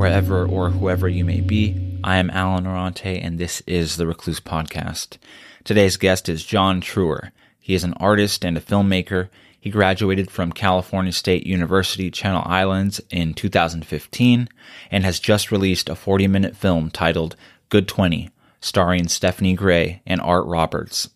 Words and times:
wherever 0.00 0.46
or 0.46 0.70
whoever 0.70 1.06
you 1.06 1.26
may 1.26 1.42
be. 1.42 2.00
I 2.02 2.16
am 2.16 2.30
Allen 2.30 2.64
Orante, 2.64 3.22
and 3.22 3.38
this 3.38 3.60
is 3.66 3.98
the 3.98 4.06
Recluse 4.06 4.40
Podcast. 4.40 5.18
Today's 5.62 5.98
guest 5.98 6.26
is 6.26 6.42
John 6.42 6.80
Treur. 6.80 7.32
He 7.58 7.74
is 7.74 7.84
an 7.84 7.92
artist 8.00 8.42
and 8.42 8.56
a 8.56 8.62
filmmaker. 8.62 9.28
He 9.60 9.68
graduated 9.68 10.30
from 10.30 10.52
California 10.52 11.12
State 11.12 11.46
University 11.46 12.10
Channel 12.10 12.42
Islands 12.46 13.02
in 13.10 13.34
2015 13.34 14.48
and 14.90 15.04
has 15.04 15.20
just 15.20 15.52
released 15.52 15.90
a 15.90 15.94
40 15.94 16.28
minute 16.28 16.56
film 16.56 16.90
titled 16.90 17.36
Good 17.68 17.86
20, 17.86 18.30
starring 18.58 19.06
Stephanie 19.06 19.52
Grey 19.52 20.00
and 20.06 20.22
Art 20.22 20.46
Roberts. 20.46 21.10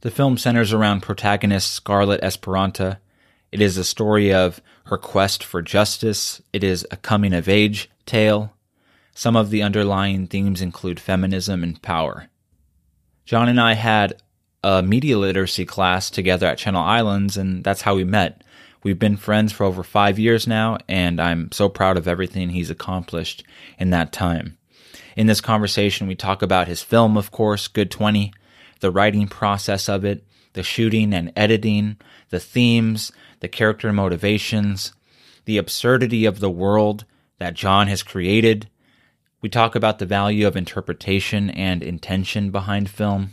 The 0.00 0.10
film 0.10 0.38
centers 0.38 0.72
around 0.72 1.02
protagonist 1.02 1.70
Scarlett 1.70 2.22
Esperanta. 2.22 2.96
It 3.54 3.60
is 3.60 3.78
a 3.78 3.84
story 3.84 4.34
of 4.34 4.60
her 4.86 4.98
quest 4.98 5.44
for 5.44 5.62
justice. 5.62 6.42
It 6.52 6.64
is 6.64 6.84
a 6.90 6.96
coming 6.96 7.32
of 7.32 7.48
age 7.48 7.88
tale. 8.04 8.52
Some 9.14 9.36
of 9.36 9.50
the 9.50 9.62
underlying 9.62 10.26
themes 10.26 10.60
include 10.60 10.98
feminism 10.98 11.62
and 11.62 11.80
power. 11.80 12.26
John 13.24 13.48
and 13.48 13.60
I 13.60 13.74
had 13.74 14.20
a 14.64 14.82
media 14.82 15.18
literacy 15.18 15.66
class 15.66 16.10
together 16.10 16.48
at 16.48 16.58
Channel 16.58 16.82
Islands, 16.82 17.36
and 17.36 17.62
that's 17.62 17.82
how 17.82 17.94
we 17.94 18.02
met. 18.02 18.42
We've 18.82 18.98
been 18.98 19.16
friends 19.16 19.52
for 19.52 19.62
over 19.62 19.84
five 19.84 20.18
years 20.18 20.48
now, 20.48 20.78
and 20.88 21.20
I'm 21.20 21.52
so 21.52 21.68
proud 21.68 21.96
of 21.96 22.08
everything 22.08 22.48
he's 22.48 22.70
accomplished 22.70 23.44
in 23.78 23.90
that 23.90 24.10
time. 24.10 24.58
In 25.16 25.28
this 25.28 25.40
conversation, 25.40 26.08
we 26.08 26.16
talk 26.16 26.42
about 26.42 26.66
his 26.66 26.82
film, 26.82 27.16
of 27.16 27.30
course, 27.30 27.68
Good 27.68 27.92
20, 27.92 28.32
the 28.80 28.90
writing 28.90 29.28
process 29.28 29.88
of 29.88 30.04
it, 30.04 30.24
the 30.54 30.64
shooting 30.64 31.14
and 31.14 31.32
editing, 31.36 31.98
the 32.34 32.40
themes, 32.40 33.12
the 33.38 33.46
character 33.46 33.92
motivations, 33.92 34.92
the 35.44 35.56
absurdity 35.56 36.24
of 36.24 36.40
the 36.40 36.50
world 36.50 37.04
that 37.38 37.54
John 37.54 37.86
has 37.86 38.02
created. 38.02 38.68
We 39.40 39.48
talk 39.48 39.76
about 39.76 40.00
the 40.00 40.04
value 40.04 40.44
of 40.44 40.56
interpretation 40.56 41.48
and 41.48 41.80
intention 41.80 42.50
behind 42.50 42.90
film. 42.90 43.30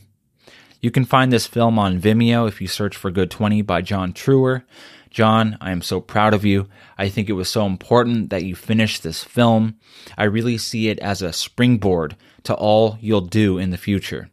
You 0.81 0.91
can 0.91 1.03
find 1.03 1.33
this 1.33 1.47
film 1.47 1.79
on 1.79 1.99
Vimeo 1.99 2.47
if 2.47 2.61
you 2.61 2.67
search 2.67 2.95
for 2.95 3.09
Good 3.09 3.31
20 3.31 3.63
by 3.63 3.81
John 3.81 4.13
Treur. 4.13 4.61
John, 5.09 5.57
I 5.59 5.72
am 5.72 5.81
so 5.81 5.99
proud 5.99 6.35
of 6.35 6.45
you. 6.45 6.67
I 6.95 7.09
think 7.09 7.27
it 7.27 7.33
was 7.33 7.49
so 7.49 7.66
important 7.66 8.29
that 8.29 8.44
you 8.44 8.55
finished 8.55 9.02
this 9.02 9.23
film. 9.23 9.79
I 10.16 10.25
really 10.25 10.59
see 10.59 10.89
it 10.89 10.99
as 10.99 11.23
a 11.23 11.33
springboard 11.33 12.16
to 12.44 12.53
all 12.53 12.99
you'll 13.02 13.22
do 13.22 13.57
in 13.57 13.72
the 13.72 13.77
future. 13.77 14.29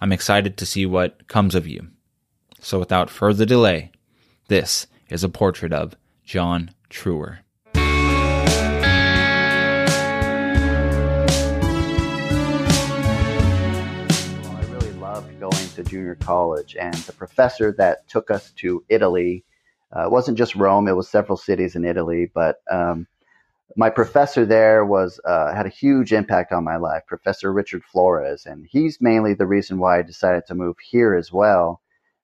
I'm 0.00 0.12
excited 0.12 0.56
to 0.58 0.66
see 0.66 0.86
what 0.86 1.26
comes 1.26 1.56
of 1.56 1.66
you. 1.66 1.88
So 2.60 2.78
without 2.78 3.10
further 3.10 3.44
delay, 3.44 3.90
this 4.52 4.86
is 5.08 5.24
a 5.24 5.30
portrait 5.30 5.72
of 5.72 5.96
John 6.26 6.72
Treur. 6.90 7.38
I 7.74 7.80
really 14.68 14.92
loved 14.92 15.40
going 15.40 15.68
to 15.74 15.82
junior 15.84 16.16
college, 16.16 16.76
and 16.76 16.92
the 16.92 17.14
professor 17.14 17.72
that 17.78 18.06
took 18.08 18.30
us 18.30 18.50
to 18.56 18.84
Italy 18.90 19.42
uh, 19.90 20.10
wasn't 20.10 20.36
just 20.36 20.54
Rome; 20.54 20.86
it 20.86 20.96
was 20.96 21.08
several 21.08 21.38
cities 21.38 21.74
in 21.74 21.86
Italy. 21.86 22.30
But 22.34 22.56
um, 22.70 23.06
my 23.78 23.88
professor 23.88 24.44
there 24.44 24.84
was 24.84 25.18
uh, 25.24 25.54
had 25.54 25.64
a 25.64 25.70
huge 25.70 26.12
impact 26.12 26.52
on 26.52 26.62
my 26.62 26.76
life, 26.76 27.04
Professor 27.06 27.50
Richard 27.54 27.84
Flores, 27.90 28.44
and 28.44 28.66
he's 28.68 28.98
mainly 29.00 29.32
the 29.32 29.46
reason 29.46 29.78
why 29.78 30.00
I 30.00 30.02
decided 30.02 30.42
to 30.48 30.54
move 30.54 30.76
here 30.90 31.14
as 31.14 31.32
well. 31.32 31.80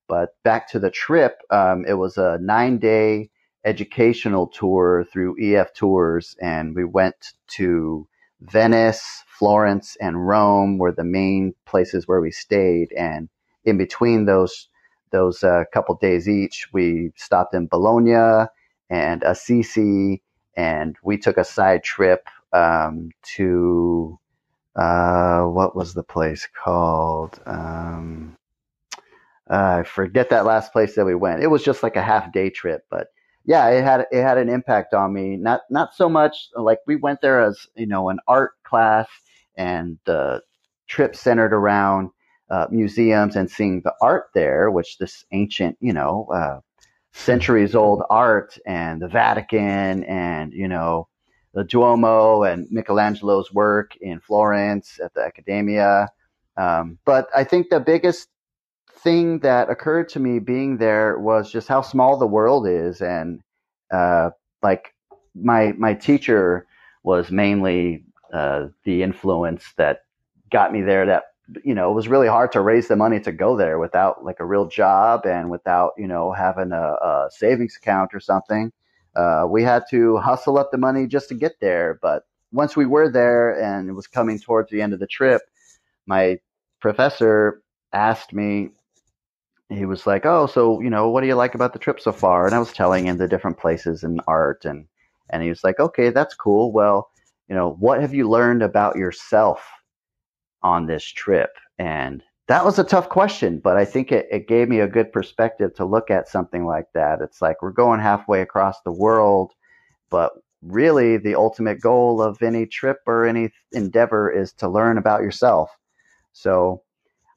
But 0.08 0.30
back 0.42 0.69
to 0.70 0.78
the 0.78 0.91
trip, 0.91 1.42
um, 1.50 1.84
it 1.86 1.94
was 1.94 2.16
a 2.16 2.38
nine 2.41 2.78
day 2.78 3.30
educational 3.64 4.46
tour 4.46 5.04
through 5.12 5.36
EF 5.41 5.74
Tours, 5.74 6.34
and 6.41 6.74
we 6.74 6.84
went 6.84 7.34
to 7.56 8.08
Venice, 8.41 9.24
Florence, 9.26 9.96
and 10.00 10.26
Rome 10.26 10.78
were 10.78 10.92
the 10.92 11.04
main 11.04 11.54
places 11.66 12.08
where 12.08 12.20
we 12.20 12.30
stayed. 12.30 12.92
And 12.92 13.28
in 13.64 13.76
between 13.76 14.24
those 14.24 14.69
those 15.10 15.42
uh, 15.42 15.64
couple 15.72 15.94
days 15.96 16.28
each, 16.28 16.69
we 16.72 17.12
stopped 17.16 17.54
in 17.54 17.66
Bologna 17.66 18.46
and 18.90 19.22
Assisi, 19.22 20.22
and 20.56 20.96
we 21.02 21.19
took 21.19 21.38
a 21.38 21.44
side 21.44 21.82
trip 21.82 22.28
um, 22.52 23.10
to 23.36 24.19
uh, 24.76 25.42
what 25.42 25.76
was 25.76 25.94
the 25.94 26.02
place 26.02 26.48
called? 26.64 27.40
Um, 27.46 28.38
uh, 29.50 29.78
I 29.81 29.82
forget 29.82 30.31
that 30.31 30.44
last 30.44 30.72
place 30.72 30.94
that 30.94 31.06
we 31.06 31.14
went. 31.14 31.42
It 31.42 31.48
was 31.48 31.64
just 31.64 31.82
like 31.82 31.97
a 31.97 32.03
half 32.03 32.32
day 32.32 32.50
trip, 32.50 32.84
but 32.91 33.09
yeah, 33.44 33.69
it 33.69 33.82
had 33.82 34.06
it 34.10 34.22
had 34.22 34.36
an 34.36 34.50
impact 34.50 34.92
on 34.92 35.12
me. 35.14 35.36
Not 35.36 35.62
not 35.70 35.94
so 35.94 36.09
much 36.09 36.48
like 36.54 36.81
we 36.86 36.97
went 36.97 37.22
there 37.22 37.41
as 37.41 37.66
you 37.76 37.87
know 37.87 38.10
an 38.10 38.19
art 38.28 38.53
class, 38.64 39.08
and 39.56 39.98
the 40.04 40.42
trip 40.87 41.16
centered 41.16 41.54
around 41.54 42.10
uh, 42.50 42.66
museums 42.70 43.37
and 43.37 43.50
seeing 43.50 43.81
the 43.82 43.94
art 44.03 44.26
there, 44.34 44.70
which 44.70 44.98
this 44.98 45.25
ancient 45.32 45.78
you 45.81 45.94
know 45.94 46.26
uh, 46.34 46.60
centuries 47.12 47.75
old 47.75 48.03
art, 48.10 48.58
and 48.66 49.00
the 49.00 49.08
Vatican, 49.08 50.04
and 50.04 50.53
you 50.53 50.69
know 50.69 51.08
the 51.54 51.64
Duomo 51.64 52.42
and 52.42 52.70
Michelangelo's 52.70 53.50
work 53.53 53.97
in 54.03 54.20
Florence 54.20 55.00
at 55.03 55.14
the 55.14 55.22
Accademia. 55.22 56.10
Um, 56.58 56.98
but 57.06 57.28
I 57.34 57.44
think 57.44 57.70
the 57.70 57.81
biggest 57.81 58.28
thing 58.98 59.41
that 59.41 59.70
occurred 59.70 60.09
to 60.10 60.20
me 60.20 60.38
being 60.38 60.78
there 60.78 61.19
was 61.19 61.50
just 61.50 61.69
how 61.69 61.82
small 61.82 62.16
the 62.19 62.26
world 62.26 62.66
is, 62.66 63.00
and 63.00 63.41
uh, 63.92 64.31
like 64.62 64.94
my 65.34 65.72
my 65.72 65.94
teacher 65.94 66.66
was 67.03 67.31
mainly 67.31 68.04
uh, 68.32 68.66
the 68.84 69.03
influence 69.03 69.64
that 69.76 70.03
got 70.50 70.72
me 70.72 70.82
there. 70.82 71.06
That 71.06 71.25
you 71.64 71.75
know 71.75 71.91
it 71.91 71.94
was 71.94 72.08
really 72.08 72.28
hard 72.28 72.53
to 72.53 72.60
raise 72.60 72.88
the 72.88 72.97
money 72.97 73.20
to 73.20 73.32
go 73.32 73.56
there 73.56 73.78
without 73.78 74.25
like 74.25 74.41
a 74.41 74.44
real 74.47 74.66
job 74.66 75.26
and 75.26 75.50
without 75.50 75.92
you 75.97 76.06
know 76.06 76.32
having 76.32 76.72
a, 76.72 76.94
a 77.03 77.28
savings 77.31 77.76
account 77.76 78.14
or 78.14 78.20
something. 78.20 78.72
Uh, 79.16 79.47
we 79.48 79.62
had 79.62 79.82
to 79.91 80.16
hustle 80.19 80.58
up 80.58 80.70
the 80.70 80.78
money 80.78 81.06
just 81.06 81.28
to 81.28 81.34
get 81.34 81.53
there, 81.60 81.98
but 82.03 82.22
once 82.53 82.76
we 82.76 82.87
were 82.87 83.10
there 83.10 83.60
and 83.60 83.88
it 83.88 83.92
was 83.92 84.06
coming 84.06 84.38
towards 84.38 84.70
the 84.70 84.81
end 84.81 84.92
of 84.92 85.00
the 85.00 85.06
trip, 85.06 85.42
my 86.06 86.38
professor 86.81 87.62
asked 87.92 88.32
me 88.32 88.70
he 89.71 89.84
was 89.84 90.06
like, 90.06 90.25
"Oh, 90.25 90.47
so 90.47 90.81
you 90.81 90.91
know, 90.91 91.11
what 91.11 91.21
do 91.21 91.27
you 91.27 91.34
like 91.34 91.55
about 91.55 91.73
the 91.73 91.79
trip 91.79 92.01
so 92.01 92.12
far?" 92.12 92.47
And 92.47 92.55
I 92.55 92.59
was 92.59 92.73
telling 92.73 93.06
him 93.06 93.19
the 93.19 93.29
different 93.29 93.59
places 93.59 94.03
and 94.05 94.21
art, 94.27 94.65
and 94.65 94.87
and 95.31 95.43
he 95.43 95.49
was 95.51 95.65
like, 95.65 95.79
"Okay, 95.81 96.11
that's 96.11 96.34
cool. 96.34 96.73
Well, 96.73 97.11
you 97.49 97.55
know, 97.55 97.77
what 97.79 98.01
have 98.01 98.15
you 98.15 98.29
learned 98.29 98.62
about 98.62 98.97
yourself 98.97 99.69
on 100.62 100.87
this 100.87 101.05
trip?" 101.05 101.51
And 101.79 102.23
that 102.49 102.65
was 102.65 102.79
a 102.79 102.84
tough 102.84 103.09
question, 103.11 103.59
but 103.61 103.77
I 103.77 103.84
think 103.84 104.11
it, 104.11 104.27
it 104.31 104.49
gave 104.49 104.69
me 104.69 104.81
a 104.81 104.89
good 104.89 105.12
perspective 105.12 105.75
to 105.75 105.85
look 105.85 106.11
at 106.11 106.29
something 106.29 106.65
like 106.67 106.87
that. 106.95 107.21
It's 107.21 107.43
like 107.43 107.61
we're 107.62 107.73
going 107.73 108.00
halfway 108.00 108.41
across 108.41 108.81
the 108.83 108.93
world, 108.93 109.53
but 110.11 110.33
really 110.62 111.19
the 111.19 111.35
ultimate 111.35 111.81
goal 111.81 112.23
of 112.23 112.43
any 112.43 112.67
trip 112.67 112.99
or 113.06 113.27
any 113.27 113.50
endeavor 113.73 114.31
is 114.31 114.53
to 114.55 114.69
learn 114.69 114.97
about 114.99 115.21
yourself. 115.21 115.71
So 116.33 116.83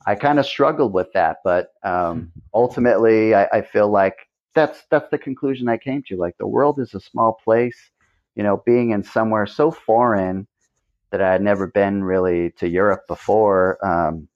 I 0.06 0.16
kind 0.16 0.40
of 0.40 0.46
struggled 0.46 0.94
with 0.94 1.12
that, 1.14 1.38
but 1.44 1.74
um, 1.84 2.32
ultimately, 2.54 3.36
I, 3.36 3.46
I, 3.46 3.62
feel 3.62 3.90
like 3.90 4.28
that's 4.56 4.84
that's 4.90 5.10
the 5.12 5.18
conclusion 5.18 5.70
I 5.70 5.78
came 5.78 6.04
to. 6.08 6.18
Like 6.18 6.38
the 6.38 6.48
world 6.48 6.80
is 6.80 6.94
a 6.94 7.00
small 7.00 7.34
place, 7.44 7.78
you 8.36 8.44
know, 8.44 8.64
being 8.66 8.92
in 8.92 9.04
somewhere 9.04 9.46
so 9.46 9.70
foreign 9.70 10.48
that 11.12 11.22
I 11.22 11.32
had 11.32 11.42
never 11.42 11.68
been 11.68 12.04
really 12.04 12.52
to 12.58 12.68
Europe 12.68 13.08
before. 13.08 13.78
Um, 13.86 14.28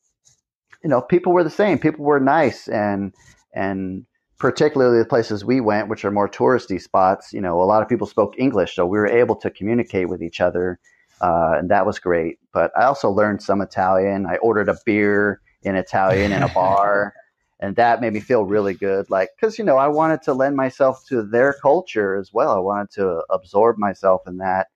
you 0.83 0.89
know, 0.89 1.01
people 1.01 1.33
were 1.33 1.43
the 1.43 1.49
same. 1.49 1.79
People 1.79 2.05
were 2.05 2.19
nice, 2.19 2.67
and 2.67 3.13
and 3.53 4.05
particularly 4.37 4.99
the 4.99 5.05
places 5.05 5.43
we 5.43 5.61
went, 5.61 5.87
which 5.87 6.05
are 6.05 6.11
more 6.11 6.29
touristy 6.29 6.79
spots. 6.79 7.33
You 7.33 7.41
know, 7.41 7.61
a 7.61 7.65
lot 7.65 7.81
of 7.81 7.89
people 7.89 8.05
spoke 8.05 8.35
English, 8.37 8.75
so 8.75 8.85
we 8.85 8.99
were 8.99 9.07
able 9.07 9.35
to 9.37 9.49
communicate 9.49 10.09
with 10.09 10.21
each 10.21 10.41
other. 10.41 10.79
Uh, 11.21 11.55
and 11.57 11.71
that 11.71 11.85
was 11.85 11.97
great. 11.97 12.37
But 12.51 12.71
I 12.77 12.83
also 12.83 13.09
learned 13.09 13.41
some 13.41 13.61
Italian. 13.61 14.25
I 14.25 14.35
ordered 14.37 14.67
a 14.67 14.75
beer 14.85 15.39
in 15.65 15.75
Italian 15.75 16.31
in 16.31 16.43
a 16.43 16.49
bar. 16.49 17.13
and 17.59 17.75
that 17.75 18.01
made 18.01 18.13
me 18.13 18.19
feel 18.19 18.45
really 18.45 18.73
good. 18.73 19.09
Like, 19.09 19.29
cause, 19.39 19.57
you 19.57 19.65
know, 19.65 19.77
I 19.77 19.87
wanted 19.87 20.21
to 20.23 20.33
lend 20.33 20.55
myself 20.55 21.05
to 21.07 21.23
their 21.23 21.53
culture 21.61 22.15
as 22.15 22.31
well. 22.31 22.51
I 22.51 22.59
wanted 22.59 22.91
to 22.91 23.23
absorb 23.29 23.77
myself 23.77 24.21
in 24.27 24.37
that. 24.37 24.67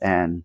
And 0.00 0.42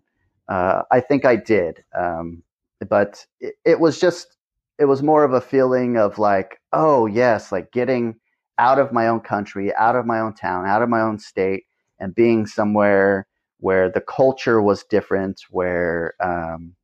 uh, 0.48 0.82
I 0.90 1.00
think 1.00 1.24
I 1.24 1.36
did. 1.36 1.82
Um, 1.96 2.42
but 2.88 3.24
it, 3.40 3.54
it 3.64 3.80
was 3.80 3.98
just, 3.98 4.36
it 4.78 4.84
was 4.84 5.02
more 5.02 5.24
of 5.24 5.32
a 5.32 5.40
feeling 5.40 5.96
of 5.96 6.18
like, 6.18 6.60
oh, 6.72 7.06
yes, 7.06 7.50
like 7.50 7.72
getting 7.72 8.16
out 8.58 8.78
of 8.78 8.92
my 8.92 9.08
own 9.08 9.20
country, 9.20 9.74
out 9.74 9.96
of 9.96 10.04
my 10.04 10.20
own 10.20 10.34
town, 10.34 10.66
out 10.66 10.82
of 10.82 10.88
my 10.88 11.00
own 11.00 11.18
state, 11.18 11.64
and 11.98 12.14
being 12.14 12.46
somewhere 12.46 13.26
where 13.58 13.88
the 13.88 14.00
culture 14.00 14.60
was 14.60 14.84
different, 14.84 15.40
where 15.50 16.14
um, 16.20 16.74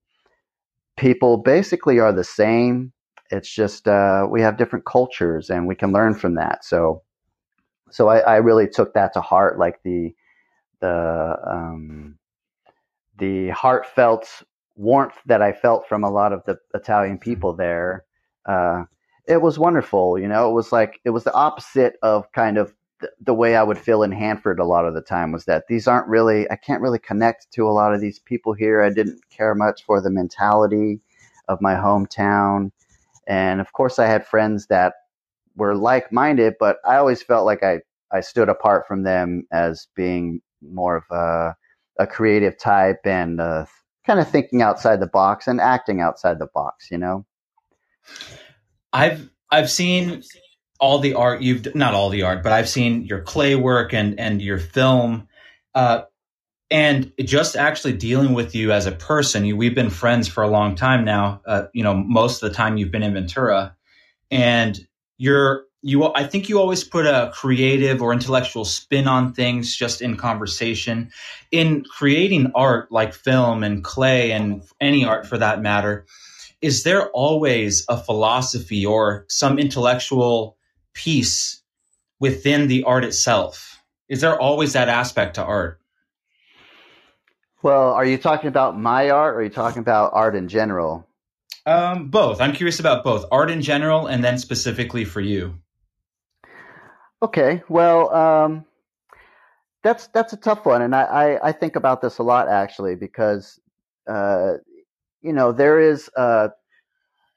people 0.97 1.37
basically 1.37 1.99
are 1.99 2.13
the 2.13 2.25
same 2.25 2.93
it's 3.31 3.49
just 3.49 3.87
uh, 3.87 4.27
we 4.29 4.41
have 4.43 4.57
different 4.57 4.85
cultures 4.85 5.51
and 5.51 5.67
we 5.67 5.75
can 5.75 5.93
learn 5.93 6.15
from 6.15 6.35
that. 6.35 6.65
So, 6.65 7.03
so 7.91 8.09
I, 8.09 8.19
I, 8.19 8.37
really 8.37 8.69
took 8.69 8.95
that 8.95 9.13
to 9.15 9.21
heart, 9.21 9.59
like 9.59 9.83
the 9.83 10.15
the 10.81 11.37
um, 11.47 12.19
the 13.19 13.51
heartfelt 13.51 14.43
warmth 14.77 15.17
that 15.27 15.43
I 15.43 15.53
felt 15.53 15.89
from 15.89 16.05
a 16.05 16.11
lot 16.11 16.33
of 16.33 16.43
the 16.47 16.59
Italian 16.75 17.19
people 17.19 17.55
there. 17.55 18.05
Uh, 18.47 18.85
it 19.27 19.43
was 19.43 19.59
wonderful. 19.59 20.19
You 20.19 20.29
know, 20.29 20.51
it 20.51 20.55
was 20.55 20.73
like 20.73 21.01
it 21.05 21.11
was 21.11 21.25
the 21.25 21.35
opposite 21.35 21.97
of 22.03 22.31
kind 22.33 22.59
of 22.59 22.75
the, 23.01 23.11
the 23.21 23.35
way 23.35 23.57
I 23.57 23.63
would 23.63 23.79
feel 23.79 24.03
in 24.03 24.13
Hanford 24.13 24.59
a 24.59 24.65
lot 24.65 24.87
of 24.87 24.95
the 24.95 25.03
time 25.03 25.33
was 25.33 25.45
that 25.45 25.67
these 25.69 25.87
aren't 25.87 26.09
really 26.09 26.51
I 26.51 26.57
can't 26.57 26.83
really 26.83 26.99
connect 26.99 27.53
to 27.53 27.69
a 27.69 27.71
lot 27.71 27.95
of 27.95 28.01
these 28.01 28.19
people 28.19 28.53
here. 28.55 28.83
I 28.83 28.91
didn't 28.91 29.21
care 29.31 29.55
much 29.55 29.85
for 29.85 30.01
the 30.01 30.11
mentality 30.11 31.01
of 31.49 31.61
my 31.61 31.75
hometown. 31.75 32.73
And 33.31 33.61
of 33.61 33.73
course 33.73 34.01
I 34.01 34.07
had 34.07 34.27
friends 34.27 34.67
that 34.67 34.95
were 35.55 35.77
like-minded, 35.77 36.55
but 36.59 36.79
I 36.85 36.97
always 36.97 37.23
felt 37.23 37.47
like 37.47 37.63
I 37.63 37.81
I 38.13 38.21
stood 38.21 38.49
apart 38.49 38.89
from 38.89 39.05
them 39.05 39.47
as 39.53 39.87
being 39.95 40.41
more 40.61 40.97
of 40.97 41.05
a 41.11 41.55
a 42.03 42.07
creative 42.07 42.59
type 42.59 43.01
and 43.05 43.41
uh, 43.41 43.67
kind 44.05 44.19
of 44.19 44.29
thinking 44.29 44.63
outside 44.63 45.01
the 45.01 45.07
box 45.07 45.47
and 45.47 45.61
acting 45.61 46.01
outside 46.01 46.39
the 46.41 46.49
box, 46.53 46.89
you 46.91 46.99
know. 46.99 47.25
I've 48.93 49.31
I've 49.49 49.71
seen 49.71 50.25
all 50.81 50.99
the 50.99 51.15
art 51.15 51.41
you've 51.41 51.73
not 51.77 51.95
all 51.95 52.09
the 52.09 52.23
art, 52.23 52.43
but 52.43 52.51
I've 52.51 52.69
seen 52.69 53.05
your 53.05 53.21
clay 53.21 53.55
work 53.55 53.95
and 53.95 54.19
and 54.19 54.43
your 54.43 54.59
film. 54.59 55.29
Uh, 55.73 56.03
and 56.71 57.13
just 57.21 57.57
actually 57.57 57.95
dealing 57.95 58.33
with 58.33 58.55
you 58.55 58.71
as 58.73 58.87
a 58.87 58.93
person, 58.93 59.45
you, 59.45 59.57
we've 59.57 59.75
been 59.75 59.91
friends 59.91 60.29
for 60.29 60.43
a 60.43 60.49
long 60.49 60.77
time 60.77 61.05
now. 61.05 61.41
Uh, 61.45 61.65
you 61.73 61.83
know, 61.83 61.95
most 61.95 62.43
of 62.43 62.49
the 62.49 62.55
time 62.55 62.77
you've 62.77 62.93
been 62.93 63.03
in 63.03 63.15
Ventura, 63.15 63.77
and 64.31 64.79
you're 65.19 65.65
you. 65.83 66.05
I 66.05 66.25
think 66.25 66.49
you 66.49 66.61
always 66.61 66.85
put 66.85 67.07
a 67.07 67.33
creative 67.35 68.03
or 68.03 68.13
intellectual 68.13 68.65
spin 68.65 69.09
on 69.09 69.33
things, 69.33 69.75
just 69.75 70.01
in 70.01 70.17
conversation. 70.17 71.11
In 71.51 71.85
creating 71.85 72.53
art 72.55 72.93
like 72.93 73.15
film 73.15 73.65
and 73.65 73.83
clay 73.83 74.31
and 74.31 74.63
any 74.81 75.05
art 75.05 75.27
for 75.27 75.39
that 75.39 75.61
matter, 75.61 76.07
is 76.61 76.85
there 76.85 77.09
always 77.11 77.85
a 77.89 77.97
philosophy 77.97 78.87
or 78.87 79.25
some 79.29 79.59
intellectual 79.59 80.57
piece 80.95 81.63
within 82.21 82.69
the 82.69 82.85
art 82.85 83.05
itself? 83.05 83.83
Is 84.09 84.21
there 84.21 84.39
always 84.39 84.75
that 84.75 84.89
aspect 84.89 85.35
to 85.35 85.45
art? 85.45 85.80
Well, 87.63 87.93
are 87.93 88.05
you 88.05 88.17
talking 88.17 88.49
about 88.49 88.79
my 88.79 89.11
art 89.11 89.35
or 89.35 89.39
are 89.41 89.43
you 89.43 89.51
talking 89.51 89.81
about 89.81 90.13
art 90.15 90.35
in 90.35 90.49
general? 90.49 91.07
Um, 91.67 92.09
both. 92.09 92.41
I'm 92.41 92.53
curious 92.53 92.81
about 92.81 93.05
both 93.05 93.27
art 93.31 93.51
in 93.51 93.61
general 93.61 94.07
and 94.07 94.25
then 94.25 94.39
specifically 94.39 95.05
for 95.05 95.21
you. 95.21 95.59
Okay. 97.23 97.63
Well, 97.69 98.15
um, 98.15 98.65
that's 99.83 100.07
that's 100.09 100.33
a 100.33 100.37
tough 100.37 100.67
one, 100.67 100.83
and 100.83 100.95
I, 100.95 101.03
I, 101.03 101.49
I, 101.49 101.53
think 101.53 101.75
about 101.75 102.03
this 102.03 102.19
a 102.19 102.23
lot 102.23 102.49
actually 102.49 102.97
because 102.97 103.59
uh, 104.07 104.55
you 105.23 105.33
know 105.33 105.53
there 105.53 105.81
is 105.81 106.11
a, 106.17 106.51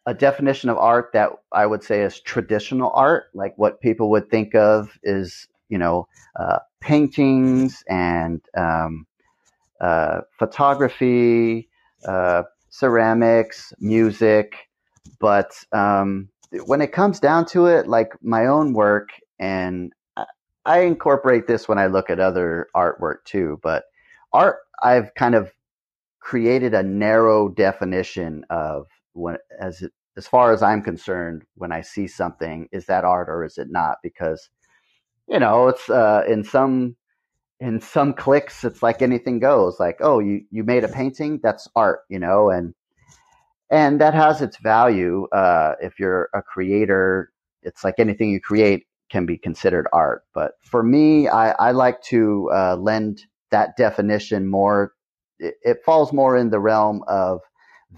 a 0.06 0.14
definition 0.14 0.70
of 0.70 0.78
art 0.78 1.12
that 1.14 1.32
I 1.54 1.66
would 1.66 1.84
say 1.84 2.02
is 2.02 2.20
traditional 2.20 2.92
art, 2.94 3.26
like 3.34 3.54
what 3.58 3.80
people 3.80 4.10
would 4.12 4.30
think 4.30 4.56
of 4.56 4.98
is 5.04 5.48
you 5.70 5.78
know 5.78 6.08
uh, 6.38 6.60
paintings 6.82 7.84
and 7.88 8.42
um, 8.58 9.06
uh, 9.84 10.22
photography, 10.40 11.70
uh, 12.08 12.44
ceramics, 12.70 13.74
music. 13.80 14.56
But 15.20 15.52
um, 15.74 16.30
when 16.66 16.82
it 16.82 16.94
comes 16.94 17.20
down 17.20 17.46
to 17.48 17.68
it, 17.68 17.88
like 17.88 18.14
my 18.22 18.46
own 18.46 18.74
work, 18.74 19.10
and 19.40 19.92
I 20.66 20.80
incorporate 20.80 21.48
this 21.48 21.68
when 21.68 21.78
I 21.78 21.88
look 21.88 22.10
at 22.10 22.22
other 22.22 22.68
artwork 22.74 23.26
too, 23.26 23.60
but 23.62 23.84
art, 24.32 24.60
I've 24.82 25.14
kind 25.16 25.36
of 25.36 25.52
created 26.22 26.74
a 26.74 26.82
narrow 26.82 27.50
definition 27.50 28.46
of 28.50 28.88
when, 29.12 29.38
as 29.60 29.82
it, 29.82 29.92
as 30.16 30.28
far 30.28 30.54
as 30.54 30.64
I'm 30.64 30.82
concerned, 30.82 31.44
when 31.56 31.74
I 31.74 31.82
see 31.82 32.08
something, 32.08 32.70
is 32.72 32.86
that 32.86 33.04
art 33.04 33.28
or 33.28 33.44
is 33.44 33.58
it 33.58 33.68
not? 33.70 33.98
Because, 34.02 34.50
you 35.28 35.40
know, 35.40 35.68
it's 35.68 35.90
uh, 35.90 36.24
in 36.28 36.46
some 36.46 36.96
in 37.60 37.80
some 37.80 38.14
clicks, 38.14 38.64
it's 38.64 38.84
like 38.84 39.02
anything 39.02 39.40
goes. 39.40 39.80
Like, 39.80 39.98
oh, 40.02 40.20
you 40.20 40.44
you 40.52 40.64
made 40.64 40.84
a 40.84 40.88
painting, 40.88 41.40
that's 41.42 41.68
art, 41.76 42.02
you 42.10 42.20
know, 42.20 42.50
and 42.50 42.74
and 43.70 44.02
that 44.02 44.14
has 44.14 44.42
its 44.42 44.58
value. 44.58 45.28
Uh, 45.32 45.76
if 45.82 46.00
you're 46.00 46.30
a 46.34 46.42
creator, 46.42 47.32
it's 47.64 47.84
like 47.84 47.96
anything 47.98 48.30
you 48.30 48.42
create 48.42 48.86
can 49.10 49.26
be 49.26 49.38
considered 49.38 49.88
art. 49.94 50.24
But 50.34 50.54
for 50.62 50.84
me, 50.84 51.28
I, 51.28 51.52
I 51.52 51.72
like 51.72 52.02
to 52.04 52.50
uh, 52.54 52.76
lend 52.76 53.24
that 53.52 53.78
definition 53.78 54.48
more. 54.48 54.94
It, 55.40 55.56
it 55.64 55.78
falls 55.86 56.12
more 56.14 56.36
in 56.36 56.50
the 56.50 56.60
realm 56.60 57.04
of 57.08 57.42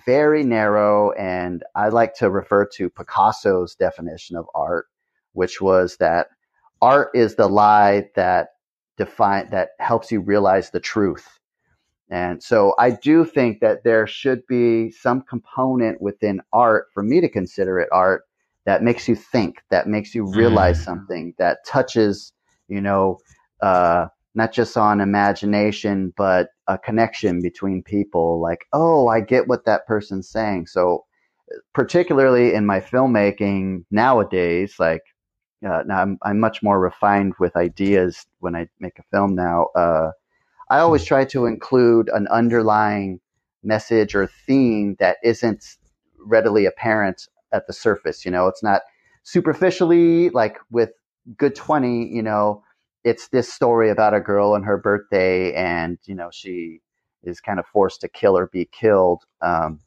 very 0.05 0.43
narrow, 0.43 1.11
and 1.11 1.63
I 1.73 1.89
like 1.89 2.15
to 2.15 2.29
refer 2.29 2.65
to 2.75 2.89
Picasso's 2.89 3.75
definition 3.75 4.35
of 4.35 4.45
art, 4.53 4.87
which 5.33 5.61
was 5.61 5.97
that 5.97 6.27
art 6.81 7.11
is 7.13 7.35
the 7.35 7.47
lie 7.47 8.09
that 8.15 8.49
define 8.97 9.49
that 9.51 9.69
helps 9.79 10.11
you 10.11 10.21
realize 10.21 10.69
the 10.69 10.79
truth. 10.79 11.39
And 12.09 12.41
so 12.43 12.75
I 12.77 12.91
do 12.91 13.25
think 13.25 13.61
that 13.61 13.83
there 13.83 14.05
should 14.05 14.45
be 14.47 14.91
some 14.91 15.21
component 15.21 16.01
within 16.01 16.41
art 16.53 16.87
for 16.93 17.01
me 17.01 17.19
to 17.21 17.29
consider 17.29 17.79
it 17.79 17.89
art 17.91 18.23
that 18.65 18.83
makes 18.83 19.07
you 19.07 19.15
think, 19.15 19.61
that 19.69 19.87
makes 19.87 20.13
you 20.13 20.25
realize 20.25 20.79
mm. 20.79 20.85
something, 20.85 21.33
that 21.37 21.59
touches, 21.65 22.33
you 22.67 22.81
know, 22.81 23.19
uh, 23.61 24.07
not 24.35 24.51
just 24.51 24.75
on 24.75 25.01
imagination, 25.01 26.13
but 26.17 26.49
a 26.67 26.77
connection 26.77 27.41
between 27.41 27.81
people. 27.81 28.41
Like, 28.41 28.65
oh, 28.73 29.07
I 29.07 29.21
get 29.21 29.47
what 29.47 29.65
that 29.65 29.87
person's 29.87 30.29
saying. 30.29 30.67
So, 30.67 31.05
particularly 31.73 32.53
in 32.53 32.65
my 32.65 32.79
filmmaking 32.79 33.85
nowadays, 33.91 34.75
like 34.79 35.03
uh, 35.63 35.83
now 35.85 36.01
I'm, 36.01 36.17
I'm 36.23 36.39
much 36.39 36.63
more 36.63 36.79
refined 36.79 37.33
with 37.39 37.55
ideas 37.55 38.25
when 38.39 38.55
I 38.55 38.67
make 38.79 38.99
a 38.99 39.03
film 39.11 39.35
now. 39.35 39.67
Uh, 39.75 40.11
I 40.69 40.79
always 40.79 41.03
try 41.03 41.25
to 41.25 41.45
include 41.45 42.09
an 42.09 42.27
underlying 42.27 43.19
message 43.63 44.15
or 44.15 44.27
theme 44.47 44.95
that 44.99 45.17
isn't 45.23 45.63
readily 46.19 46.65
apparent 46.65 47.27
at 47.53 47.67
the 47.67 47.73
surface. 47.73 48.25
You 48.25 48.31
know, 48.31 48.47
it's 48.47 48.63
not 48.63 48.81
superficially 49.23 50.29
like 50.29 50.57
with 50.71 50.91
Good 51.37 51.55
20, 51.55 52.07
you 52.07 52.21
know, 52.21 52.63
it's 53.03 53.29
this 53.29 53.51
story 53.51 53.89
about 53.89 54.13
a 54.13 54.19
girl 54.19 54.53
and 54.53 54.63
her 54.63 54.77
birthday 54.77 55.53
and, 55.53 55.97
you 56.05 56.13
know, 56.13 56.29
she 56.31 56.81
is 57.23 57.39
kind 57.41 57.59
of 57.59 57.65
forced 57.65 58.01
to 58.01 58.07
kill 58.07 58.37
or 58.37 58.47
be 58.47 58.69
killed. 58.71 59.23
Um, 59.41 59.79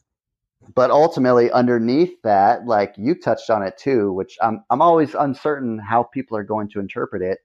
but 0.74 0.90
ultimately 0.90 1.50
underneath 1.52 2.20
that 2.22 2.66
like 2.66 2.94
you 2.96 3.14
touched 3.14 3.50
on 3.50 3.62
it 3.62 3.76
too 3.78 4.12
which 4.12 4.36
i'm, 4.42 4.62
I'm 4.70 4.82
always 4.82 5.14
uncertain 5.14 5.78
how 5.78 6.02
people 6.04 6.36
are 6.36 6.44
going 6.44 6.68
to 6.70 6.80
interpret 6.80 7.22
it. 7.22 7.38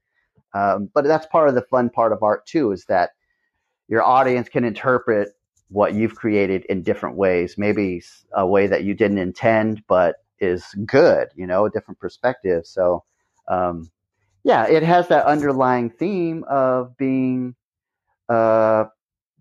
Um, 0.54 0.90
but 0.94 1.06
that's 1.06 1.26
part 1.28 1.50
of 1.50 1.56
the 1.56 1.64
fun 1.64 1.90
part 1.90 2.12
of 2.12 2.22
art 2.22 2.46
too 2.46 2.72
is 2.72 2.86
that 2.86 3.12
your 3.88 4.04
audience 4.04 4.50
can 4.50 4.64
interpret 4.64 5.30
what 5.70 5.94
you've 5.96 6.16
created 6.16 6.66
in 6.66 6.84
different 6.84 7.18
ways. 7.18 7.56
Maybe 7.58 8.04
a 8.34 8.46
way 8.46 8.68
that 8.68 8.84
you 8.84 8.94
didn't 8.94 9.18
intend 9.18 9.84
but 9.88 10.18
is 10.40 10.66
good 10.86 11.30
you 11.36 11.48
know 11.48 11.66
a 11.66 11.70
different 11.70 12.00
perspective. 12.00 12.66
So 12.66 13.04
um, 13.48 13.90
yeah 14.44 14.68
it 14.68 14.84
has 14.84 15.08
that 15.08 15.26
underlying 15.26 15.90
theme 15.90 16.44
of 16.50 16.96
being 16.98 17.56
uh, 18.30 18.86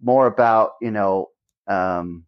more 0.02 0.26
about 0.26 0.72
you 0.80 0.90
know 0.90 1.28
um, 1.68 2.24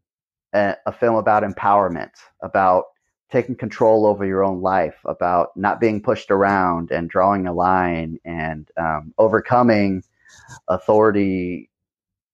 a, 0.55 0.77
a 0.87 0.93
film 0.93 1.17
about 1.17 1.43
empowerment, 1.43 2.13
about 2.43 2.85
taking 3.31 3.57
control 3.57 4.07
over 4.07 4.25
your 4.25 4.45
own 4.45 4.61
life, 4.61 4.97
about 5.05 5.49
not 5.57 5.81
being 5.81 6.01
pushed 6.01 6.31
around 6.31 6.91
and 6.93 7.11
drawing 7.11 7.47
a 7.47 7.53
line 7.53 8.19
and 8.25 8.71
um, 8.79 9.13
overcoming 9.19 10.03
authority, 10.69 11.71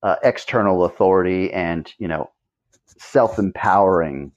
uh, 0.02 0.16
external 0.22 0.84
authority, 0.84 1.52
and 1.52 1.92
you 1.98 2.08
know, 2.08 2.30
self-empowering, 2.98 4.32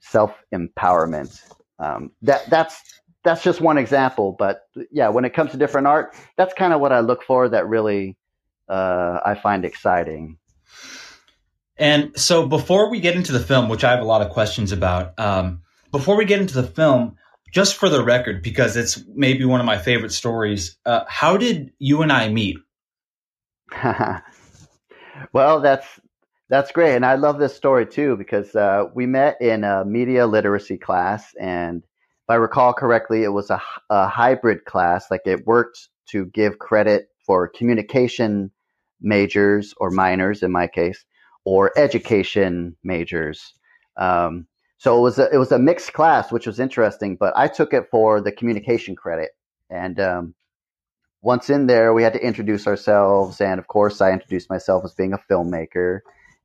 self-empowerment. 0.00 1.40
Um, 1.78 2.10
that 2.22 2.48
that's 2.48 3.00
that's 3.24 3.42
just 3.42 3.60
one 3.60 3.78
example, 3.78 4.34
but 4.38 4.62
yeah, 4.90 5.08
when 5.08 5.24
it 5.24 5.34
comes 5.34 5.50
to 5.50 5.58
different 5.58 5.86
art, 5.86 6.14
that's 6.36 6.54
kind 6.54 6.72
of 6.72 6.80
what 6.80 6.92
I 6.92 7.00
look 7.00 7.22
for. 7.22 7.48
That 7.48 7.68
really 7.68 8.16
uh, 8.68 9.20
I 9.24 9.34
find 9.34 9.64
exciting. 9.64 10.38
And 11.78 12.18
so 12.18 12.46
before 12.46 12.90
we 12.90 13.00
get 13.00 13.14
into 13.14 13.32
the 13.32 13.40
film, 13.40 13.68
which 13.68 13.84
I 13.84 13.90
have 13.90 14.00
a 14.00 14.04
lot 14.04 14.22
of 14.22 14.30
questions 14.30 14.72
about, 14.72 15.18
um, 15.18 15.62
before 15.92 16.16
we 16.16 16.24
get 16.24 16.40
into 16.40 16.54
the 16.54 16.66
film, 16.66 17.16
just 17.52 17.76
for 17.76 17.88
the 17.88 18.02
record, 18.02 18.42
because 18.42 18.76
it's 18.76 19.02
maybe 19.14 19.44
one 19.44 19.60
of 19.60 19.66
my 19.66 19.78
favorite 19.78 20.12
stories, 20.12 20.76
uh, 20.84 21.04
how 21.08 21.36
did 21.36 21.72
you 21.78 22.02
and 22.02 22.12
I 22.12 22.28
meet? 22.28 22.58
well, 25.32 25.60
that's 25.60 25.86
that's 26.50 26.72
great, 26.72 26.96
and 26.96 27.04
I 27.04 27.16
love 27.16 27.38
this 27.38 27.54
story 27.54 27.86
too 27.86 28.16
because 28.16 28.54
uh, 28.54 28.84
we 28.94 29.06
met 29.06 29.36
in 29.40 29.64
a 29.64 29.84
media 29.84 30.26
literacy 30.26 30.78
class, 30.78 31.34
and 31.38 31.82
if 31.82 32.30
I 32.30 32.36
recall 32.36 32.72
correctly, 32.72 33.22
it 33.22 33.28
was 33.28 33.50
a, 33.50 33.60
a 33.90 34.08
hybrid 34.08 34.64
class. 34.64 35.10
Like 35.10 35.22
it 35.26 35.46
worked 35.46 35.88
to 36.10 36.26
give 36.26 36.58
credit 36.58 37.08
for 37.26 37.48
communication 37.48 38.50
majors 39.00 39.74
or 39.76 39.90
minors 39.90 40.42
in 40.42 40.50
my 40.50 40.66
case, 40.66 41.04
or 41.48 41.72
education 41.78 42.76
majors. 42.84 43.54
Um, 43.96 44.46
so 44.76 44.98
it 44.98 45.00
was 45.00 45.18
a, 45.18 45.30
it 45.32 45.38
was 45.38 45.50
a 45.50 45.58
mixed 45.58 45.94
class, 45.94 46.30
which 46.30 46.46
was 46.46 46.60
interesting. 46.60 47.16
But 47.16 47.32
I 47.38 47.48
took 47.48 47.72
it 47.72 47.84
for 47.90 48.20
the 48.20 48.30
communication 48.30 48.94
credit, 48.94 49.30
and 49.70 49.98
um, 49.98 50.34
once 51.22 51.48
in 51.48 51.66
there, 51.66 51.94
we 51.94 52.02
had 52.02 52.12
to 52.12 52.22
introduce 52.22 52.66
ourselves, 52.66 53.40
and 53.40 53.58
of 53.58 53.66
course, 53.66 54.02
I 54.02 54.12
introduced 54.12 54.50
myself 54.50 54.84
as 54.84 54.92
being 54.92 55.14
a 55.14 55.18
filmmaker, 55.30 56.00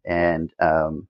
and 0.06 0.54
um, 0.62 1.10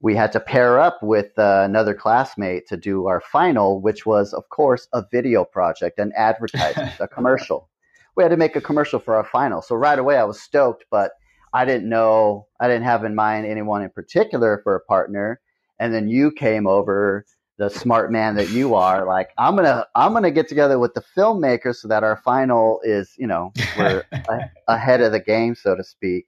we 0.00 0.16
had 0.16 0.32
to 0.32 0.40
pair 0.40 0.80
up 0.80 0.98
with 1.00 1.38
uh, 1.38 1.62
another 1.64 1.94
classmate 1.94 2.66
to 2.66 2.76
do 2.76 3.06
our 3.06 3.20
final, 3.20 3.80
which 3.80 4.04
was, 4.04 4.34
of 4.34 4.48
course, 4.48 4.88
a 4.92 5.04
video 5.12 5.44
project, 5.44 6.00
an 6.00 6.12
advertisement, 6.16 6.98
a 6.98 7.06
commercial. 7.06 7.68
We 8.16 8.24
had 8.24 8.30
to 8.30 8.36
make 8.36 8.56
a 8.56 8.60
commercial 8.60 8.98
for 8.98 9.14
our 9.14 9.24
final. 9.24 9.62
So 9.62 9.76
right 9.76 9.98
away, 9.98 10.18
I 10.18 10.24
was 10.24 10.40
stoked, 10.40 10.86
but 10.90 11.12
I 11.52 11.64
didn't 11.64 11.88
know, 11.88 12.46
I 12.60 12.68
didn't 12.68 12.84
have 12.84 13.04
in 13.04 13.14
mind 13.14 13.46
anyone 13.46 13.82
in 13.82 13.90
particular 13.90 14.60
for 14.62 14.74
a 14.74 14.80
partner. 14.80 15.40
And 15.78 15.94
then 15.94 16.08
you 16.08 16.30
came 16.32 16.66
over, 16.66 17.24
the 17.58 17.68
smart 17.68 18.12
man 18.12 18.36
that 18.36 18.50
you 18.50 18.76
are, 18.76 19.04
like 19.04 19.30
I'm 19.36 19.56
gonna, 19.56 19.84
I'm 19.96 20.12
gonna 20.12 20.30
get 20.30 20.48
together 20.48 20.78
with 20.78 20.94
the 20.94 21.02
filmmaker 21.16 21.74
so 21.74 21.88
that 21.88 22.04
our 22.04 22.16
final 22.16 22.80
is, 22.84 23.12
you 23.18 23.26
know, 23.26 23.52
we're 23.76 24.04
a- 24.30 24.50
ahead 24.68 25.00
of 25.00 25.10
the 25.10 25.18
game, 25.20 25.56
so 25.56 25.74
to 25.74 25.82
speak. 25.82 26.26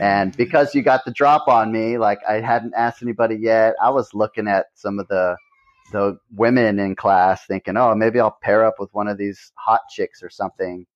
And 0.00 0.34
because 0.36 0.74
you 0.74 0.82
got 0.82 1.04
the 1.04 1.12
drop 1.12 1.48
on 1.48 1.70
me, 1.70 1.98
like 1.98 2.20
I 2.28 2.40
hadn't 2.40 2.74
asked 2.74 3.02
anybody 3.02 3.36
yet, 3.36 3.74
I 3.82 3.90
was 3.90 4.14
looking 4.14 4.48
at 4.48 4.66
some 4.74 4.98
of 4.98 5.06
the 5.08 5.36
the 5.92 6.18
women 6.34 6.78
in 6.78 6.96
class, 6.96 7.44
thinking, 7.46 7.76
oh, 7.76 7.94
maybe 7.94 8.18
I'll 8.18 8.38
pair 8.42 8.64
up 8.64 8.76
with 8.78 8.92
one 8.92 9.06
of 9.06 9.18
these 9.18 9.52
hot 9.56 9.82
chicks 9.90 10.22
or 10.22 10.30
something. 10.30 10.86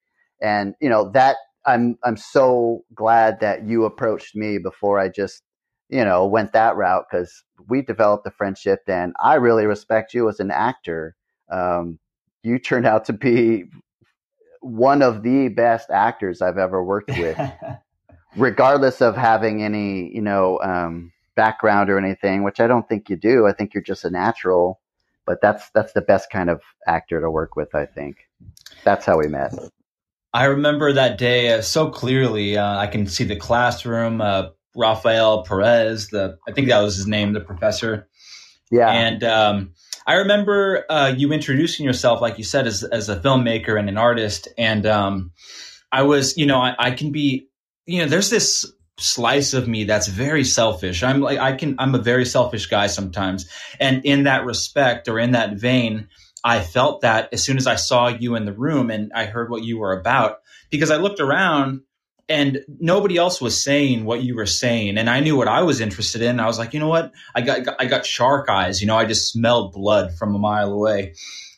And 0.40 0.74
you 0.80 0.88
know 0.88 1.10
that 1.10 1.36
I'm 1.68 1.98
I'm 2.04 2.16
so 2.16 2.84
glad 2.94 3.40
that 3.40 3.66
you 3.66 3.84
approached 3.84 4.34
me 4.34 4.58
before 4.58 4.98
I 4.98 5.08
just 5.08 5.42
you 5.88 6.04
know 6.04 6.26
went 6.26 6.52
that 6.52 6.76
route 6.76 7.04
because 7.10 7.44
we 7.68 7.82
developed 7.82 8.26
a 8.26 8.30
friendship, 8.30 8.80
and 8.86 9.14
I 9.22 9.34
really 9.34 9.66
respect 9.66 10.14
you 10.14 10.28
as 10.28 10.40
an 10.40 10.50
actor. 10.50 11.14
Um, 11.50 11.98
you 12.42 12.58
turned 12.58 12.86
out 12.86 13.04
to 13.06 13.12
be 13.12 13.64
one 14.60 15.02
of 15.02 15.22
the 15.22 15.48
best 15.48 15.90
actors 15.90 16.42
I've 16.42 16.58
ever 16.58 16.82
worked 16.82 17.10
with 17.10 17.38
regardless 18.36 19.00
of 19.00 19.16
having 19.16 19.62
any, 19.62 20.14
you 20.14 20.20
know, 20.22 20.60
um, 20.62 21.12
background 21.36 21.90
or 21.90 21.98
anything, 21.98 22.42
which 22.42 22.60
I 22.60 22.66
don't 22.66 22.88
think 22.88 23.08
you 23.08 23.16
do. 23.16 23.46
I 23.46 23.52
think 23.52 23.74
you're 23.74 23.82
just 23.82 24.04
a 24.04 24.10
natural, 24.10 24.80
but 25.26 25.40
that's 25.40 25.70
that's 25.70 25.92
the 25.92 26.00
best 26.00 26.30
kind 26.30 26.50
of 26.50 26.62
actor 26.86 27.20
to 27.20 27.30
work 27.30 27.56
with. 27.56 27.74
I 27.74 27.86
think 27.86 28.28
that's 28.84 29.06
how 29.06 29.18
we 29.18 29.28
met. 29.28 29.52
I 30.32 30.44
remember 30.44 30.92
that 30.92 31.18
day 31.18 31.54
uh, 31.54 31.62
so 31.62 31.90
clearly. 31.90 32.56
Uh, 32.56 32.78
I 32.78 32.86
can 32.86 33.06
see 33.06 33.24
the 33.24 33.36
classroom. 33.36 34.20
Uh, 34.20 34.48
Rafael 34.76 35.42
Perez, 35.42 36.08
the 36.08 36.38
I 36.46 36.52
think 36.52 36.68
that 36.68 36.80
was 36.80 36.96
his 36.96 37.06
name, 37.06 37.32
the 37.32 37.40
professor. 37.40 38.08
Yeah, 38.70 38.90
and 38.90 39.24
um, 39.24 39.72
I 40.06 40.14
remember 40.14 40.84
uh, 40.88 41.12
you 41.16 41.32
introducing 41.32 41.84
yourself, 41.84 42.20
like 42.20 42.38
you 42.38 42.44
said, 42.44 42.66
as 42.66 42.84
as 42.84 43.08
a 43.08 43.16
filmmaker 43.16 43.78
and 43.78 43.88
an 43.88 43.96
artist. 43.96 44.46
And 44.56 44.86
um, 44.86 45.32
I 45.90 46.02
was, 46.02 46.36
you 46.36 46.46
know, 46.46 46.60
I, 46.60 46.76
I 46.78 46.90
can 46.92 47.10
be 47.10 47.48
you 47.88 48.02
know, 48.02 48.06
there's 48.06 48.28
this 48.28 48.70
slice 48.98 49.54
of 49.54 49.66
me 49.66 49.84
that's 49.84 50.08
very 50.08 50.44
selfish. 50.44 51.02
I'm 51.02 51.20
like, 51.20 51.38
I 51.38 51.54
can, 51.54 51.74
I'm 51.78 51.94
a 51.94 51.98
very 51.98 52.26
selfish 52.26 52.66
guy 52.66 52.86
sometimes. 52.86 53.48
And 53.80 54.04
in 54.04 54.24
that 54.24 54.44
respect 54.44 55.08
or 55.08 55.18
in 55.18 55.32
that 55.32 55.54
vein, 55.54 56.08
I 56.48 56.60
felt 56.60 57.02
that 57.02 57.28
as 57.30 57.44
soon 57.44 57.58
as 57.58 57.66
I 57.66 57.74
saw 57.74 58.08
you 58.08 58.34
in 58.34 58.46
the 58.46 58.54
room 58.54 58.90
and 58.90 59.12
I 59.14 59.26
heard 59.26 59.50
what 59.50 59.64
you 59.64 59.78
were 59.78 59.92
about, 59.92 60.38
because 60.70 60.90
I 60.90 60.96
looked 60.96 61.20
around 61.20 61.82
and 62.26 62.64
nobody 62.80 63.18
else 63.18 63.38
was 63.38 63.62
saying 63.62 64.06
what 64.06 64.22
you 64.22 64.34
were 64.34 64.46
saying. 64.46 64.96
And 64.96 65.10
i 65.10 65.20
knew 65.20 65.36
what 65.36 65.48
i 65.48 65.62
was 65.62 65.80
interested 65.80 66.22
in. 66.22 66.40
I 66.40 66.46
was 66.46 66.58
like 66.58 66.72
you 66.74 66.80
know 66.80 66.88
what? 66.88 67.12
I 67.34 67.42
got 67.42 67.80
i 67.80 67.84
got 67.84 68.06
shark 68.06 68.48
eyes. 68.48 68.80
You 68.80 68.86
know 68.86 68.96
i 68.96 69.04
just 69.04 69.30
smelled 69.30 69.72
blood 69.72 70.14
from 70.14 70.34
a 70.34 70.38
mile 70.38 70.72
away. 70.72 71.14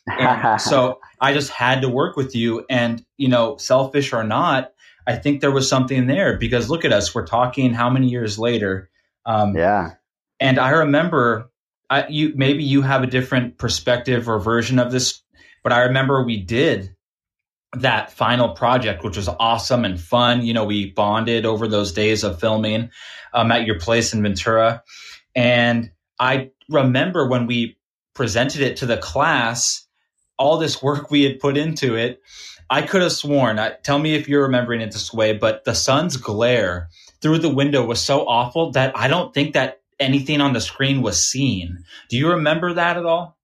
So 0.57 0.99
i 1.21 1.33
just 1.33 1.51
had 1.51 1.81
to 1.83 1.89
work 1.89 2.17
with 2.17 2.35
you. 2.35 2.65
And 2.69 3.05
you 3.17 3.29
know 3.29 3.57
selfish 3.57 4.11
or 4.13 4.23
not 4.23 4.71
I 5.07 5.15
think 5.15 5.41
there 5.41 5.51
was 5.51 5.69
something 5.69 6.07
there 6.07 6.37
because 6.37 6.69
look 6.69 6.85
at 6.85 6.93
us, 6.93 7.15
we're 7.15 7.25
talking 7.25 7.73
how 7.73 7.89
many 7.89 8.07
years 8.07 8.37
later. 8.37 8.89
Um, 9.25 9.55
yeah. 9.55 9.91
And 10.39 10.59
I 10.59 10.69
remember 10.69 11.50
I, 11.91 12.07
you, 12.07 12.33
maybe 12.35 12.63
you 12.63 12.81
have 12.81 13.03
a 13.03 13.07
different 13.07 13.57
perspective 13.57 14.27
or 14.29 14.39
version 14.39 14.79
of 14.79 14.91
this, 14.91 15.21
but 15.63 15.73
I 15.73 15.81
remember 15.81 16.23
we 16.23 16.41
did 16.41 16.95
that 17.73 18.11
final 18.11 18.49
project, 18.49 19.03
which 19.03 19.17
was 19.17 19.27
awesome 19.27 19.85
and 19.85 19.99
fun. 19.99 20.43
You 20.43 20.53
know, 20.53 20.65
we 20.65 20.91
bonded 20.91 21.45
over 21.45 21.67
those 21.67 21.91
days 21.93 22.23
of 22.23 22.39
filming 22.39 22.89
um, 23.33 23.51
at 23.51 23.65
your 23.65 23.79
place 23.79 24.13
in 24.13 24.23
Ventura. 24.23 24.83
And 25.35 25.91
I 26.19 26.51
remember 26.69 27.27
when 27.27 27.45
we 27.45 27.77
presented 28.15 28.61
it 28.61 28.77
to 28.77 28.85
the 28.85 28.97
class, 28.97 29.85
all 30.39 30.57
this 30.57 30.81
work 30.81 31.11
we 31.11 31.23
had 31.23 31.39
put 31.39 31.57
into 31.57 31.95
it 31.95 32.21
I 32.71 32.83
could 32.83 33.01
have 33.01 33.11
sworn, 33.11 33.59
I, 33.59 33.71
tell 33.83 33.99
me 33.99 34.15
if 34.15 34.29
you're 34.29 34.43
remembering 34.43 34.79
it 34.79 34.93
this 34.93 35.11
way, 35.11 35.33
but 35.33 35.65
the 35.65 35.75
sun's 35.75 36.15
glare 36.15 36.87
through 37.21 37.39
the 37.39 37.53
window 37.53 37.85
was 37.85 37.99
so 37.99 38.25
awful 38.25 38.71
that 38.71 38.97
I 38.97 39.09
don't 39.09 39.33
think 39.33 39.53
that 39.55 39.80
anything 40.01 40.41
on 40.41 40.53
the 40.53 40.61
screen 40.61 41.01
was 41.01 41.23
seen. 41.23 41.83
Do 42.09 42.17
you 42.17 42.31
remember 42.31 42.73
that 42.73 42.97
at 42.97 43.05
all? 43.05 43.37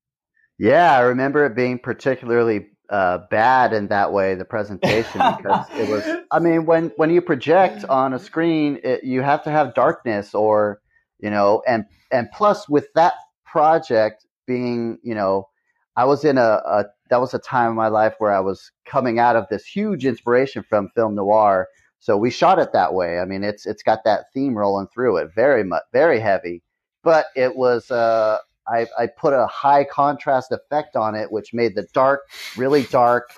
Yeah, 0.60 0.94
I 0.94 1.02
remember 1.02 1.46
it 1.46 1.56
being 1.56 1.80
particularly 1.80 2.68
uh, 2.90 3.20
bad 3.30 3.74
in 3.74 3.88
that 3.90 4.12
way, 4.12 4.36
the 4.36 4.46
presentation, 4.46 5.22
because 5.38 5.68
it 5.74 5.90
was, 5.90 6.24
I 6.32 6.40
mean, 6.40 6.66
when, 6.66 6.92
when 6.96 7.10
you 7.12 7.22
project 7.22 7.86
on 7.86 8.14
a 8.14 8.20
screen, 8.20 8.80
it, 8.84 9.04
you 9.04 9.22
have 9.22 9.44
to 9.44 9.52
have 9.52 9.76
darkness 9.76 10.34
or, 10.34 10.82
you 11.20 11.30
know, 11.30 11.62
and, 11.68 11.86
and 12.12 12.28
plus 12.34 12.68
with 12.68 12.88
that 12.96 13.14
project 13.46 14.26
being, 14.48 14.98
you 15.04 15.14
know, 15.14 15.48
I 15.96 16.06
was 16.06 16.24
in 16.24 16.38
a, 16.38 16.62
a 16.66 16.86
that 17.10 17.20
was 17.20 17.34
a 17.34 17.40
time 17.40 17.72
in 17.72 17.76
my 17.76 17.88
life 17.88 18.14
where 18.20 18.32
I 18.32 18.40
was 18.40 18.72
coming 18.86 19.18
out 19.18 19.36
of 19.36 19.46
this 19.50 19.66
huge 19.66 20.06
inspiration 20.06 20.64
from 20.64 20.90
film 20.96 21.16
noir. 21.16 21.68
So 22.00 22.18
we 22.18 22.30
shot 22.30 22.60
it 22.60 22.74
that 22.74 22.94
way. 22.94 23.20
I 23.20 23.26
mean, 23.26 23.44
it's 23.44 23.66
it's 23.66 23.84
got 23.84 24.04
that 24.06 24.26
theme 24.34 24.58
rolling 24.58 24.88
through 24.88 25.18
it, 25.18 25.32
very 25.36 25.64
much, 25.64 25.84
very 25.92 26.20
heavy. 26.20 26.62
But 27.04 27.28
it 27.36 27.56
was 27.56 27.90
uh, 27.92 28.40
I, 28.68 28.88
I 28.98 29.08
put 29.08 29.34
a 29.34 29.48
high 29.48 29.84
contrast 29.84 30.52
effect 30.52 30.96
on 30.96 31.16
it, 31.16 31.32
which 31.32 31.54
made 31.54 31.76
the 31.76 31.88
dark 31.94 32.22
really 32.56 32.84
dark 32.84 33.30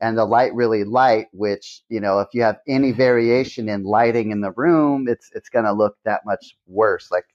and 0.00 0.16
the 0.16 0.24
light 0.24 0.54
really 0.54 0.84
light. 0.84 1.26
Which 1.32 1.82
you 1.88 2.00
know, 2.00 2.20
if 2.20 2.28
you 2.32 2.42
have 2.42 2.58
any 2.66 2.92
variation 2.92 3.68
in 3.68 3.84
lighting 3.84 4.30
in 4.30 4.40
the 4.40 4.52
room, 4.52 5.08
it's 5.08 5.30
it's 5.34 5.48
going 5.48 5.64
to 5.64 5.72
look 5.72 5.96
that 6.04 6.22
much 6.24 6.56
worse. 6.66 7.10
Like 7.10 7.26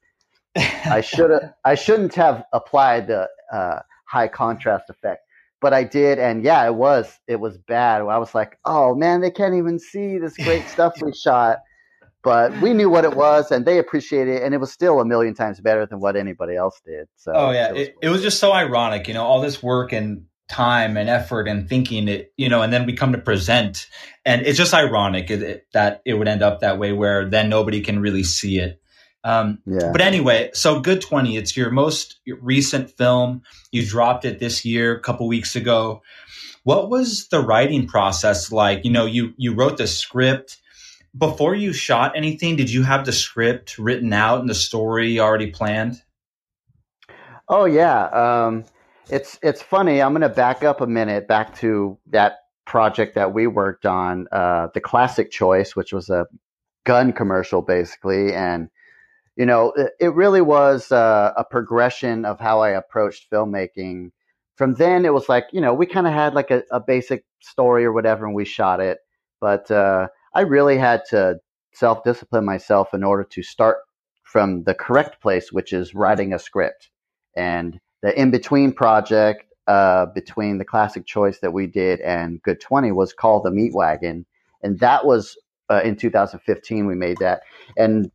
I 0.85 1.01
should 1.05 1.29
have 1.29 1.53
I 1.63 1.75
shouldn't 1.75 2.15
have 2.15 2.43
applied 2.53 3.07
the 3.07 3.29
uh, 3.51 3.79
high 4.05 4.27
contrast 4.27 4.89
effect 4.89 5.25
but 5.61 5.73
I 5.73 5.83
did, 5.83 6.19
and 6.19 6.43
yeah, 6.43 6.65
it 6.65 6.75
was 6.75 7.19
it 7.27 7.39
was 7.39 7.57
bad. 7.57 8.01
I 8.01 8.17
was 8.17 8.35
like, 8.35 8.57
oh 8.65 8.95
man, 8.95 9.21
they 9.21 9.31
can't 9.31 9.53
even 9.53 9.79
see 9.79 10.17
this 10.17 10.35
great 10.35 10.67
stuff 10.67 10.93
we 11.01 11.13
shot. 11.13 11.59
But 12.23 12.59
we 12.61 12.73
knew 12.73 12.89
what 12.89 13.03
it 13.03 13.15
was, 13.15 13.51
and 13.51 13.65
they 13.65 13.79
appreciated 13.79 14.35
it, 14.35 14.43
and 14.43 14.53
it 14.53 14.59
was 14.59 14.71
still 14.71 14.99
a 14.99 15.05
million 15.05 15.33
times 15.33 15.59
better 15.59 15.87
than 15.87 15.99
what 15.99 16.15
anybody 16.15 16.55
else 16.55 16.79
did. 16.85 17.07
So, 17.15 17.31
oh 17.33 17.51
yeah, 17.51 17.69
it 17.69 17.73
was, 17.73 17.81
it, 17.81 17.95
it 18.03 18.09
was 18.09 18.21
just 18.21 18.39
so 18.39 18.51
ironic, 18.53 19.07
you 19.07 19.15
know, 19.15 19.23
all 19.23 19.41
this 19.41 19.63
work 19.63 19.91
and 19.91 20.25
time 20.47 20.97
and 20.97 21.09
effort 21.09 21.47
and 21.47 21.67
thinking 21.67 22.07
it, 22.07 22.31
you 22.37 22.49
know, 22.49 22.61
and 22.61 22.71
then 22.71 22.85
we 22.85 22.93
come 22.93 23.13
to 23.13 23.17
present, 23.17 23.87
and 24.23 24.45
it's 24.45 24.57
just 24.57 24.73
ironic 24.73 25.29
that 25.73 26.01
it 26.05 26.13
would 26.13 26.27
end 26.27 26.43
up 26.43 26.59
that 26.59 26.77
way, 26.77 26.91
where 26.91 27.27
then 27.27 27.49
nobody 27.49 27.81
can 27.81 27.99
really 27.99 28.23
see 28.23 28.59
it. 28.59 28.79
Um, 29.23 29.59
yeah. 29.65 29.91
But 29.91 30.01
anyway, 30.01 30.49
so 30.53 30.79
Good 30.79 31.01
20, 31.01 31.37
it's 31.37 31.55
your 31.55 31.69
most 31.69 32.19
recent 32.41 32.89
film. 32.97 33.43
You 33.71 33.85
dropped 33.85 34.25
it 34.25 34.39
this 34.39 34.65
year, 34.65 34.95
a 34.95 34.99
couple 34.99 35.27
weeks 35.27 35.55
ago. 35.55 36.01
What 36.63 36.89
was 36.89 37.27
the 37.27 37.39
writing 37.39 37.87
process 37.87 38.51
like? 38.51 38.83
You 38.85 38.91
know, 38.91 39.05
you, 39.05 39.33
you 39.37 39.53
wrote 39.53 39.77
the 39.77 39.87
script. 39.87 40.57
Before 41.17 41.53
you 41.53 41.73
shot 41.73 42.15
anything, 42.15 42.55
did 42.55 42.71
you 42.71 42.83
have 42.83 43.05
the 43.05 43.11
script 43.11 43.77
written 43.77 44.13
out 44.13 44.39
and 44.39 44.49
the 44.49 44.55
story 44.55 45.19
already 45.19 45.51
planned? 45.51 46.01
Oh, 47.49 47.65
yeah. 47.65 48.05
Um, 48.05 48.63
it's, 49.09 49.37
it's 49.43 49.61
funny. 49.61 50.01
I'm 50.01 50.13
going 50.13 50.21
to 50.21 50.29
back 50.29 50.63
up 50.63 50.79
a 50.79 50.87
minute 50.87 51.27
back 51.27 51.55
to 51.57 51.97
that 52.07 52.37
project 52.65 53.15
that 53.15 53.33
we 53.33 53.47
worked 53.47 53.85
on, 53.85 54.27
uh, 54.31 54.67
the 54.73 54.79
classic 54.79 55.31
choice, 55.31 55.75
which 55.75 55.91
was 55.91 56.09
a 56.09 56.25
gun 56.85 57.11
commercial 57.11 57.61
basically. 57.61 58.33
And 58.33 58.69
you 59.41 59.47
know, 59.47 59.73
it, 59.99 60.13
really 60.13 60.39
was 60.39 60.91
uh, 60.91 61.33
a 61.35 61.43
progression 61.43 62.25
of 62.25 62.39
how 62.39 62.59
I 62.59 62.69
approached 62.69 63.27
filmmaking. 63.31 64.11
From 64.55 64.75
then, 64.75 65.03
it 65.03 65.15
was 65.15 65.27
like, 65.27 65.47
you 65.51 65.59
know, 65.59 65.73
we 65.73 65.87
kind 65.87 66.05
of 66.05 66.13
had 66.13 66.35
like 66.35 66.51
a, 66.51 66.61
a, 66.69 66.79
basic 66.79 67.25
story 67.39 67.83
or 67.83 67.91
whatever, 67.91 68.27
and 68.27 68.35
we 68.35 68.45
shot 68.45 68.79
it. 68.79 68.99
But 69.39 69.71
uh, 69.71 70.09
I 70.35 70.41
really 70.41 70.77
had 70.77 71.05
to 71.09 71.39
self 71.73 72.03
discipline 72.03 72.45
myself 72.45 72.93
in 72.93 73.03
order 73.03 73.23
to 73.31 73.41
start 73.41 73.77
from 74.21 74.61
the 74.65 74.75
correct 74.75 75.23
place, 75.23 75.51
which 75.51 75.73
is 75.73 75.95
writing 75.95 76.33
a 76.33 76.37
script. 76.37 76.91
And 77.35 77.79
the 78.03 78.13
in 78.21 78.29
between 78.29 78.71
project 78.71 79.45
uh, 79.65 80.05
between 80.13 80.59
the 80.59 80.65
classic 80.65 81.07
choice 81.07 81.39
that 81.39 81.51
we 81.51 81.65
did 81.65 81.99
and 82.01 82.39
Good 82.43 82.61
20 82.61 82.91
was 82.91 83.11
called 83.11 83.43
The 83.43 83.49
Meat 83.49 83.73
Wagon. 83.73 84.27
And 84.61 84.77
that 84.81 85.03
was 85.03 85.35
uh, 85.67 85.81
in 85.83 85.95
2015 85.95 86.85
we 86.85 86.93
made 86.93 87.17
that, 87.17 87.41
and 87.75 88.11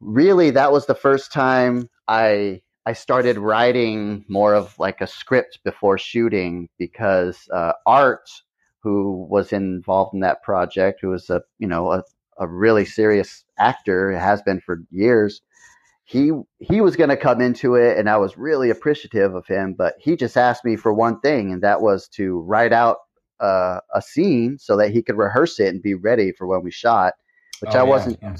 really 0.00 0.50
that 0.50 0.72
was 0.72 0.86
the 0.86 0.94
first 0.94 1.32
time 1.32 1.88
I 2.08 2.62
I 2.86 2.92
started 2.92 3.36
writing 3.36 4.24
more 4.28 4.54
of 4.54 4.78
like 4.78 5.00
a 5.00 5.08
script 5.08 5.58
before 5.64 5.98
shooting 5.98 6.68
because 6.78 7.48
uh, 7.52 7.72
Art, 7.84 8.30
who 8.80 9.26
was 9.28 9.52
involved 9.52 10.14
in 10.14 10.20
that 10.20 10.44
project, 10.44 11.00
who 11.02 11.08
was 11.08 11.28
a 11.28 11.42
you 11.58 11.66
know 11.66 11.90
a, 11.90 12.04
a 12.38 12.46
really 12.46 12.84
serious 12.84 13.44
actor, 13.58 14.16
has 14.16 14.40
been 14.42 14.60
for 14.60 14.82
years. 14.90 15.42
He 16.04 16.30
he 16.60 16.80
was 16.80 16.94
going 16.94 17.10
to 17.10 17.16
come 17.16 17.40
into 17.40 17.74
it, 17.74 17.98
and 17.98 18.08
I 18.08 18.18
was 18.18 18.38
really 18.38 18.70
appreciative 18.70 19.34
of 19.34 19.46
him. 19.48 19.74
But 19.76 19.94
he 19.98 20.14
just 20.14 20.36
asked 20.36 20.64
me 20.64 20.76
for 20.76 20.92
one 20.92 21.18
thing, 21.20 21.52
and 21.52 21.62
that 21.64 21.82
was 21.82 22.06
to 22.10 22.38
write 22.42 22.72
out 22.72 22.98
uh, 23.40 23.80
a 23.92 24.00
scene 24.00 24.58
so 24.58 24.76
that 24.76 24.92
he 24.92 25.02
could 25.02 25.16
rehearse 25.16 25.58
it 25.58 25.68
and 25.68 25.82
be 25.82 25.94
ready 25.94 26.30
for 26.30 26.46
when 26.46 26.62
we 26.62 26.70
shot, 26.70 27.14
which 27.60 27.74
oh, 27.74 27.80
I 27.80 27.82
wasn't. 27.82 28.18
Yeah. 28.22 28.36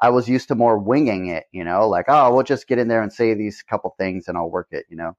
I 0.00 0.10
was 0.10 0.28
used 0.28 0.48
to 0.48 0.54
more 0.54 0.78
winging 0.78 1.26
it, 1.26 1.44
you 1.52 1.64
know, 1.64 1.88
like, 1.88 2.06
oh, 2.08 2.34
we'll 2.34 2.42
just 2.42 2.66
get 2.66 2.78
in 2.78 2.88
there 2.88 3.02
and 3.02 3.12
say 3.12 3.34
these 3.34 3.62
couple 3.62 3.94
things 3.98 4.28
and 4.28 4.36
I'll 4.36 4.50
work 4.50 4.68
it, 4.70 4.86
you 4.88 4.96
know. 4.96 5.16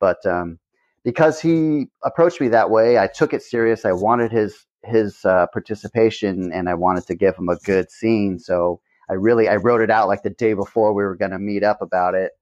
But 0.00 0.24
um, 0.26 0.58
because 1.04 1.40
he 1.40 1.88
approached 2.04 2.40
me 2.40 2.48
that 2.48 2.70
way, 2.70 2.98
I 2.98 3.06
took 3.06 3.32
it 3.32 3.42
serious. 3.42 3.84
I 3.84 3.92
wanted 3.92 4.32
his 4.32 4.66
his 4.84 5.24
uh, 5.24 5.46
participation 5.52 6.52
and 6.52 6.68
I 6.68 6.74
wanted 6.74 7.06
to 7.06 7.14
give 7.14 7.36
him 7.36 7.48
a 7.48 7.56
good 7.56 7.90
scene. 7.90 8.38
So 8.38 8.80
I 9.10 9.14
really 9.14 9.48
I 9.48 9.56
wrote 9.56 9.80
it 9.80 9.90
out 9.90 10.08
like 10.08 10.22
the 10.22 10.30
day 10.30 10.54
before 10.54 10.92
we 10.92 11.02
were 11.02 11.16
going 11.16 11.30
to 11.32 11.38
meet 11.38 11.64
up 11.64 11.82
about 11.82 12.14
it. 12.14 12.32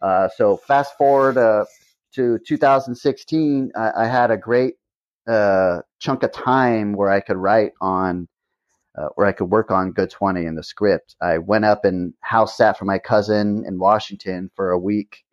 Uh, 0.00 0.28
so 0.36 0.56
fast 0.56 0.96
forward 0.98 1.38
uh, 1.38 1.64
to 2.14 2.38
2016, 2.46 3.72
I, 3.74 3.92
I, 3.96 4.06
had 4.06 4.30
a 4.30 4.36
great 4.36 4.74
uh, 5.26 5.80
chunk 5.98 6.22
of 6.22 6.32
time 6.32 6.92
where 6.92 7.10
I 7.10 7.20
could 7.20 7.38
write 7.38 7.72
on 7.80 8.28
uh, 8.96 9.08
where 9.14 9.26
I 9.26 9.32
could 9.32 9.50
work 9.50 9.70
on 9.70 9.92
Good 9.92 10.10
20 10.10 10.44
in 10.46 10.54
the 10.54 10.62
script. 10.62 11.16
I 11.20 11.38
went 11.38 11.64
up 11.64 11.84
and 11.84 12.14
house 12.20 12.56
sat 12.56 12.78
for 12.78 12.84
my 12.84 12.98
cousin 12.98 13.64
in 13.66 13.78
Washington 13.78 14.50
for 14.54 14.70
a 14.70 14.78
week. 14.78 15.24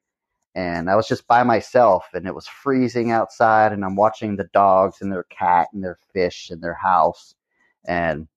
And 0.56 0.90
I 0.90 0.96
was 0.96 1.08
just 1.08 1.26
by 1.26 1.42
myself, 1.42 2.06
and 2.14 2.28
it 2.28 2.36
was 2.36 2.46
freezing 2.46 3.10
outside. 3.10 3.72
And 3.72 3.84
I'm 3.84 3.96
watching 3.96 4.36
the 4.36 4.50
dogs 4.54 5.02
and 5.02 5.12
their 5.12 5.24
cat 5.24 5.70
and 5.74 5.84
their 5.84 5.98
fish 6.14 6.50
and 6.52 6.62
their 6.62 6.76
house. 6.76 7.34
And 7.88 8.28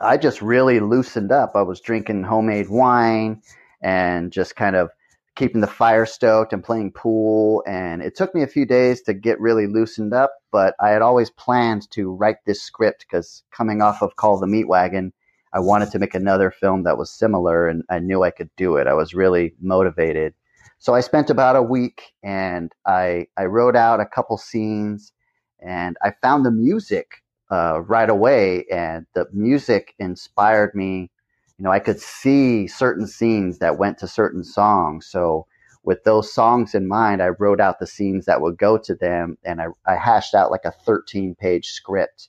I 0.00 0.16
just 0.16 0.40
really 0.40 0.80
loosened 0.80 1.32
up. 1.32 1.52
I 1.54 1.62
was 1.62 1.80
drinking 1.80 2.22
homemade 2.22 2.68
wine 2.68 3.42
and 3.82 4.32
just 4.32 4.54
kind 4.54 4.76
of 4.76 4.90
keeping 5.34 5.60
the 5.60 5.66
fire 5.66 6.06
stoked 6.06 6.52
and 6.52 6.62
playing 6.62 6.92
pool. 6.92 7.62
And 7.66 8.02
it 8.02 8.14
took 8.16 8.34
me 8.34 8.42
a 8.42 8.48
few 8.48 8.66
days 8.66 9.02
to 9.02 9.14
get 9.14 9.40
really 9.40 9.66
loosened 9.66 10.12
up, 10.12 10.32
but 10.50 10.74
I 10.80 10.90
had 10.90 11.02
always 11.02 11.30
planned 11.30 11.90
to 11.92 12.12
write 12.12 12.36
this 12.44 12.62
script 12.62 13.06
because 13.08 13.42
coming 13.50 13.80
off 13.80 14.02
of 14.02 14.16
Call 14.16 14.38
the 14.38 14.46
Meat 14.46 14.68
Wagon, 14.68 15.12
I 15.54 15.60
wanted 15.60 15.90
to 15.92 15.98
make 15.98 16.14
another 16.14 16.50
film 16.50 16.82
that 16.84 16.98
was 16.98 17.10
similar 17.10 17.68
and 17.68 17.82
I 17.90 17.98
knew 17.98 18.22
I 18.22 18.30
could 18.30 18.50
do 18.56 18.76
it. 18.76 18.86
I 18.86 18.94
was 18.94 19.14
really 19.14 19.54
motivated. 19.60 20.34
So 20.78 20.94
I 20.94 21.00
spent 21.00 21.30
about 21.30 21.56
a 21.56 21.62
week 21.62 22.12
and 22.22 22.72
I, 22.86 23.26
I 23.36 23.44
wrote 23.44 23.76
out 23.76 24.00
a 24.00 24.06
couple 24.06 24.36
scenes 24.36 25.12
and 25.60 25.96
I 26.02 26.12
found 26.22 26.44
the 26.44 26.50
music 26.50 27.22
uh, 27.50 27.82
right 27.82 28.10
away. 28.10 28.64
And 28.72 29.06
the 29.14 29.26
music 29.32 29.94
inspired 29.98 30.74
me 30.74 31.10
you 31.58 31.64
know, 31.64 31.70
I 31.70 31.78
could 31.78 32.00
see 32.00 32.66
certain 32.66 33.06
scenes 33.06 33.58
that 33.58 33.78
went 33.78 33.98
to 33.98 34.08
certain 34.08 34.44
songs. 34.44 35.06
So 35.06 35.46
with 35.84 36.04
those 36.04 36.32
songs 36.32 36.74
in 36.74 36.86
mind, 36.86 37.22
I 37.22 37.28
wrote 37.28 37.60
out 37.60 37.78
the 37.78 37.86
scenes 37.86 38.26
that 38.26 38.40
would 38.40 38.56
go 38.56 38.78
to 38.78 38.94
them, 38.94 39.36
and 39.44 39.60
I, 39.60 39.66
I 39.86 39.96
hashed 39.96 40.34
out 40.34 40.50
like 40.50 40.64
a 40.64 40.70
13 40.70 41.34
page 41.34 41.68
script. 41.68 42.28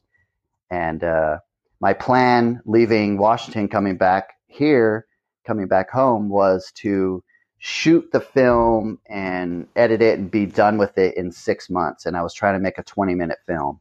And 0.71 1.03
uh, 1.03 1.37
my 1.79 1.93
plan, 1.93 2.61
leaving 2.65 3.17
Washington, 3.17 3.67
coming 3.67 3.97
back 3.97 4.33
here, 4.47 5.05
coming 5.45 5.67
back 5.67 5.91
home, 5.91 6.29
was 6.29 6.71
to 6.75 7.23
shoot 7.59 8.11
the 8.11 8.19
film 8.19 8.99
and 9.07 9.67
edit 9.75 10.01
it 10.01 10.19
and 10.19 10.29
be 10.29 10.45
done 10.45 10.77
with 10.77 10.97
it 10.97 11.15
in 11.15 11.31
six 11.31 11.69
months. 11.69 12.05
And 12.05 12.17
I 12.17 12.23
was 12.23 12.33
trying 12.33 12.55
to 12.55 12.59
make 12.59 12.77
a 12.77 12.83
20 12.83 13.15
minute 13.15 13.37
film. 13.47 13.79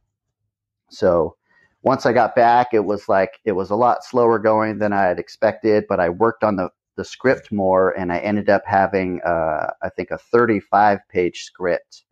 So 0.89 1.35
once 1.83 2.05
I 2.05 2.13
got 2.13 2.35
back, 2.35 2.69
it 2.73 2.85
was 2.85 3.09
like 3.09 3.39
it 3.45 3.51
was 3.51 3.69
a 3.69 3.75
lot 3.75 4.03
slower 4.03 4.39
going 4.39 4.79
than 4.79 4.93
I 4.93 5.03
had 5.03 5.19
expected, 5.19 5.83
but 5.87 5.99
I 5.99 6.09
worked 6.09 6.43
on 6.43 6.55
the, 6.55 6.69
the 6.95 7.03
script 7.03 7.51
more 7.51 7.91
and 7.91 8.11
I 8.11 8.19
ended 8.19 8.49
up 8.49 8.63
having, 8.65 9.21
uh, 9.25 9.67
I 9.83 9.89
think, 9.89 10.09
a 10.09 10.17
35 10.17 10.99
page 11.09 11.43
script, 11.43 12.03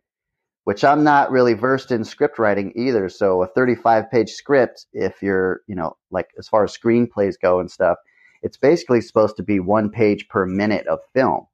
which 0.64 0.84
I'm 0.84 1.02
not 1.02 1.30
really 1.30 1.54
versed 1.54 1.90
in 1.90 2.04
script 2.04 2.38
writing 2.38 2.72
either. 2.76 3.08
So 3.08 3.42
a 3.42 3.46
35 3.46 4.10
page 4.10 4.30
script, 4.32 4.86
if 4.92 5.22
you're, 5.22 5.62
you 5.66 5.74
know, 5.74 5.96
like 6.10 6.28
as 6.38 6.48
far 6.48 6.64
as 6.64 6.76
screenplays 6.76 7.34
go 7.40 7.58
and 7.58 7.70
stuff, 7.70 7.96
it's 8.42 8.58
basically 8.58 9.00
supposed 9.00 9.38
to 9.38 9.42
be 9.42 9.58
one 9.58 9.90
page 9.90 10.28
per 10.28 10.44
minute 10.44 10.86
of 10.86 10.98
film. 11.14 11.46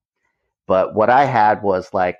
But 0.67 0.95
what 0.95 1.09
I 1.09 1.25
had 1.25 1.63
was 1.63 1.95
like 1.95 2.19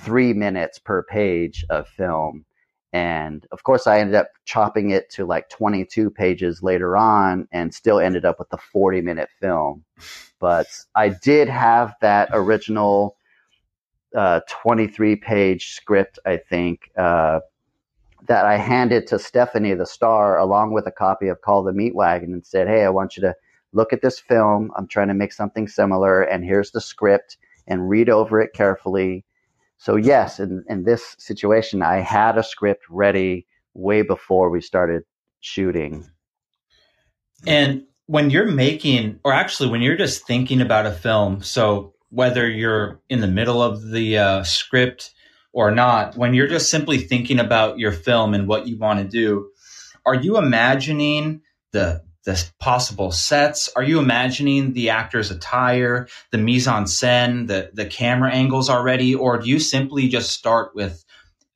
three 0.00 0.34
minutes 0.34 0.78
per 0.78 1.02
page 1.02 1.64
of 1.70 1.88
film 1.88 2.44
and 2.92 3.46
of 3.52 3.62
course, 3.62 3.86
I 3.86 4.00
ended 4.00 4.16
up 4.16 4.28
chopping 4.44 4.90
it 4.90 5.10
to 5.10 5.24
like 5.24 5.48
22 5.48 6.10
pages 6.10 6.62
later 6.62 6.96
on 6.96 7.46
and 7.52 7.72
still 7.72 8.00
ended 8.00 8.24
up 8.24 8.38
with 8.38 8.52
a 8.52 8.58
40 8.58 9.00
minute 9.00 9.28
film. 9.40 9.84
But 10.40 10.66
I 10.94 11.10
did 11.10 11.48
have 11.48 11.94
that 12.00 12.30
original 12.32 13.16
uh, 14.16 14.40
23 14.48 15.16
page 15.16 15.70
script, 15.70 16.18
I 16.26 16.38
think, 16.38 16.90
uh, 16.96 17.40
that 18.26 18.44
I 18.44 18.56
handed 18.56 19.06
to 19.08 19.18
Stephanie, 19.18 19.74
the 19.74 19.86
star, 19.86 20.38
along 20.38 20.72
with 20.72 20.86
a 20.86 20.92
copy 20.92 21.28
of 21.28 21.40
Call 21.42 21.62
the 21.62 21.72
Meat 21.72 21.94
Wagon 21.94 22.32
and 22.32 22.44
said, 22.44 22.66
Hey, 22.66 22.84
I 22.84 22.90
want 22.90 23.16
you 23.16 23.20
to 23.22 23.34
look 23.72 23.92
at 23.92 24.02
this 24.02 24.18
film. 24.18 24.72
I'm 24.76 24.88
trying 24.88 25.08
to 25.08 25.14
make 25.14 25.32
something 25.32 25.68
similar, 25.68 26.22
and 26.22 26.44
here's 26.44 26.72
the 26.72 26.80
script 26.80 27.36
and 27.68 27.88
read 27.88 28.10
over 28.10 28.40
it 28.40 28.52
carefully 28.52 29.24
so 29.80 29.96
yes, 29.96 30.38
in, 30.38 30.62
in 30.68 30.84
this 30.84 31.16
situation, 31.18 31.82
I 31.82 32.00
had 32.00 32.36
a 32.36 32.42
script 32.42 32.84
ready 32.90 33.46
way 33.72 34.02
before 34.02 34.50
we 34.50 34.60
started 34.60 35.04
shooting. 35.40 36.06
And 37.46 37.84
when 38.04 38.28
you're 38.28 38.44
making, 38.44 39.20
or 39.24 39.32
actually 39.32 39.70
when 39.70 39.80
you're 39.80 39.96
just 39.96 40.26
thinking 40.26 40.60
about 40.60 40.84
a 40.84 40.92
film, 40.92 41.42
so 41.42 41.94
whether 42.10 42.46
you're 42.46 43.00
in 43.08 43.22
the 43.22 43.26
middle 43.26 43.62
of 43.62 43.88
the 43.88 44.18
uh, 44.18 44.42
script 44.44 45.14
or 45.54 45.70
not, 45.70 46.14
when 46.14 46.34
you're 46.34 46.46
just 46.46 46.70
simply 46.70 46.98
thinking 46.98 47.40
about 47.40 47.78
your 47.78 47.92
film 47.92 48.34
and 48.34 48.46
what 48.46 48.68
you 48.68 48.76
want 48.76 48.98
to 48.98 49.06
do, 49.06 49.48
are 50.04 50.14
you 50.14 50.36
imagining 50.36 51.40
the 51.72 52.02
the 52.24 52.42
possible 52.58 53.12
sets? 53.12 53.70
Are 53.74 53.82
you 53.82 53.98
imagining 53.98 54.72
the 54.72 54.90
actor's 54.90 55.30
attire, 55.30 56.08
the 56.32 56.38
mise 56.38 56.68
en 56.68 56.84
scène, 56.84 57.46
the 57.46 57.70
the 57.72 57.86
camera 57.86 58.32
angles 58.32 58.68
already, 58.68 59.14
or 59.14 59.38
do 59.38 59.48
you 59.48 59.58
simply 59.58 60.08
just 60.08 60.30
start 60.30 60.74
with 60.74 61.04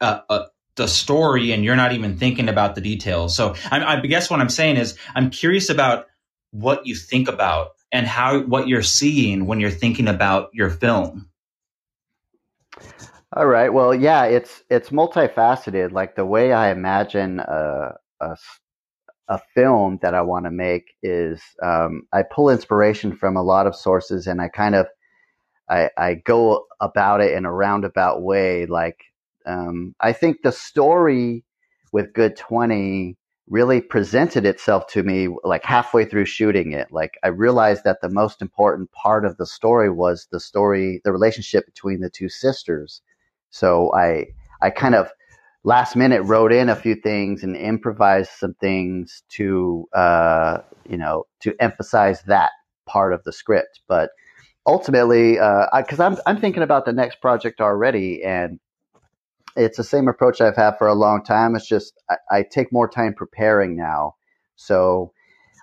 uh, 0.01 0.21
uh, 0.29 0.45
the 0.77 0.89
story 0.89 1.53
and 1.53 1.65
you're 1.65 1.77
not 1.77 1.93
even 1.93 2.17
thinking 2.17 2.49
about 2.49 2.75
the 2.75 2.81
details? 2.81 3.37
So 3.37 3.55
I, 3.71 3.97
I 3.97 4.01
guess 4.01 4.31
what 4.31 4.41
I'm 4.41 4.49
saying 4.49 4.77
is 4.77 4.97
I'm 5.15 5.31
curious 5.31 5.69
about 5.69 6.07
what 6.51 6.87
you 6.87 6.95
think 6.95 7.29
about 7.29 7.71
and 7.93 8.07
how 8.07 8.41
what 8.41 8.69
you're 8.69 8.83
seeing 8.83 9.47
when 9.47 9.61
you're 9.61 9.71
thinking 9.71 10.09
about 10.09 10.51
your 10.53 10.71
film. 10.71 11.29
All 13.37 13.47
right. 13.47 13.73
Well, 13.73 13.95
yeah, 13.95 14.25
it's 14.25 14.63
it's 14.71 14.91
multifaceted. 14.91 15.93
Like 15.93 16.15
the 16.15 16.25
way 16.25 16.53
I 16.53 16.71
imagine 16.71 17.41
a, 17.41 17.97
a 18.21 18.37
a 19.29 19.41
film 19.55 19.99
that 20.03 20.15
I 20.15 20.23
want 20.23 20.45
to 20.45 20.51
make 20.51 20.95
is 21.03 21.41
um, 21.63 22.03
I 22.13 22.23
pull 22.23 22.51
inspiration 22.51 23.17
from 23.17 23.37
a 23.37 23.43
lot 23.43 23.67
of 23.67 23.75
sources 23.75 24.27
and 24.27 24.41
I 24.41 24.49
kind 24.49 24.75
of 24.75 24.87
I, 25.69 25.89
I 25.97 26.15
go 26.15 26.67
about 26.81 27.23
it 27.23 27.33
in 27.33 27.47
a 27.47 27.53
roundabout 27.53 28.23
way. 28.23 28.67
Like 28.67 29.01
um, 29.47 29.95
I 30.01 30.13
think 30.13 30.43
the 30.43 30.53
story 30.53 31.45
with 31.93 32.13
Good 32.13 32.37
Twenty 32.37 33.17
really 33.49 33.81
presented 33.81 34.47
itself 34.47 34.87
to 34.89 35.03
me 35.03 35.29
like 35.45 35.65
halfway 35.65 36.05
through 36.05 36.25
shooting 36.25 36.73
it. 36.73 36.89
Like 36.91 37.19
I 37.23 37.29
realized 37.29 37.85
that 37.85 38.01
the 38.01 38.09
most 38.09 38.41
important 38.41 38.91
part 38.93 39.25
of 39.27 39.37
the 39.37 39.47
story 39.47 39.91
was 39.91 40.29
the 40.31 40.41
story, 40.41 41.01
the 41.05 41.13
relationship 41.13 41.67
between 41.67 42.01
the 42.01 42.11
two 42.11 42.29
sisters. 42.29 43.01
So 43.51 43.95
I 43.95 44.27
I 44.61 44.71
kind 44.71 44.95
of 44.95 45.11
last 45.65 45.97
minute 45.97 46.23
wrote 46.23 46.53
in 46.53 46.69
a 46.69 46.77
few 46.77 46.95
things 46.95 47.43
and 47.43 47.57
improvised 47.57 48.31
some 48.39 48.55
things 48.55 49.23
to 49.31 49.89
uh, 49.95 50.59
you 50.89 50.97
know 50.97 51.25
to 51.41 51.55
emphasize 51.61 52.23
that 52.25 52.51
part 52.87 53.13
of 53.13 53.25
the 53.25 53.33
script. 53.33 53.81
But 53.89 54.11
ultimately 54.67 55.33
because 55.33 56.01
uh, 56.01 56.07
I'm, 56.07 56.17
I'm 56.27 56.41
thinking 56.41 56.63
about 56.63 56.85
the 56.85 56.93
next 56.93 57.21
project 57.21 57.61
already 57.61 58.23
and 58.23 58.61
it's 59.57 59.77
the 59.77 59.85
same 59.85 60.09
approach 60.09 60.41
i've 60.41 60.57
had 60.57 60.79
for 60.79 60.87
a 60.89 60.95
long 60.95 61.25
time. 61.25 61.57
It's 61.57 61.69
just 61.69 61.95
i, 62.11 62.17
I 62.31 62.43
take 62.43 62.73
more 62.73 62.89
time 62.89 63.15
preparing 63.15 63.77
now. 63.77 64.15
So 64.57 65.13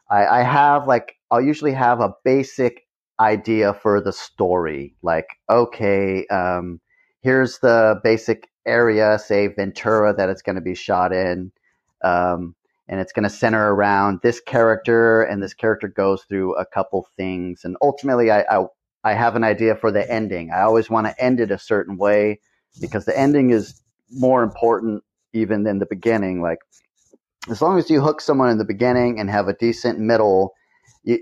I, 0.09 0.25
I 0.25 0.43
have 0.43 0.87
like 0.87 1.15
i'll 1.29 1.41
usually 1.41 1.73
have 1.73 1.99
a 2.01 2.13
basic 2.25 2.87
idea 3.19 3.73
for 3.73 4.01
the 4.01 4.13
story. 4.13 4.95
Like 5.03 5.27
okay 5.49 6.25
um, 6.27 6.81
here's 7.21 7.59
the 7.59 7.99
basic 8.03 8.47
area, 8.65 9.19
say 9.19 9.47
Ventura, 9.47 10.13
that 10.13 10.29
it's 10.29 10.41
going 10.41 10.55
to 10.55 10.61
be 10.61 10.75
shot 10.75 11.13
in. 11.13 11.51
Um, 12.03 12.55
and 12.87 12.99
it's 12.99 13.13
going 13.13 13.23
to 13.23 13.29
center 13.29 13.73
around 13.73 14.19
this 14.21 14.41
character, 14.41 15.23
and 15.23 15.41
this 15.41 15.53
character 15.53 15.87
goes 15.87 16.23
through 16.23 16.55
a 16.57 16.65
couple 16.65 17.07
things, 17.15 17.63
and 17.63 17.77
ultimately, 17.81 18.31
I, 18.31 18.41
I 18.41 18.65
I 19.03 19.13
have 19.13 19.35
an 19.35 19.43
idea 19.43 19.75
for 19.75 19.91
the 19.91 20.09
ending. 20.11 20.51
I 20.51 20.61
always 20.61 20.89
want 20.89 21.07
to 21.07 21.23
end 21.23 21.39
it 21.39 21.51
a 21.51 21.57
certain 21.57 21.97
way 21.97 22.39
because 22.79 23.05
the 23.05 23.17
ending 23.17 23.49
is 23.51 23.81
more 24.11 24.43
important 24.43 25.03
even 25.33 25.63
than 25.63 25.79
the 25.79 25.85
beginning. 25.85 26.41
Like 26.41 26.59
as 27.49 27.61
long 27.61 27.77
as 27.79 27.89
you 27.89 28.01
hook 28.01 28.21
someone 28.21 28.49
in 28.49 28.57
the 28.57 28.65
beginning 28.65 29.19
and 29.19 29.29
have 29.29 29.47
a 29.47 29.53
decent 29.53 29.99
middle, 29.99 30.53
you 31.03 31.19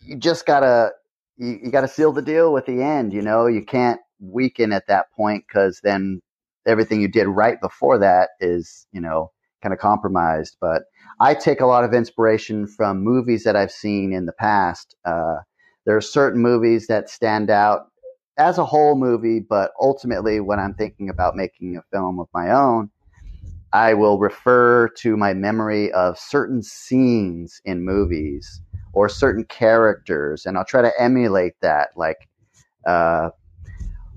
you 0.00 0.16
just 0.16 0.46
gotta 0.46 0.92
you, 1.36 1.58
you 1.64 1.70
gotta 1.70 1.88
seal 1.88 2.12
the 2.12 2.22
deal 2.22 2.52
with 2.52 2.66
the 2.66 2.82
end. 2.82 3.12
You 3.12 3.22
know, 3.22 3.46
you 3.46 3.64
can't 3.64 4.00
weaken 4.20 4.72
at 4.72 4.86
that 4.88 5.12
point 5.12 5.44
because 5.46 5.80
then 5.82 6.22
everything 6.68 7.00
you 7.00 7.08
did 7.08 7.26
right 7.26 7.60
before 7.60 7.98
that 7.98 8.30
is 8.40 8.86
you 8.92 9.00
know 9.00 9.30
kind 9.62 9.72
of 9.72 9.78
compromised. 9.78 10.56
But 10.60 10.82
I 11.20 11.34
take 11.34 11.60
a 11.60 11.66
lot 11.66 11.84
of 11.84 11.92
inspiration 11.92 12.66
from 12.66 13.02
movies 13.02 13.44
that 13.44 13.56
I've 13.56 13.72
seen 13.72 14.12
in 14.12 14.26
the 14.26 14.32
past. 14.32 14.94
Uh, 15.04 15.36
there 15.84 15.96
are 15.96 16.02
certain 16.02 16.40
movies 16.40 16.86
that 16.86 17.10
stand 17.10 17.50
out 17.50 17.86
as 18.38 18.58
a 18.58 18.64
whole 18.64 18.94
movie, 18.94 19.40
but 19.40 19.72
ultimately, 19.80 20.40
when 20.40 20.60
I'm 20.60 20.74
thinking 20.74 21.08
about 21.08 21.34
making 21.34 21.76
a 21.76 21.82
film 21.92 22.20
of 22.20 22.28
my 22.32 22.50
own, 22.50 22.90
I 23.72 23.94
will 23.94 24.18
refer 24.18 24.88
to 24.98 25.16
my 25.16 25.34
memory 25.34 25.92
of 25.92 26.18
certain 26.18 26.62
scenes 26.62 27.60
in 27.64 27.84
movies 27.84 28.62
or 28.92 29.08
certain 29.08 29.44
characters, 29.44 30.46
and 30.46 30.56
I'll 30.56 30.64
try 30.64 30.82
to 30.82 30.92
emulate 31.00 31.54
that. 31.62 31.90
Like, 31.96 32.28
uh, 32.86 33.30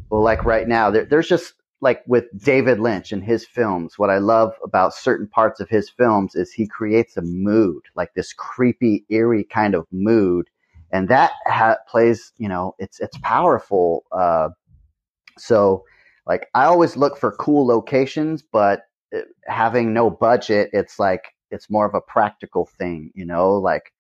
well, 0.10 0.22
like 0.22 0.46
right 0.46 0.68
now, 0.68 0.92
there, 0.92 1.06
there's 1.06 1.28
just 1.28 1.54
like 1.82 2.04
with 2.08 2.26
David 2.38 2.80
Lynch 2.80 3.12
and 3.12 3.24
his 3.24 3.46
films, 3.46 3.98
what 3.98 4.12
I 4.12 4.20
love 4.20 4.54
about 4.64 4.94
certain 4.94 5.28
parts 5.28 5.60
of 5.60 5.68
his 5.70 5.90
films 5.90 6.36
is 6.36 6.52
he 6.52 6.68
creates 6.68 7.18
a 7.18 7.22
mood, 7.24 7.84
like 7.96 8.14
this 8.14 8.34
creepy, 8.34 9.04
eerie 9.10 9.44
kind 9.44 9.76
of 9.76 9.88
mood, 9.92 10.50
and 10.92 11.10
that 11.10 11.32
ha- 11.48 11.78
plays, 11.88 12.34
you 12.38 12.48
know, 12.48 12.76
it's 12.80 13.00
it's 13.00 13.18
powerful. 13.24 14.06
Uh, 14.12 14.50
so, 15.38 15.84
like, 16.28 16.48
I 16.54 16.66
always 16.66 16.98
look 16.98 17.18
for 17.18 17.32
cool 17.34 17.66
locations, 17.66 18.44
but 18.44 18.84
uh, 19.16 19.22
having 19.48 19.94
no 19.94 20.10
budget, 20.10 20.70
it's 20.74 21.00
like 21.00 21.34
it's 21.50 21.70
more 21.70 21.86
of 21.86 21.96
a 21.96 22.02
practical 22.02 22.66
thing, 22.66 23.12
you 23.16 23.26
know, 23.26 23.54
like 23.54 23.92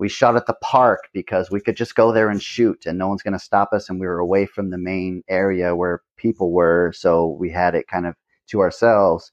we 0.00 0.08
shot 0.08 0.34
at 0.34 0.46
the 0.46 0.56
park 0.62 1.10
because 1.12 1.50
we 1.50 1.60
could 1.60 1.76
just 1.76 1.94
go 1.94 2.10
there 2.10 2.30
and 2.30 2.42
shoot 2.42 2.86
and 2.86 2.98
no 2.98 3.06
one's 3.06 3.22
going 3.22 3.38
to 3.38 3.38
stop 3.38 3.74
us 3.74 3.90
and 3.90 4.00
we 4.00 4.06
were 4.06 4.18
away 4.18 4.46
from 4.46 4.70
the 4.70 4.78
main 4.78 5.22
area 5.28 5.76
where 5.76 6.00
people 6.16 6.52
were 6.52 6.90
so 6.96 7.36
we 7.38 7.50
had 7.50 7.74
it 7.74 7.86
kind 7.86 8.06
of 8.06 8.14
to 8.48 8.60
ourselves. 8.60 9.30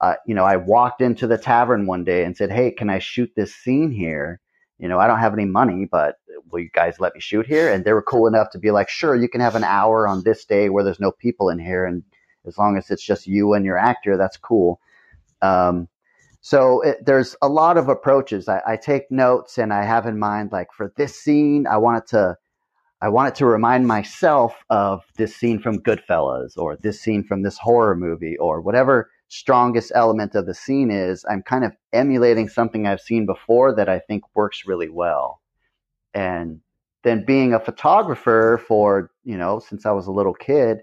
Uh, 0.00 0.14
you 0.26 0.34
know 0.34 0.44
i 0.44 0.56
walked 0.56 1.00
into 1.00 1.26
the 1.26 1.38
tavern 1.38 1.86
one 1.86 2.04
day 2.04 2.24
and 2.24 2.36
said 2.36 2.52
hey 2.52 2.70
can 2.70 2.90
i 2.90 2.98
shoot 2.98 3.30
this 3.34 3.54
scene 3.54 3.92
here? 3.92 4.40
You 4.78 4.88
know 4.88 4.98
i 4.98 5.06
don't 5.06 5.20
have 5.20 5.34
any 5.34 5.44
money 5.44 5.86
but 5.90 6.16
will 6.50 6.60
you 6.60 6.70
guys 6.74 6.98
let 6.98 7.14
me 7.14 7.20
shoot 7.20 7.46
here? 7.46 7.72
And 7.72 7.84
they 7.84 7.92
were 7.92 8.02
cool 8.02 8.26
enough 8.26 8.50
to 8.50 8.58
be 8.58 8.72
like 8.72 8.88
sure 8.88 9.14
you 9.14 9.28
can 9.28 9.40
have 9.40 9.54
an 9.54 9.64
hour 9.64 10.08
on 10.08 10.24
this 10.24 10.44
day 10.44 10.68
where 10.68 10.82
there's 10.82 11.00
no 11.00 11.12
people 11.12 11.48
in 11.48 11.60
here 11.60 11.84
and 11.84 12.02
as 12.44 12.58
long 12.58 12.76
as 12.76 12.90
it's 12.90 13.04
just 13.04 13.28
you 13.28 13.54
and 13.54 13.64
your 13.64 13.78
actor 13.78 14.16
that's 14.16 14.36
cool. 14.36 14.80
Um, 15.42 15.88
so 16.40 16.80
it, 16.82 17.04
there's 17.04 17.36
a 17.42 17.48
lot 17.48 17.76
of 17.76 17.88
approaches. 17.88 18.48
I, 18.48 18.60
I, 18.66 18.76
take 18.76 19.10
notes 19.10 19.58
and 19.58 19.72
I 19.72 19.84
have 19.84 20.06
in 20.06 20.18
mind, 20.18 20.52
like 20.52 20.68
for 20.76 20.92
this 20.96 21.18
scene, 21.18 21.66
I 21.66 21.76
want 21.78 22.04
it 22.04 22.06
to, 22.10 22.36
I 23.00 23.08
want 23.08 23.28
it 23.28 23.34
to 23.36 23.46
remind 23.46 23.86
myself 23.86 24.54
of 24.70 25.02
this 25.16 25.34
scene 25.36 25.60
from 25.60 25.80
Goodfellas 25.80 26.56
or 26.56 26.76
this 26.76 27.00
scene 27.00 27.24
from 27.24 27.42
this 27.42 27.58
horror 27.58 27.96
movie 27.96 28.36
or 28.38 28.60
whatever 28.60 29.10
strongest 29.28 29.92
element 29.94 30.34
of 30.34 30.46
the 30.46 30.54
scene 30.54 30.90
is. 30.90 31.24
I'm 31.28 31.42
kind 31.42 31.64
of 31.64 31.72
emulating 31.92 32.48
something 32.48 32.86
I've 32.86 33.00
seen 33.00 33.26
before 33.26 33.74
that 33.74 33.88
I 33.88 33.98
think 33.98 34.24
works 34.34 34.66
really 34.66 34.88
well. 34.88 35.40
And 36.14 36.60
then 37.04 37.24
being 37.24 37.52
a 37.52 37.60
photographer 37.60 38.60
for, 38.66 39.10
you 39.24 39.36
know, 39.36 39.58
since 39.60 39.86
I 39.86 39.92
was 39.92 40.06
a 40.06 40.12
little 40.12 40.34
kid, 40.34 40.78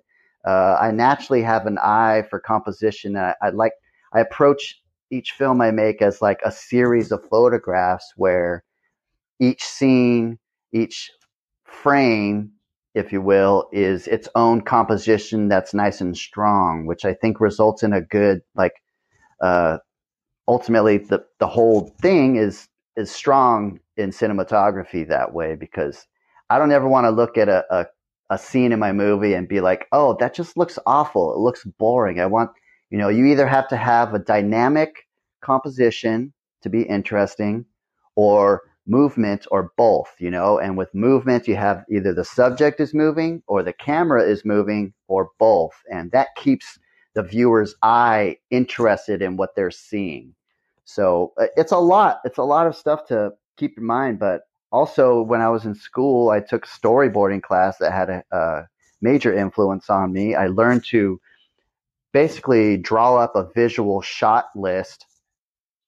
uh, 0.45 0.77
I 0.79 0.91
naturally 0.91 1.41
have 1.41 1.65
an 1.65 1.79
eye 1.79 2.23
for 2.29 2.39
composition. 2.39 3.17
I, 3.17 3.33
I 3.41 3.49
like, 3.49 3.73
I 4.13 4.19
approach 4.19 4.79
each 5.11 5.31
film 5.31 5.61
I 5.61 5.71
make 5.71 6.01
as 6.01 6.21
like 6.21 6.39
a 6.43 6.51
series 6.51 7.11
of 7.11 7.27
photographs 7.29 8.13
where 8.15 8.63
each 9.39 9.63
scene, 9.63 10.39
each 10.73 11.11
frame, 11.63 12.51
if 12.93 13.11
you 13.11 13.21
will, 13.21 13.69
is 13.71 14.07
its 14.07 14.27
own 14.35 14.61
composition 14.61 15.47
that's 15.47 15.73
nice 15.73 16.01
and 16.01 16.17
strong, 16.17 16.85
which 16.85 17.05
I 17.05 17.13
think 17.13 17.39
results 17.39 17.83
in 17.83 17.93
a 17.93 18.01
good 18.01 18.41
like 18.55 18.73
uh, 19.41 19.77
ultimately 20.47 20.97
the 20.97 21.25
the 21.39 21.47
whole 21.47 21.93
thing 22.01 22.35
is 22.37 22.67
is 22.95 23.11
strong 23.11 23.79
in 23.97 24.11
cinematography 24.11 25.07
that 25.07 25.33
way 25.33 25.55
because 25.55 26.07
I 26.49 26.57
don't 26.57 26.71
ever 26.71 26.87
want 26.87 27.05
to 27.05 27.11
look 27.11 27.37
at 27.37 27.49
a, 27.49 27.65
a 27.69 27.85
a 28.31 28.37
scene 28.37 28.71
in 28.71 28.79
my 28.79 28.91
movie 28.91 29.35
and 29.35 29.47
be 29.47 29.61
like, 29.61 29.87
oh, 29.91 30.17
that 30.19 30.33
just 30.33 30.57
looks 30.57 30.79
awful. 30.87 31.33
It 31.33 31.39
looks 31.39 31.63
boring. 31.77 32.19
I 32.19 32.25
want 32.25 32.51
you 32.89 32.97
know, 32.97 33.09
you 33.09 33.25
either 33.25 33.47
have 33.47 33.67
to 33.69 33.77
have 33.77 34.13
a 34.13 34.19
dynamic 34.19 35.07
composition 35.41 36.33
to 36.61 36.69
be 36.69 36.83
interesting 36.83 37.65
or 38.15 38.61
movement 38.87 39.45
or 39.51 39.71
both, 39.77 40.13
you 40.19 40.29
know, 40.29 40.59
and 40.59 40.77
with 40.77 40.93
movement, 40.93 41.47
you 41.47 41.55
have 41.55 41.83
either 41.89 42.13
the 42.13 42.23
subject 42.23 42.79
is 42.79 42.93
moving 42.93 43.41
or 43.47 43.63
the 43.63 43.73
camera 43.73 44.23
is 44.23 44.45
moving 44.45 44.93
or 45.07 45.29
both. 45.39 45.73
And 45.91 46.11
that 46.11 46.29
keeps 46.35 46.79
the 47.15 47.23
viewer's 47.23 47.75
eye 47.81 48.37
interested 48.51 49.21
in 49.21 49.37
what 49.37 49.55
they're 49.55 49.71
seeing. 49.71 50.35
So 50.83 51.33
uh, 51.39 51.47
it's 51.55 51.71
a 51.71 51.77
lot. 51.77 52.19
It's 52.25 52.37
a 52.37 52.43
lot 52.43 52.67
of 52.67 52.75
stuff 52.75 53.07
to 53.07 53.33
keep 53.57 53.77
in 53.77 53.85
mind. 53.85 54.19
But 54.19 54.41
also, 54.71 55.21
when 55.21 55.41
I 55.41 55.49
was 55.49 55.65
in 55.65 55.73
school, 55.73 56.29
I 56.29 56.41
took 56.41 56.67
storyboarding 56.67 57.41
class 57.41 57.77
that 57.79 57.91
had 57.91 58.09
a, 58.09 58.23
a 58.31 58.67
major 59.01 59.33
influence 59.33 59.89
on 59.89 60.13
me. 60.13 60.35
I 60.35 60.47
learned 60.47 60.85
to 60.85 61.19
basically 62.15 62.77
draw 62.77 63.17
up 63.17 63.35
a 63.35 63.49
visual 63.53 64.01
shot 64.01 64.45
list 64.55 65.05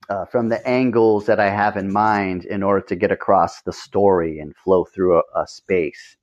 uh, 0.09 0.25
from 0.25 0.49
the 0.49 0.67
angles 0.67 1.25
that 1.25 1.39
I 1.39 1.49
have 1.49 1.77
in 1.77 1.89
mind 1.89 2.43
in 2.43 2.63
order 2.63 2.85
to 2.87 2.97
get 2.97 3.13
across 3.13 3.61
the 3.61 3.71
story 3.71 4.39
and 4.39 4.53
flow 4.57 4.83
through 4.83 5.19
a, 5.19 5.23
a 5.41 5.47
space. 5.47 6.17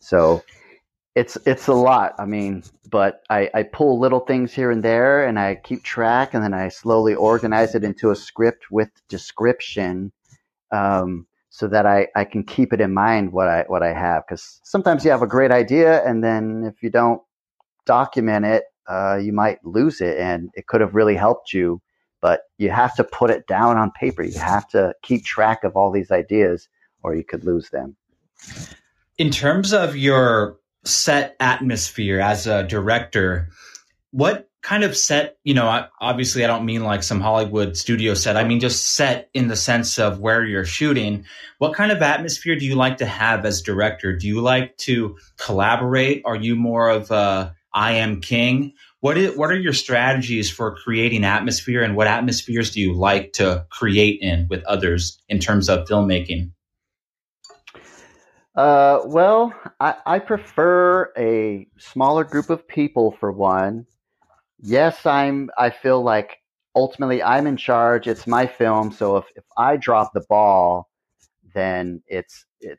So 0.00 0.42
it's 1.14 1.38
it's 1.46 1.68
a 1.68 1.72
lot. 1.72 2.16
I 2.18 2.24
mean, 2.24 2.64
but 2.90 3.22
I, 3.30 3.48
I 3.54 3.62
pull 3.62 4.00
little 4.00 4.18
things 4.18 4.52
here 4.52 4.72
and 4.72 4.82
there, 4.82 5.24
and 5.28 5.38
I 5.38 5.54
keep 5.54 5.84
track, 5.84 6.34
and 6.34 6.42
then 6.42 6.52
I 6.52 6.68
slowly 6.68 7.14
organize 7.14 7.76
it 7.76 7.84
into 7.84 8.10
a 8.10 8.16
script 8.16 8.72
with 8.72 8.90
description, 9.08 10.10
um, 10.72 11.24
so 11.50 11.68
that 11.68 11.86
I, 11.86 12.08
I 12.16 12.24
can 12.24 12.42
keep 12.42 12.72
it 12.72 12.80
in 12.80 12.92
mind 12.92 13.32
what 13.32 13.46
I 13.46 13.64
what 13.68 13.84
I 13.84 13.92
have. 13.92 14.24
Because 14.26 14.60
sometimes 14.64 15.04
you 15.04 15.12
have 15.12 15.22
a 15.22 15.34
great 15.36 15.52
idea, 15.52 16.04
and 16.04 16.22
then 16.22 16.64
if 16.66 16.82
you 16.82 16.90
don't 16.90 17.22
document 17.86 18.44
it, 18.44 18.64
uh, 18.88 19.16
you 19.16 19.32
might 19.32 19.64
lose 19.64 20.00
it 20.00 20.18
and 20.18 20.50
it 20.54 20.66
could 20.66 20.80
have 20.80 20.94
really 20.94 21.16
helped 21.16 21.52
you. 21.52 21.80
But 22.20 22.42
you 22.58 22.70
have 22.70 22.96
to 22.96 23.04
put 23.04 23.30
it 23.30 23.46
down 23.46 23.76
on 23.76 23.90
paper. 23.92 24.22
You 24.22 24.38
have 24.38 24.66
to 24.68 24.94
keep 25.02 25.24
track 25.24 25.64
of 25.64 25.76
all 25.76 25.92
these 25.92 26.10
ideas 26.10 26.68
or 27.02 27.14
you 27.14 27.24
could 27.24 27.44
lose 27.44 27.70
them. 27.70 27.96
In 29.18 29.30
terms 29.30 29.72
of 29.72 29.96
your 29.96 30.58
set 30.84 31.36
atmosphere 31.40 32.20
as 32.20 32.46
a 32.46 32.62
director, 32.62 33.48
what 34.10 34.48
kind 34.62 34.82
of 34.82 34.96
set, 34.96 35.36
you 35.44 35.54
know, 35.54 35.86
obviously 36.00 36.42
I 36.42 36.48
don't 36.48 36.64
mean 36.64 36.82
like 36.82 37.02
some 37.02 37.20
Hollywood 37.20 37.76
studio 37.76 38.14
set. 38.14 38.36
I 38.36 38.44
mean 38.44 38.60
just 38.60 38.94
set 38.94 39.30
in 39.32 39.48
the 39.48 39.56
sense 39.56 39.98
of 39.98 40.18
where 40.18 40.44
you're 40.44 40.64
shooting. 40.64 41.24
What 41.58 41.74
kind 41.74 41.92
of 41.92 42.02
atmosphere 42.02 42.56
do 42.56 42.64
you 42.64 42.74
like 42.74 42.96
to 42.96 43.06
have 43.06 43.44
as 43.44 43.62
director? 43.62 44.16
Do 44.16 44.26
you 44.26 44.40
like 44.40 44.76
to 44.78 45.16
collaborate? 45.36 46.22
Are 46.24 46.34
you 46.34 46.56
more 46.56 46.88
of 46.88 47.10
a 47.10 47.54
I 47.76 47.92
am 47.92 48.22
king. 48.22 48.72
What 49.00 49.18
is, 49.18 49.36
what 49.36 49.50
are 49.50 49.58
your 49.58 49.74
strategies 49.74 50.50
for 50.50 50.74
creating 50.74 51.24
atmosphere 51.24 51.82
and 51.82 51.94
what 51.94 52.06
atmospheres 52.06 52.70
do 52.70 52.80
you 52.80 52.94
like 52.94 53.34
to 53.34 53.66
create 53.70 54.20
in 54.22 54.48
with 54.48 54.64
others 54.64 55.22
in 55.28 55.38
terms 55.38 55.68
of 55.68 55.86
filmmaking? 55.86 56.52
Uh, 58.54 59.00
well, 59.04 59.52
I, 59.78 59.94
I 60.06 60.18
prefer 60.18 61.12
a 61.18 61.68
smaller 61.76 62.24
group 62.24 62.48
of 62.48 62.66
people 62.66 63.14
for 63.20 63.30
one. 63.30 63.86
Yes, 64.58 65.04
I'm, 65.04 65.50
I 65.58 65.68
feel 65.68 66.02
like 66.02 66.38
ultimately 66.74 67.22
I'm 67.22 67.46
in 67.46 67.58
charge. 67.58 68.08
It's 68.08 68.26
my 68.26 68.46
film. 68.46 68.90
So 68.90 69.18
if, 69.18 69.26
if 69.36 69.44
I 69.58 69.76
drop 69.76 70.14
the 70.14 70.24
ball, 70.30 70.88
then 71.54 72.02
it's, 72.06 72.46
it, 72.60 72.78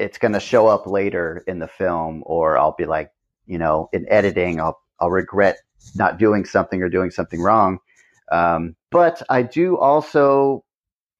it's 0.00 0.18
going 0.18 0.32
to 0.32 0.40
show 0.40 0.66
up 0.66 0.88
later 0.88 1.44
in 1.46 1.60
the 1.60 1.68
film 1.68 2.24
or 2.26 2.58
I'll 2.58 2.74
be 2.76 2.86
like, 2.86 3.12
you 3.52 3.58
know, 3.58 3.90
in 3.92 4.06
editing, 4.08 4.58
I'll, 4.60 4.80
I'll 4.98 5.10
regret 5.10 5.58
not 5.94 6.18
doing 6.18 6.46
something 6.46 6.82
or 6.82 6.88
doing 6.88 7.10
something 7.10 7.42
wrong. 7.42 7.80
Um, 8.32 8.76
but 8.90 9.22
I 9.28 9.42
do 9.42 9.76
also 9.76 10.64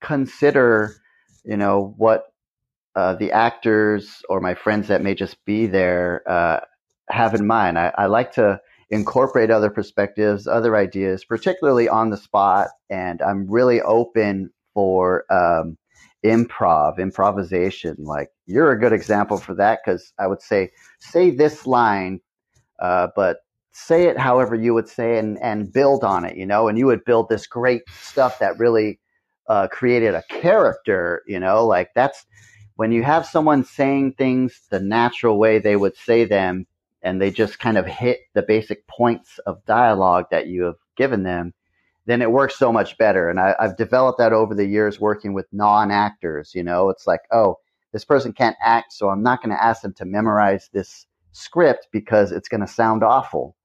consider, 0.01 0.97
you 1.45 1.59
know, 1.59 1.95
what 1.99 2.33
uh, 2.97 3.16
the 3.16 3.33
actors 3.33 4.23
or 4.31 4.40
my 4.40 4.55
friends 4.55 4.88
that 4.88 5.03
may 5.03 5.14
just 5.14 5.45
be 5.45 5.66
there 5.66 6.23
uh, 6.27 6.61
have 7.11 7.35
in 7.35 7.47
mind. 7.47 7.79
I, 7.79 7.92
I, 7.99 8.07
like 8.07 8.33
to 8.33 8.61
incorporate 8.88 9.51
other 9.51 9.68
perspectives, 9.68 10.47
other 10.47 10.75
ideas, 10.75 11.27
particularly 11.27 11.87
on 11.87 12.09
the 12.09 12.16
spot. 12.16 12.68
And 12.88 13.21
I'm 13.21 13.47
really 13.47 13.83
open 13.83 14.51
for 14.73 15.25
um, 15.31 15.77
improv, 16.24 16.98
improvisation. 16.98 17.96
Like 17.98 18.28
you're 18.46 18.72
a 18.72 18.78
good 18.78 18.92
example 18.92 19.37
for 19.37 19.54
that 19.54 19.80
because 19.85 20.12
I 20.18 20.26
would 20.26 20.42
say, 20.42 20.70
say 21.00 21.30
this 21.30 21.66
line, 21.66 22.20
uh, 22.80 23.08
but 23.16 23.38
say 23.72 24.04
it 24.04 24.18
however 24.18 24.54
you 24.54 24.74
would 24.74 24.88
say 24.88 25.18
and, 25.18 25.38
and 25.42 25.72
build 25.72 26.04
on 26.04 26.24
it, 26.24 26.37
you 26.37 26.46
know, 26.46 26.68
and 26.68 26.78
you 26.78 26.87
would 26.87 27.04
build 27.04 27.28
this 27.28 27.46
great 27.46 27.82
stuff 27.90 28.38
that 28.38 28.58
really 28.58 29.00
uh, 29.48 29.68
created 29.68 30.14
a 30.14 30.22
character, 30.28 31.22
you 31.26 31.40
know, 31.40 31.66
like 31.66 31.90
that's 31.94 32.24
when 32.76 32.92
you 32.92 33.02
have 33.02 33.26
someone 33.26 33.64
saying 33.64 34.12
things 34.12 34.62
the 34.70 34.80
natural 34.80 35.38
way 35.38 35.58
they 35.58 35.76
would 35.76 35.96
say 35.96 36.24
them 36.24 36.66
and 37.02 37.20
they 37.20 37.30
just 37.30 37.58
kind 37.58 37.76
of 37.76 37.87
hit 37.87 38.20
the 38.35 38.42
basic 38.42 38.87
points 38.87 39.38
of 39.46 39.64
dialogue 39.66 40.26
that 40.30 40.46
you 40.46 40.62
have 40.62 40.76
given 40.96 41.22
them, 41.22 41.52
then 42.07 42.23
it 42.23 42.31
works 42.31 42.59
so 42.59 42.73
much 42.73 42.99
better. 42.99 43.29
And 43.31 43.38
I, 43.38 43.55
have 43.61 43.77
developed 43.77 44.19
that 44.19 44.33
over 44.33 44.55
the 44.55 44.67
years 44.67 45.01
working 45.01 45.35
with 45.35 45.47
non 45.53 45.91
actors. 45.91 46.53
You 46.55 46.62
know, 46.62 46.88
it's 46.91 47.07
like, 47.07 47.21
oh, 47.33 47.59
this 47.93 48.05
person 48.05 48.33
can't 48.33 48.57
act, 48.62 48.93
so 48.93 49.11
I'm 49.11 49.23
not 49.23 49.43
going 49.43 49.55
to 49.55 49.62
ask 49.62 49.83
them 49.83 49.95
to 49.95 50.05
memorize 50.05 50.69
this 50.73 51.07
script 51.33 51.88
because 51.93 52.33
it's 52.33 52.49
going 52.49 52.62
to 52.62 52.67
sound 52.67 53.03
awful. 53.03 53.57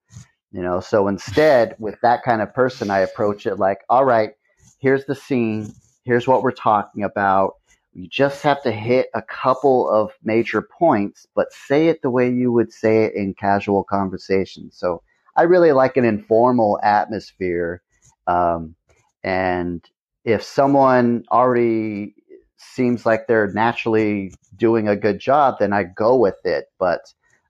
You 0.52 0.62
know, 0.62 0.80
so 0.80 1.08
instead, 1.08 1.76
with 1.80 2.00
that 2.02 2.24
kind 2.24 2.42
of 2.42 2.54
person, 2.54 2.90
I 2.90 3.00
approach 3.00 3.46
it 3.46 3.56
like, 3.56 3.80
all 3.90 4.06
right, 4.06 4.32
here's 4.80 5.06
the 5.06 5.16
scene, 5.16 5.74
here's 6.04 6.28
what 6.28 6.42
we're 6.42 6.52
talking 6.52 7.04
about. 7.04 7.54
You 7.94 8.08
just 8.08 8.44
have 8.44 8.62
to 8.64 8.72
hit 8.72 9.08
a 9.14 9.22
couple 9.24 9.90
of 9.90 10.12
major 10.24 10.62
points, 10.62 11.26
but 11.36 11.52
say 11.52 11.88
it 11.88 12.02
the 12.02 12.10
way 12.10 12.30
you 12.30 12.52
would 12.52 12.72
say 12.72 13.06
it 13.06 13.16
in 13.16 13.34
casual 13.34 13.84
conversation. 13.84 14.70
So 14.72 15.02
I 15.36 15.44
really 15.44 15.72
like 15.72 15.98
an 15.98 16.06
informal 16.06 16.80
atmosphere. 16.84 17.82
Um, 18.28 18.76
and 19.24 19.84
if 20.26 20.44
someone 20.44 21.24
already 21.32 22.16
seems 22.58 23.06
like 23.06 23.28
they're 23.28 23.52
naturally 23.54 24.34
doing 24.56 24.88
a 24.88 24.96
good 24.96 25.20
job, 25.20 25.56
then 25.60 25.74
I 25.74 25.84
go 25.84 26.16
with 26.18 26.38
it. 26.44 26.66
But 26.80 27.02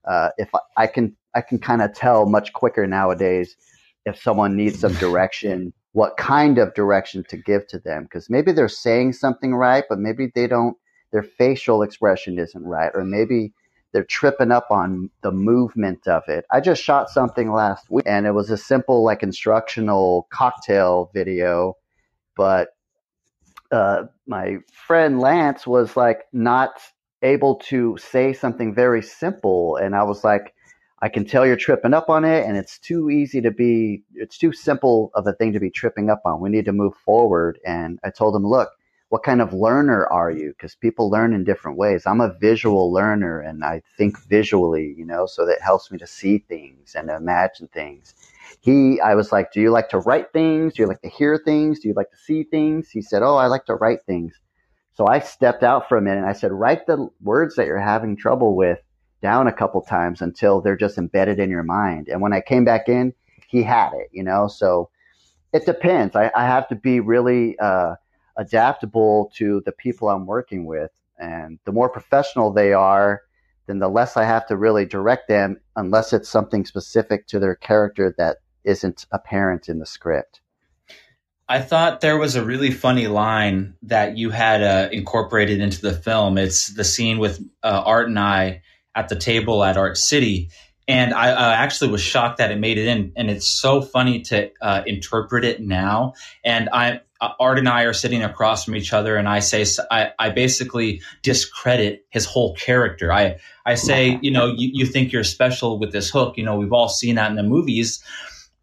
uh, 0.04 0.30
if 0.38 0.54
I, 0.54 0.60
I 0.76 0.86
can, 0.86 1.16
I 1.34 1.40
can 1.40 1.58
kind 1.58 1.82
of 1.82 1.94
tell 1.94 2.26
much 2.26 2.52
quicker 2.52 2.86
nowadays 2.86 3.56
if 4.06 4.20
someone 4.20 4.56
needs 4.56 4.78
some 4.80 4.94
direction 5.06 5.72
what 5.92 6.16
kind 6.16 6.58
of 6.58 6.74
direction 6.74 7.24
to 7.28 7.36
give 7.36 7.66
to 7.66 7.78
them 7.78 8.04
because 8.04 8.28
maybe 8.30 8.52
they're 8.52 8.68
saying 8.68 9.12
something 9.12 9.54
right, 9.54 9.84
but 9.88 9.98
maybe 9.98 10.30
they 10.34 10.46
don't, 10.46 10.76
their 11.12 11.22
facial 11.22 11.82
expression 11.82 12.38
isn't 12.38 12.64
right, 12.64 12.92
or 12.94 13.04
maybe 13.04 13.52
they're 13.92 14.04
tripping 14.04 14.52
up 14.52 14.66
on 14.70 15.10
the 15.22 15.32
movement 15.32 16.06
of 16.06 16.22
it. 16.28 16.44
I 16.50 16.60
just 16.60 16.82
shot 16.82 17.10
something 17.10 17.50
last 17.50 17.90
week 17.90 18.04
and 18.06 18.26
it 18.26 18.32
was 18.32 18.50
a 18.50 18.56
simple, 18.58 19.02
like, 19.04 19.22
instructional 19.22 20.28
cocktail 20.30 21.10
video, 21.14 21.76
but 22.36 22.68
uh, 23.70 24.04
my 24.26 24.58
friend 24.72 25.20
Lance 25.20 25.66
was 25.66 25.96
like 25.96 26.22
not 26.32 26.70
able 27.22 27.56
to 27.56 27.96
say 27.98 28.32
something 28.32 28.74
very 28.74 29.02
simple. 29.02 29.76
And 29.76 29.94
I 29.94 30.04
was 30.04 30.24
like, 30.24 30.54
I 31.00 31.08
can 31.08 31.24
tell 31.24 31.46
you're 31.46 31.56
tripping 31.56 31.94
up 31.94 32.08
on 32.08 32.24
it, 32.24 32.44
and 32.44 32.56
it's 32.56 32.78
too 32.78 33.08
easy 33.08 33.40
to 33.42 33.52
be, 33.52 34.02
it's 34.14 34.36
too 34.36 34.52
simple 34.52 35.12
of 35.14 35.26
a 35.28 35.32
thing 35.32 35.52
to 35.52 35.60
be 35.60 35.70
tripping 35.70 36.10
up 36.10 36.22
on. 36.24 36.40
We 36.40 36.50
need 36.50 36.64
to 36.64 36.72
move 36.72 36.94
forward. 37.04 37.60
And 37.64 38.00
I 38.02 38.10
told 38.10 38.34
him, 38.34 38.44
look, 38.44 38.70
what 39.10 39.22
kind 39.22 39.40
of 39.40 39.52
learner 39.52 40.06
are 40.06 40.30
you? 40.30 40.50
Because 40.50 40.74
people 40.74 41.10
learn 41.10 41.32
in 41.32 41.44
different 41.44 41.78
ways. 41.78 42.06
I'm 42.06 42.20
a 42.20 42.34
visual 42.34 42.92
learner 42.92 43.40
and 43.40 43.64
I 43.64 43.82
think 43.96 44.18
visually, 44.28 44.94
you 44.98 45.04
know, 45.06 45.24
so 45.26 45.46
that 45.46 45.62
helps 45.62 45.90
me 45.90 45.98
to 45.98 46.06
see 46.06 46.38
things 46.38 46.94
and 46.94 47.08
imagine 47.08 47.68
things. 47.68 48.14
He, 48.60 49.00
I 49.00 49.14
was 49.14 49.32
like, 49.32 49.52
do 49.52 49.60
you 49.60 49.70
like 49.70 49.88
to 49.90 49.98
write 49.98 50.32
things? 50.32 50.74
Do 50.74 50.82
you 50.82 50.88
like 50.88 51.00
to 51.02 51.08
hear 51.08 51.38
things? 51.38 51.80
Do 51.80 51.88
you 51.88 51.94
like 51.94 52.10
to 52.10 52.16
see 52.16 52.44
things? 52.44 52.90
He 52.90 53.00
said, 53.00 53.22
oh, 53.22 53.36
I 53.36 53.46
like 53.46 53.64
to 53.66 53.74
write 53.74 54.04
things. 54.06 54.34
So 54.94 55.06
I 55.06 55.20
stepped 55.20 55.62
out 55.62 55.88
for 55.88 55.96
a 55.96 56.02
minute 56.02 56.18
and 56.18 56.28
I 56.28 56.32
said, 56.32 56.52
write 56.52 56.86
the 56.86 57.08
words 57.22 57.54
that 57.54 57.66
you're 57.66 57.78
having 57.78 58.16
trouble 58.16 58.56
with 58.56 58.80
down 59.22 59.46
a 59.46 59.52
couple 59.52 59.80
times 59.80 60.20
until 60.20 60.60
they're 60.60 60.76
just 60.76 60.98
embedded 60.98 61.38
in 61.38 61.50
your 61.50 61.62
mind. 61.62 62.08
And 62.08 62.20
when 62.20 62.32
I 62.32 62.40
came 62.40 62.64
back 62.64 62.88
in, 62.88 63.14
he 63.48 63.62
had 63.62 63.92
it, 63.94 64.08
you 64.12 64.22
know? 64.22 64.48
So 64.48 64.90
it 65.52 65.64
depends. 65.64 66.14
I, 66.14 66.30
I 66.36 66.44
have 66.44 66.68
to 66.68 66.74
be 66.74 67.00
really 67.00 67.58
uh, 67.58 67.94
adaptable 68.38 69.30
to 69.34 69.60
the 69.66 69.72
people 69.72 70.08
I'm 70.08 70.26
working 70.26 70.64
with. 70.64 70.90
And 71.18 71.58
the 71.64 71.72
more 71.72 71.90
professional 71.90 72.52
they 72.52 72.72
are, 72.72 73.22
then 73.66 73.80
the 73.80 73.88
less 73.88 74.16
I 74.16 74.24
have 74.24 74.46
to 74.46 74.56
really 74.56 74.86
direct 74.86 75.28
them 75.28 75.60
unless 75.76 76.12
it's 76.12 76.28
something 76.28 76.64
specific 76.64 77.26
to 77.26 77.38
their 77.38 77.56
character 77.56 78.14
that 78.16 78.38
isn't 78.64 79.04
apparent 79.12 79.68
in 79.68 79.78
the 79.78 79.86
script. 79.86 80.40
I 81.50 81.60
thought 81.60 82.00
there 82.00 82.18
was 82.18 82.36
a 82.36 82.44
really 82.44 82.70
funny 82.70 83.06
line 83.08 83.74
that 83.82 84.18
you 84.18 84.30
had 84.30 84.62
uh, 84.62 84.88
incorporated 84.92 85.60
into 85.60 85.80
the 85.80 85.94
film. 85.94 86.36
It's 86.36 86.68
the 86.68 86.84
scene 86.84 87.18
with 87.18 87.42
uh, 87.62 87.82
Art 87.84 88.08
and 88.08 88.18
I 88.18 88.62
at 88.94 89.08
the 89.08 89.16
table 89.16 89.64
at 89.64 89.78
Art 89.78 89.96
City. 89.96 90.50
And 90.88 91.12
I 91.12 91.30
uh, 91.32 91.52
actually 91.52 91.90
was 91.90 92.00
shocked 92.00 92.38
that 92.38 92.50
it 92.50 92.58
made 92.58 92.78
it 92.78 92.86
in. 92.86 93.12
And 93.14 93.30
it's 93.30 93.46
so 93.46 93.82
funny 93.82 94.22
to 94.22 94.50
uh, 94.62 94.82
interpret 94.86 95.44
it 95.44 95.60
now. 95.60 96.14
And 96.42 96.70
I, 96.72 97.02
uh, 97.20 97.32
Art 97.38 97.58
and 97.58 97.68
I 97.68 97.82
are 97.82 97.92
sitting 97.92 98.22
across 98.22 98.64
from 98.64 98.74
each 98.74 98.94
other, 98.94 99.16
and 99.16 99.28
I 99.28 99.40
say, 99.40 99.66
I, 99.90 100.12
I 100.18 100.30
basically 100.30 101.02
discredit 101.22 102.06
his 102.08 102.24
whole 102.24 102.54
character. 102.54 103.12
I, 103.12 103.36
I 103.66 103.74
say, 103.74 104.18
you 104.22 104.30
know, 104.30 104.46
you, 104.46 104.70
you 104.72 104.86
think 104.86 105.12
you're 105.12 105.24
special 105.24 105.78
with 105.78 105.92
this 105.92 106.08
hook. 106.08 106.38
You 106.38 106.44
know, 106.44 106.56
we've 106.56 106.72
all 106.72 106.88
seen 106.88 107.16
that 107.16 107.28
in 107.28 107.36
the 107.36 107.42
movies. 107.42 108.02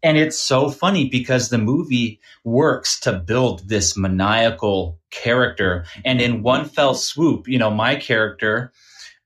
And 0.02 0.18
it's 0.18 0.40
so 0.40 0.68
funny 0.68 1.08
because 1.08 1.48
the 1.48 1.58
movie 1.58 2.20
works 2.44 2.98
to 3.00 3.12
build 3.12 3.68
this 3.68 3.96
maniacal 3.96 4.98
character. 5.10 5.84
And 6.04 6.20
in 6.20 6.42
one 6.42 6.64
fell 6.64 6.94
swoop, 6.94 7.46
you 7.46 7.58
know, 7.58 7.70
my 7.70 7.94
character, 7.96 8.72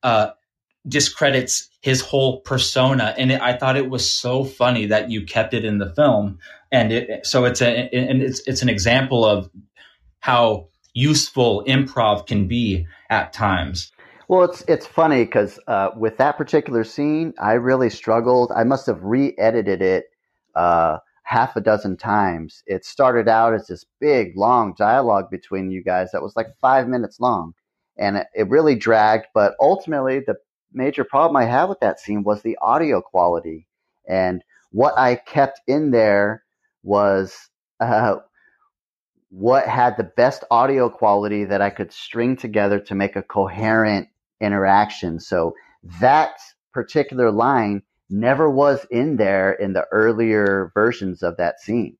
uh, 0.03 0.31
discredits 0.87 1.70
his 1.81 2.01
whole 2.01 2.41
persona. 2.41 3.15
And 3.19 3.33
it, 3.33 3.41
i 3.41 3.55
thought 3.55 3.77
it 3.77 3.91
was 3.91 4.09
so 4.09 4.45
funny 4.45 4.87
that 4.87 5.11
you 5.11 5.25
kept 5.25 5.55
it 5.55 5.65
in 5.65 5.79
the 5.79 5.93
film. 5.95 6.39
And 6.73 6.93
it 6.93 7.27
so 7.27 7.45
it's 7.45 7.61
a 7.61 7.93
and 7.95 8.23
it's 8.23 8.47
it's 8.47 8.63
an 8.63 8.69
example 8.69 9.25
of 9.25 9.51
how 10.21 10.69
useful 10.95 11.65
improv 11.67 12.27
can 12.27 12.47
be 12.47 12.87
at 13.09 13.33
times. 13.33 13.91
Well 14.29 14.45
it's 14.45 14.63
it's 14.69 14.87
funny 14.87 15.25
because 15.25 15.59
uh, 15.67 15.91
with 15.97 16.17
that 16.19 16.37
particular 16.37 16.85
scene 16.85 17.33
i 17.41 17.53
really 17.53 17.91
struggled. 17.91 18.53
I 18.55 18.65
must 18.65 18.87
have 18.87 19.03
re-edited 19.03 19.83
it 19.83 20.05
uh, 20.55 20.99
half 21.25 21.57
a 21.57 21.61
dozen 21.61 21.97
times. 21.97 22.63
It 22.67 22.85
started 22.85 23.29
out 23.29 23.55
as 23.55 23.69
this 23.69 23.85
big 24.01 24.37
long 24.37 24.75
dialogue 24.77 25.31
between 25.31 25.71
you 25.71 25.83
guys 25.83 26.11
that 26.13 26.23
was 26.23 26.37
like 26.37 26.49
five 26.61 26.89
minutes 26.89 27.21
long. 27.21 27.55
And 27.97 28.19
it, 28.19 28.27
it 28.35 28.49
really 28.49 28.77
dragged 28.77 29.27
but 29.35 29.55
ultimately 29.61 30.21
the 30.21 30.37
major 30.73 31.05
problem 31.05 31.37
I 31.37 31.45
had 31.45 31.65
with 31.67 31.81
that 31.81 32.01
scene 32.01 32.23
was 32.25 32.43
the 32.43 32.59
audio 32.61 33.01
quality. 33.01 33.67
And 34.09 34.43
what 34.71 34.99
I 34.99 35.17
kept 35.17 35.61
in 35.67 35.91
there 35.91 36.45
was 36.83 37.37
uh, 37.81 38.17
what 39.31 39.67
had 39.67 39.97
the 39.97 40.11
best 40.17 40.45
audio 40.51 40.89
quality 40.91 41.45
that 41.45 41.63
I 41.63 41.71
could 41.71 41.93
string 41.93 42.37
together 42.37 42.81
to 42.81 42.95
make 42.95 43.17
a 43.17 43.23
coherent 43.23 44.09
interaction. 44.41 45.21
So 45.21 45.55
that 46.01 46.33
particular 46.73 47.31
line 47.31 47.83
never 48.11 48.51
was 48.51 48.87
in 48.91 49.17
there 49.17 49.53
in 49.53 49.73
the 49.73 49.87
earlier 49.93 50.73
versions 50.75 51.23
of 51.23 51.37
that 51.37 51.61
scene. 51.61 51.97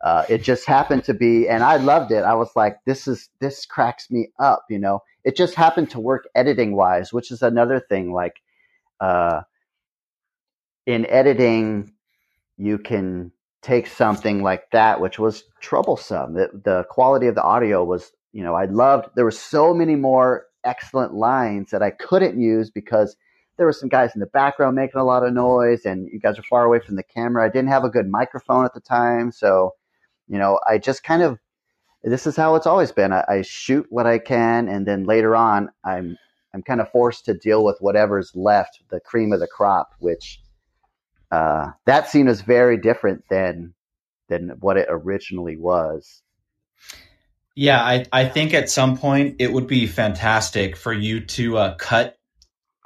Uh, 0.00 0.24
it 0.28 0.42
just 0.42 0.64
happened 0.66 1.04
to 1.04 1.14
be, 1.14 1.48
and 1.48 1.62
I 1.62 1.76
loved 1.76 2.12
it. 2.12 2.22
I 2.22 2.34
was 2.34 2.50
like, 2.54 2.78
this 2.86 3.08
is, 3.08 3.28
this 3.40 3.66
cracks 3.66 4.10
me 4.10 4.28
up, 4.38 4.64
you 4.70 4.78
know? 4.78 5.00
It 5.24 5.36
just 5.36 5.54
happened 5.54 5.90
to 5.90 6.00
work 6.00 6.28
editing 6.34 6.76
wise, 6.76 7.12
which 7.12 7.30
is 7.32 7.42
another 7.42 7.80
thing. 7.80 8.12
Like, 8.12 8.40
uh, 9.00 9.42
in 10.86 11.04
editing, 11.06 11.92
you 12.56 12.78
can 12.78 13.32
take 13.60 13.88
something 13.88 14.42
like 14.42 14.70
that, 14.70 15.00
which 15.00 15.18
was 15.18 15.42
troublesome. 15.60 16.34
The, 16.34 16.48
the 16.64 16.86
quality 16.88 17.26
of 17.26 17.34
the 17.34 17.42
audio 17.42 17.84
was, 17.84 18.12
you 18.32 18.44
know, 18.44 18.54
I 18.54 18.66
loved, 18.66 19.08
there 19.16 19.24
were 19.24 19.30
so 19.32 19.74
many 19.74 19.96
more 19.96 20.46
excellent 20.64 21.14
lines 21.14 21.70
that 21.70 21.82
I 21.82 21.90
couldn't 21.90 22.40
use 22.40 22.70
because 22.70 23.16
there 23.56 23.66
were 23.66 23.72
some 23.72 23.88
guys 23.88 24.12
in 24.14 24.20
the 24.20 24.26
background 24.26 24.76
making 24.76 25.00
a 25.00 25.04
lot 25.04 25.24
of 25.24 25.32
noise 25.34 25.84
and 25.84 26.08
you 26.12 26.20
guys 26.20 26.38
are 26.38 26.44
far 26.44 26.64
away 26.64 26.78
from 26.78 26.94
the 26.94 27.02
camera. 27.02 27.44
I 27.44 27.48
didn't 27.48 27.70
have 27.70 27.84
a 27.84 27.90
good 27.90 28.08
microphone 28.08 28.64
at 28.64 28.74
the 28.74 28.80
time. 28.80 29.32
So, 29.32 29.74
you 30.28 30.38
know, 30.38 30.60
I 30.68 30.78
just 30.78 31.02
kind 31.02 31.22
of 31.22 31.38
this 32.04 32.26
is 32.26 32.36
how 32.36 32.54
it's 32.54 32.66
always 32.66 32.92
been. 32.92 33.12
I, 33.12 33.24
I, 33.28 33.42
shoot 33.42 33.86
what 33.90 34.06
I 34.06 34.18
can, 34.18 34.68
and 34.68 34.86
then 34.86 35.04
later 35.04 35.34
on, 35.34 35.70
I'm 35.84 36.16
I'm 36.54 36.62
kind 36.62 36.80
of 36.80 36.90
forced 36.90 37.24
to 37.26 37.34
deal 37.34 37.64
with 37.64 37.76
whatever's 37.80 38.34
left, 38.34 38.80
the 38.90 39.00
cream 39.00 39.32
of 39.32 39.40
the 39.40 39.48
crop. 39.48 39.90
Which 39.98 40.40
uh, 41.30 41.72
that 41.86 42.08
scene 42.08 42.28
is 42.28 42.40
very 42.40 42.76
different 42.76 43.24
than 43.30 43.74
than 44.28 44.50
what 44.60 44.76
it 44.76 44.86
originally 44.88 45.56
was. 45.56 46.22
Yeah, 47.54 47.82
I, 47.82 48.06
I 48.12 48.28
think 48.28 48.54
at 48.54 48.70
some 48.70 48.96
point 48.96 49.36
it 49.40 49.52
would 49.52 49.66
be 49.66 49.88
fantastic 49.88 50.76
for 50.76 50.92
you 50.92 51.20
to 51.20 51.58
uh, 51.58 51.74
cut, 51.74 52.16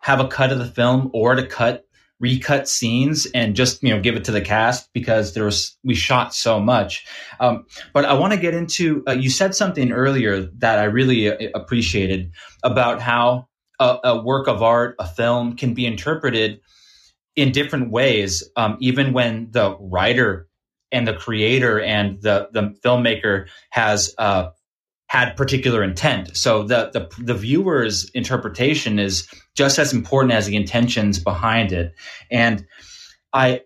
have 0.01 0.19
a 0.19 0.29
cut 0.29 0.51
of 0.51 0.59
the 0.59 0.65
film, 0.65 1.11
or 1.13 1.35
to 1.35 1.47
cut 1.47 1.85
recut 2.23 2.69
scenes 2.69 3.27
and 3.35 3.55
just 3.57 3.83
you 3.83 3.91
know 3.91 4.01
give 4.01 4.15
it 4.17 4.25
to 4.25 4.33
the 4.33 4.41
cast 4.41 4.91
because 4.95 5.35
there 5.35 5.45
was 5.45 5.77
we 5.85 5.95
shot 5.95 6.35
so 6.35 6.59
much. 6.59 7.05
Um, 7.41 7.67
but 7.93 8.07
I 8.07 8.15
want 8.15 8.33
to 8.33 8.39
get 8.39 8.55
into 8.55 9.03
uh, 9.07 9.13
you 9.13 9.29
said 9.29 9.55
something 9.55 9.93
earlier 9.93 10.41
that 10.59 10.79
I 10.79 10.85
really 10.85 11.31
uh, 11.31 11.51
appreciated 11.55 12.31
about 12.63 13.03
how 13.03 13.49
a, 13.81 13.99
a, 14.05 14.23
work 14.23 14.47
of 14.47 14.63
art, 14.63 14.95
a 15.01 15.07
film, 15.07 15.57
can 15.57 15.75
be 15.75 15.85
interpreted 15.85 16.61
in 17.35 17.51
different 17.51 17.91
ways, 17.91 18.49
um, 18.57 18.77
even 18.81 19.13
when 19.13 19.51
the 19.51 19.77
writer 19.81 20.47
and 20.93 21.09
the 21.09 21.15
creator 21.15 21.81
and 21.81 22.23
the 22.23 22.49
the 22.53 22.75
filmmaker 22.85 23.49
has 23.71 24.15
uh, 24.19 24.51
had 25.13 25.37
particular 25.37 25.83
intent. 25.83 26.35
So 26.35 26.63
the, 26.63 26.89
the 26.91 27.23
the 27.23 27.35
viewer's 27.35 28.09
interpretation 28.15 28.99
is 28.99 29.29
just 29.55 29.79
as 29.79 29.93
important 29.93 30.33
as 30.33 30.47
the 30.47 30.57
intentions 30.57 31.19
behind 31.19 31.71
it. 31.71 31.93
And 32.31 32.67
I 33.31 33.61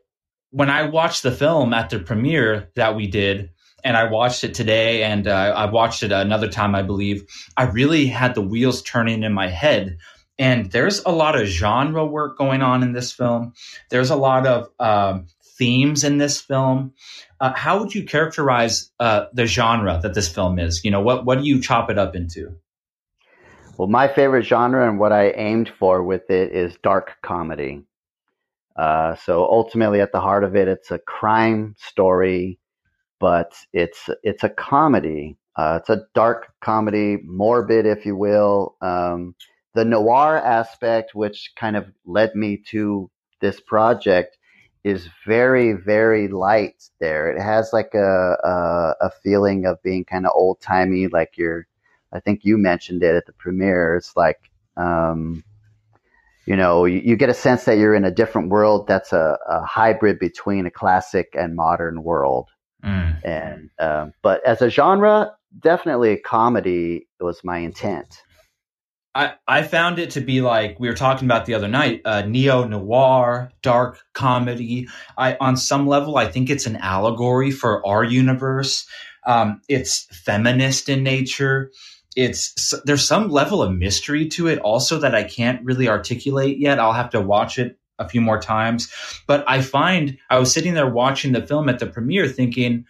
when 0.50 0.70
I 0.70 0.88
watched 0.88 1.22
the 1.22 1.30
film 1.30 1.72
at 1.72 1.90
the 1.90 2.00
premiere 2.00 2.72
that 2.74 2.96
we 2.96 3.06
did, 3.06 3.50
and 3.84 3.96
I 3.96 4.10
watched 4.10 4.42
it 4.42 4.54
today, 4.54 5.04
and 5.04 5.28
uh, 5.28 5.54
I 5.56 5.70
watched 5.70 6.02
it 6.02 6.10
another 6.10 6.48
time, 6.48 6.74
I 6.74 6.82
believe. 6.82 7.24
I 7.56 7.66
really 7.66 8.06
had 8.06 8.34
the 8.34 8.42
wheels 8.42 8.82
turning 8.82 9.22
in 9.22 9.32
my 9.32 9.46
head. 9.46 9.98
And 10.40 10.72
there's 10.72 11.00
a 11.06 11.12
lot 11.12 11.40
of 11.40 11.46
genre 11.46 12.04
work 12.04 12.36
going 12.36 12.60
on 12.60 12.82
in 12.82 12.92
this 12.92 13.12
film. 13.12 13.52
There's 13.88 14.10
a 14.10 14.16
lot 14.16 14.46
of 14.48 14.68
um, 14.80 15.28
themes 15.58 16.04
in 16.04 16.18
this 16.18 16.40
film. 16.40 16.92
Uh, 17.40 17.52
how 17.54 17.78
would 17.78 17.94
you 17.94 18.04
characterize 18.04 18.90
uh, 19.00 19.26
the 19.32 19.46
genre 19.46 19.98
that 20.02 20.14
this 20.14 20.28
film 20.28 20.58
is? 20.58 20.84
You 20.84 20.90
know, 20.90 21.00
what 21.00 21.24
what 21.24 21.38
do 21.38 21.44
you 21.44 21.60
chop 21.60 21.90
it 21.90 21.98
up 21.98 22.14
into? 22.16 22.56
Well, 23.76 23.88
my 23.88 24.08
favorite 24.08 24.44
genre 24.44 24.88
and 24.88 24.98
what 24.98 25.12
I 25.12 25.30
aimed 25.32 25.68
for 25.78 26.02
with 26.02 26.30
it 26.30 26.52
is 26.52 26.74
dark 26.82 27.16
comedy. 27.22 27.82
Uh, 28.74 29.16
so 29.16 29.44
ultimately, 29.44 30.00
at 30.00 30.12
the 30.12 30.20
heart 30.20 30.44
of 30.44 30.56
it, 30.56 30.68
it's 30.68 30.90
a 30.90 30.98
crime 30.98 31.74
story, 31.78 32.58
but 33.20 33.54
it's 33.72 34.08
it's 34.22 34.44
a 34.44 34.48
comedy. 34.48 35.36
Uh, 35.56 35.78
it's 35.80 35.88
a 35.88 36.04
dark 36.14 36.52
comedy, 36.60 37.18
morbid, 37.24 37.86
if 37.86 38.04
you 38.04 38.14
will. 38.14 38.76
Um, 38.82 39.34
the 39.74 39.84
noir 39.84 40.36
aspect, 40.36 41.14
which 41.14 41.52
kind 41.56 41.76
of 41.76 41.86
led 42.04 42.34
me 42.34 42.62
to 42.68 43.10
this 43.40 43.60
project, 43.60 44.36
is 44.86 45.08
very 45.26 45.72
very 45.72 46.28
light 46.28 46.88
there. 47.00 47.28
It 47.32 47.42
has 47.42 47.72
like 47.72 47.92
a 47.94 48.36
a, 48.44 49.06
a 49.06 49.10
feeling 49.10 49.66
of 49.66 49.82
being 49.82 50.04
kind 50.04 50.24
of 50.26 50.32
old 50.34 50.60
timey 50.60 51.08
like 51.08 51.36
you're 51.36 51.66
i 52.12 52.20
think 52.20 52.44
you 52.44 52.56
mentioned 52.56 53.02
it 53.02 53.16
at 53.16 53.26
the 53.26 53.32
premiere. 53.32 53.96
It's 53.96 54.16
like 54.16 54.48
um, 54.76 55.42
you 56.46 56.54
know 56.54 56.84
you, 56.84 57.00
you, 57.00 57.16
get 57.16 57.30
a 57.30 57.34
sense 57.34 57.64
that 57.64 57.78
you're 57.78 57.96
in 57.96 58.04
a 58.04 58.12
different 58.12 58.48
world 58.48 58.86
that's 58.86 59.12
a, 59.12 59.36
a 59.48 59.64
hybrid 59.64 60.20
between 60.20 60.66
a 60.66 60.70
classic 60.70 61.34
and 61.36 61.56
modern 61.56 62.04
world. 62.04 62.48
Mm. 62.84 63.24
and 63.24 63.70
um, 63.80 64.12
but 64.22 64.46
as 64.46 64.62
a 64.62 64.70
genre 64.70 65.32
definitely 65.58 66.12
a 66.12 66.20
comedy 66.20 67.08
was 67.18 67.42
my 67.42 67.58
intent 67.58 68.22
I, 69.16 69.34
I 69.48 69.62
found 69.62 69.98
it 69.98 70.10
to 70.10 70.20
be 70.20 70.42
like 70.42 70.78
we 70.78 70.88
were 70.88 70.94
talking 70.94 71.26
about 71.26 71.46
the 71.46 71.54
other 71.54 71.68
night, 71.68 72.02
uh, 72.04 72.22
neo 72.26 72.64
noir, 72.64 73.50
dark 73.62 73.98
comedy. 74.12 74.88
I 75.16 75.38
on 75.40 75.56
some 75.56 75.86
level, 75.86 76.18
I 76.18 76.26
think 76.26 76.50
it's 76.50 76.66
an 76.66 76.76
allegory 76.76 77.50
for 77.50 77.84
our 77.86 78.04
universe. 78.04 78.86
Um, 79.26 79.62
it's 79.70 80.06
feminist 80.24 80.90
in 80.90 81.02
nature. 81.02 81.72
It's 82.14 82.74
there's 82.84 83.08
some 83.08 83.30
level 83.30 83.62
of 83.62 83.74
mystery 83.74 84.28
to 84.28 84.48
it 84.48 84.58
also 84.58 84.98
that 84.98 85.14
I 85.14 85.24
can't 85.24 85.64
really 85.64 85.88
articulate 85.88 86.58
yet. 86.58 86.78
I'll 86.78 86.92
have 86.92 87.10
to 87.10 87.20
watch 87.20 87.58
it 87.58 87.78
a 87.98 88.06
few 88.06 88.20
more 88.20 88.38
times. 88.38 88.92
But 89.26 89.44
I 89.48 89.62
find 89.62 90.18
I 90.28 90.38
was 90.38 90.52
sitting 90.52 90.74
there 90.74 90.90
watching 90.90 91.32
the 91.32 91.46
film 91.46 91.70
at 91.70 91.78
the 91.78 91.86
premiere, 91.86 92.28
thinking 92.28 92.84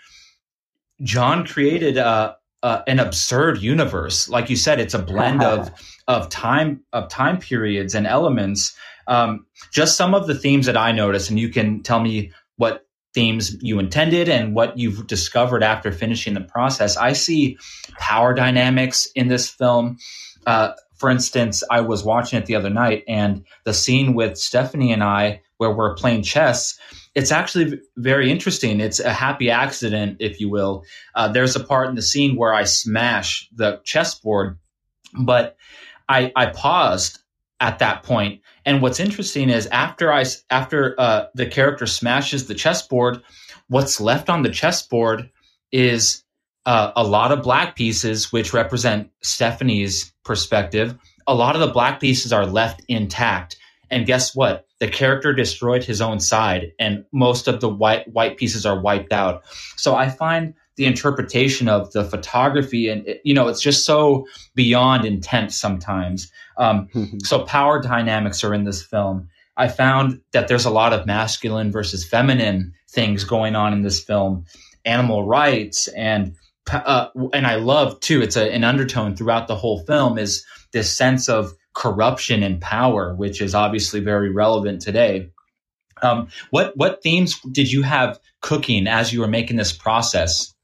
John 1.03 1.47
created 1.47 1.99
a 1.99 2.37
uh, 2.67 2.83
an 2.89 2.99
absurd 2.99 3.63
universe. 3.63 4.29
Like 4.29 4.51
you 4.51 4.57
said, 4.57 4.81
it's 4.81 4.93
a 4.93 4.99
blend 4.99 5.41
of 5.41 5.71
of 6.09 6.29
time 6.29 6.81
of 6.93 7.09
time 7.09 7.39
periods 7.39 7.95
and 7.95 8.09
elements. 8.09 8.77
Um, 9.07 9.47
just 9.71 9.97
some 9.97 10.17
of 10.17 10.27
the 10.27 10.35
themes 10.35 10.67
that 10.67 10.77
I 10.77 10.91
noticed, 10.91 11.31
and 11.31 11.39
you 11.39 11.49
can 11.51 11.85
tell 11.85 12.01
me 12.01 12.33
what 12.57 12.85
themes 13.15 13.57
you 13.63 13.79
intended 13.79 14.29
and 14.29 14.53
what 14.53 14.77
you've 14.79 15.07
discovered 15.07 15.63
after 15.63 15.93
finishing 15.93 16.35
the 16.35 16.41
process. 16.41 16.97
I 16.97 17.13
see 17.13 17.57
power 18.01 18.35
dynamics 18.35 19.07
in 19.15 19.29
this 19.29 19.49
film. 19.49 19.99
Uh, 20.45 20.73
for 20.97 21.09
instance, 21.09 21.63
I 21.71 21.83
was 21.83 22.03
watching 22.03 22.41
it 22.41 22.47
the 22.47 22.57
other 22.57 22.71
night, 22.71 23.05
and 23.07 23.45
the 23.63 23.75
scene 23.75 24.13
with 24.13 24.39
Stephanie 24.39 24.93
and 24.93 25.05
I, 25.05 25.43
where 25.59 25.71
we're 25.71 25.95
playing 25.95 26.25
chess, 26.25 26.81
it's 27.17 27.33
actually 27.33 27.81
very 27.97 28.31
interesting. 28.31 28.79
It's 28.79 29.01
a 29.01 29.13
happy 29.13 29.51
accident, 29.51 30.19
if 30.21 30.39
you 30.39 30.51
will. 30.51 30.85
Uh, 31.15 31.29
there's 31.29 31.57
a 31.57 31.65
part 31.65 31.89
in 31.89 31.95
the 31.95 32.03
scene 32.03 32.37
where 32.37 32.53
I 32.53 32.65
smash 32.65 33.49
the 33.55 33.81
chessboard, 33.85 34.59
but 35.19 35.57
I, 36.11 36.31
I 36.37 36.47
paused 36.47 37.19
at 37.59 37.79
that 37.79 38.03
point. 38.03 38.43
And 38.67 38.83
what's 38.83 39.01
interesting 39.01 39.49
is 39.49 39.67
after 39.69 40.13
I 40.13 40.27
after 40.51 40.95
uh, 41.01 41.27
the 41.35 41.47
character 41.47 41.87
smashes 41.87 42.49
the 42.49 42.55
chessboard, 42.55 43.23
what's 43.69 43.99
left 43.99 44.29
on 44.29 44.43
the 44.43 44.51
chessboard 44.51 45.31
is 45.73 46.23
uh, 46.67 46.93
a 46.97 47.03
lot 47.03 47.33
of 47.33 47.43
black 47.43 47.77
pieces, 47.77 48.31
which 48.31 48.53
represent 48.53 49.11
Stephanie's 49.23 50.13
perspective. 50.23 50.95
A 51.27 51.35
lot 51.35 51.57
of 51.57 51.63
the 51.63 51.73
black 51.73 51.99
pieces 51.99 52.31
are 52.31 52.45
left 52.45 52.83
intact. 52.89 53.57
And 53.91 54.05
guess 54.05 54.35
what? 54.35 54.66
The 54.79 54.89
character 54.89 55.33
destroyed 55.33 55.85
his 55.85 56.01
own 56.01 56.21
side 56.21 56.73
and 56.79 57.05
most 57.13 57.49
of 57.49 57.61
the 57.61 57.69
white 57.69 58.13
white 58.13 58.37
pieces 58.37 58.67
are 58.67 58.81
wiped 58.81 59.13
out. 59.13 59.45
So 59.77 59.95
i 59.95 60.09
find 60.09 60.55
the 60.77 60.85
interpretation 60.85 61.69
of 61.69 61.93
the 61.93 62.05
photography 62.05 62.89
and 62.89 63.07
you 63.25 63.33
know 63.33 63.49
it's 63.49 63.63
just 63.63 63.85
so 63.85 64.27
beyond 64.55 65.05
intense 65.05 65.59
sometimes. 65.59 66.31
Um, 66.59 66.89
so 67.25 67.45
power 67.45 67.81
dynamics 67.81 68.45
are 68.45 68.55
in 68.55 68.65
this 68.65 68.83
film. 68.83 69.29
I 69.57 69.69
found 69.69 70.21
that 70.33 70.49
there's 70.49 70.67
a 70.67 70.71
lot 70.71 70.93
of 70.93 71.07
masculine 71.07 71.73
versus 71.73 72.07
feminine 72.07 72.75
things 72.91 73.25
going 73.25 73.57
on 73.57 73.73
in 73.73 73.81
this 73.83 74.03
film. 74.03 74.45
Animal 74.85 75.25
rights 75.25 75.89
and 75.89 76.37
uh, 76.73 77.09
and 77.33 77.47
i 77.47 77.55
love 77.55 77.99
too 78.01 78.21
it's 78.23 78.37
a, 78.37 78.53
an 78.53 78.65
undertone 78.65 79.15
throughout 79.15 79.47
the 79.47 79.55
whole 79.55 79.85
film 79.85 80.19
is 80.19 80.45
this 80.73 80.93
sense 80.93 81.29
of 81.29 81.53
corruption 81.77 82.43
and 82.43 82.61
power, 82.61 83.15
which 83.15 83.43
is 83.43 83.55
obviously 83.55 84.01
very 84.01 84.31
relevant 84.31 84.81
today. 84.81 85.31
Um, 86.03 86.29
what 86.51 86.77
what 86.77 87.03
themes 87.03 87.39
did 87.53 87.71
you 87.71 87.83
have 87.83 88.19
cooking 88.41 88.87
as 88.87 89.13
you 89.13 89.21
were 89.21 89.29
making 89.29 89.57
this 89.57 89.73
process? 89.73 90.55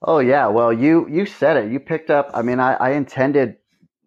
Oh 0.00 0.20
yeah, 0.20 0.46
well 0.46 0.72
you 0.72 1.08
you 1.10 1.26
said 1.26 1.56
it. 1.56 1.72
You 1.72 1.80
picked 1.80 2.10
up. 2.10 2.30
I 2.32 2.42
mean, 2.42 2.60
I, 2.60 2.74
I 2.74 2.90
intended 2.90 3.56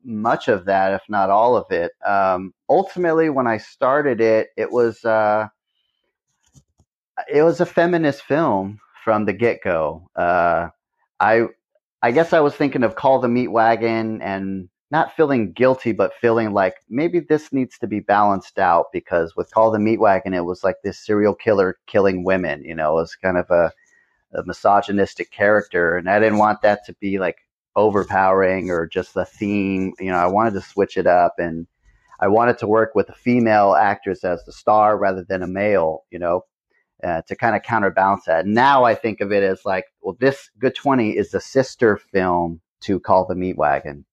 much 0.03 0.47
of 0.47 0.65
that, 0.65 0.93
if 0.93 1.01
not 1.09 1.29
all 1.29 1.57
of 1.57 1.65
it. 1.71 1.91
Um, 2.05 2.53
ultimately, 2.69 3.29
when 3.29 3.47
I 3.47 3.57
started 3.57 4.21
it, 4.21 4.47
it 4.55 4.71
was 4.71 5.03
uh, 5.03 5.47
it 7.31 7.43
was 7.43 7.59
a 7.59 7.65
feminist 7.65 8.23
film 8.23 8.79
from 9.03 9.25
the 9.25 9.33
get 9.33 9.61
go. 9.61 10.09
Uh, 10.15 10.69
I 11.19 11.47
I 12.01 12.11
guess 12.11 12.31
I 12.31 12.39
was 12.39 12.55
thinking 12.55 12.83
of 12.83 12.95
Call 12.95 13.19
the 13.19 13.27
Meat 13.27 13.49
Wagon 13.49 14.21
and 14.21 14.69
not 14.89 15.15
feeling 15.15 15.51
guilty, 15.51 15.91
but 15.91 16.13
feeling 16.21 16.53
like 16.53 16.75
maybe 16.89 17.19
this 17.19 17.51
needs 17.51 17.77
to 17.79 17.87
be 17.87 17.99
balanced 17.99 18.57
out 18.57 18.85
because 18.93 19.35
with 19.35 19.51
Call 19.51 19.71
the 19.71 19.79
Meat 19.79 19.99
Wagon, 19.99 20.33
it 20.33 20.45
was 20.45 20.63
like 20.63 20.77
this 20.83 21.05
serial 21.05 21.35
killer 21.35 21.77
killing 21.87 22.23
women, 22.23 22.63
you 22.63 22.73
know, 22.73 22.91
it 22.91 23.01
was 23.01 23.15
kind 23.15 23.37
of 23.37 23.49
a, 23.49 23.71
a 24.33 24.43
misogynistic 24.45 25.31
character. 25.31 25.97
And 25.97 26.09
I 26.09 26.19
didn't 26.19 26.37
want 26.37 26.61
that 26.61 26.85
to 26.85 26.93
be 27.01 27.19
like 27.19 27.37
overpowering 27.75 28.71
or 28.71 28.87
just 28.87 29.13
the 29.13 29.25
theme. 29.25 29.93
You 29.99 30.11
know, 30.11 30.17
I 30.17 30.27
wanted 30.27 30.53
to 30.53 30.61
switch 30.61 30.95
it 30.95 31.07
up 31.07 31.35
and 31.37 31.67
I 32.19 32.29
wanted 32.29 32.57
to 32.59 32.67
work 32.67 32.95
with 32.95 33.09
a 33.09 33.13
female 33.13 33.75
actress 33.75 34.23
as 34.23 34.43
the 34.45 34.53
star 34.53 34.97
rather 34.97 35.23
than 35.27 35.43
a 35.43 35.47
male, 35.47 36.05
you 36.11 36.19
know, 36.19 36.45
uh, 37.03 37.21
to 37.27 37.35
kind 37.35 37.57
of 37.57 37.61
counterbalance 37.61 38.23
that. 38.25 38.47
Now 38.47 38.85
I 38.85 38.95
think 38.95 39.19
of 39.19 39.33
it 39.33 39.43
as 39.43 39.65
like, 39.65 39.85
well, 40.01 40.15
this 40.19 40.49
Good 40.57 40.75
20 40.75 41.11
is 41.11 41.31
the 41.31 41.41
sister 41.41 41.97
film 41.97 42.61
to 42.81 43.01
Call 43.01 43.25
the 43.27 43.35
Meat 43.35 43.57
Wagon 43.57 44.05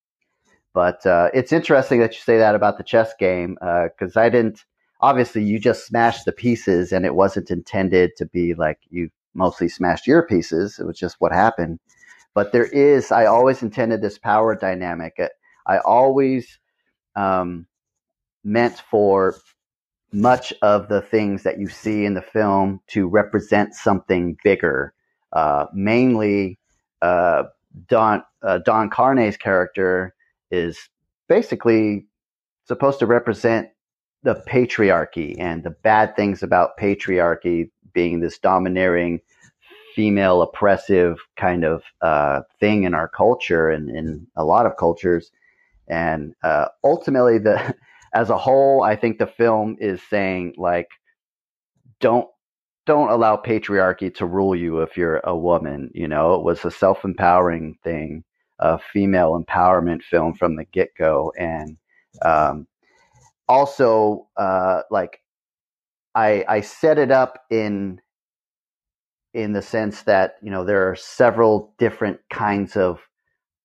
but 0.75 1.05
uh, 1.05 1.29
it's 1.33 1.53
interesting 1.53 2.01
that 2.01 2.13
you 2.13 2.19
say 2.19 2.37
that 2.37 2.53
about 2.53 2.77
the 2.77 2.83
chess 2.83 3.13
game 3.17 3.53
because 3.61 4.17
uh, 4.17 4.19
I 4.19 4.29
didn't. 4.29 4.65
Obviously, 4.99 5.41
you 5.41 5.57
just 5.57 5.87
smashed 5.87 6.25
the 6.25 6.33
pieces, 6.33 6.91
and 6.91 7.05
it 7.05 7.15
wasn't 7.15 7.49
intended 7.49 8.11
to 8.17 8.25
be 8.25 8.53
like 8.53 8.79
you 8.89 9.09
mostly 9.33 9.69
smashed 9.69 10.05
your 10.05 10.21
pieces. 10.27 10.77
It 10.77 10.85
was 10.85 10.99
just 10.99 11.15
what 11.19 11.31
happened. 11.31 11.79
But 12.33 12.51
there 12.51 12.65
is. 12.65 13.09
I 13.09 13.25
always 13.25 13.63
intended 13.63 14.01
this 14.01 14.17
power 14.17 14.53
dynamic. 14.53 15.17
I 15.65 15.77
always 15.77 16.59
um, 17.15 17.67
meant 18.43 18.77
for 18.91 19.35
much 20.11 20.53
of 20.61 20.89
the 20.89 21.01
things 21.01 21.43
that 21.43 21.57
you 21.57 21.69
see 21.69 22.03
in 22.03 22.15
the 22.15 22.21
film 22.21 22.81
to 22.87 23.07
represent 23.07 23.75
something 23.75 24.37
bigger. 24.43 24.93
Uh, 25.31 25.67
mainly, 25.73 26.59
uh, 27.01 27.43
Don 27.87 28.23
uh, 28.41 28.57
Don 28.65 28.89
Carne's 28.89 29.37
character 29.37 30.13
is 30.51 30.89
basically 31.27 32.07
supposed 32.65 32.99
to 32.99 33.05
represent 33.05 33.69
the 34.23 34.43
patriarchy 34.47 35.39
and 35.39 35.63
the 35.63 35.69
bad 35.69 36.15
things 36.15 36.41
about 36.41 36.77
patriarchy 36.79 37.69
being 37.93 38.19
this 38.19 38.39
domineering 38.39 39.21
female 39.95 40.41
oppressive 40.41 41.17
kind 41.37 41.63
of 41.63 41.81
uh, 42.01 42.41
thing 42.59 42.83
in 42.83 42.93
our 42.93 43.07
culture 43.07 43.69
and 43.69 43.89
in 43.89 44.27
a 44.35 44.43
lot 44.43 44.65
of 44.65 44.75
cultures. 44.77 45.31
And 45.87 46.35
uh, 46.43 46.67
ultimately, 46.83 47.37
the 47.37 47.75
as 48.13 48.29
a 48.29 48.37
whole, 48.37 48.83
I 48.83 48.95
think 48.95 49.17
the 49.17 49.27
film 49.27 49.77
is 49.79 50.01
saying 50.09 50.55
like, 50.57 50.89
don't 51.99 52.27
don't 52.85 53.09
allow 53.09 53.35
patriarchy 53.35 54.13
to 54.15 54.25
rule 54.25 54.55
you 54.55 54.81
if 54.81 54.97
you're 54.97 55.21
a 55.23 55.35
woman. 55.35 55.89
You 55.93 56.07
know, 56.07 56.35
it 56.35 56.43
was 56.43 56.65
a 56.65 56.71
self 56.71 57.05
empowering 57.05 57.77
thing, 57.83 58.23
a 58.59 58.79
female 58.79 59.41
empowerment 59.41 60.03
film 60.03 60.33
from 60.33 60.55
the 60.55 60.65
get 60.65 60.89
go, 60.97 61.33
and 61.37 61.77
um, 62.23 62.67
also 63.47 64.27
uh, 64.37 64.81
like 64.91 65.21
I 66.15 66.45
I 66.47 66.61
set 66.61 66.97
it 66.97 67.11
up 67.11 67.39
in 67.49 68.01
in 69.33 69.53
the 69.53 69.61
sense 69.61 70.03
that 70.03 70.35
you 70.41 70.51
know 70.51 70.63
there 70.63 70.89
are 70.89 70.95
several 70.95 71.73
different 71.77 72.19
kinds 72.29 72.77
of 72.77 72.99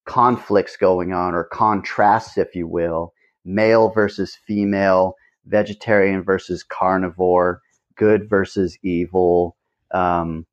conflicts 0.07 0.76
going 0.76 1.12
on 1.12 1.34
or 1.34 1.45
contrasts, 1.45 2.36
if 2.36 2.55
you 2.55 2.66
will, 2.66 3.12
male 3.45 3.91
versus 3.91 4.36
female, 4.47 5.14
vegetarian 5.47 6.22
versus 6.22 6.62
carnivore, 6.64 7.61
good 7.97 8.28
versus 8.28 8.76
evil. 8.82 9.57
Um, 9.93 10.47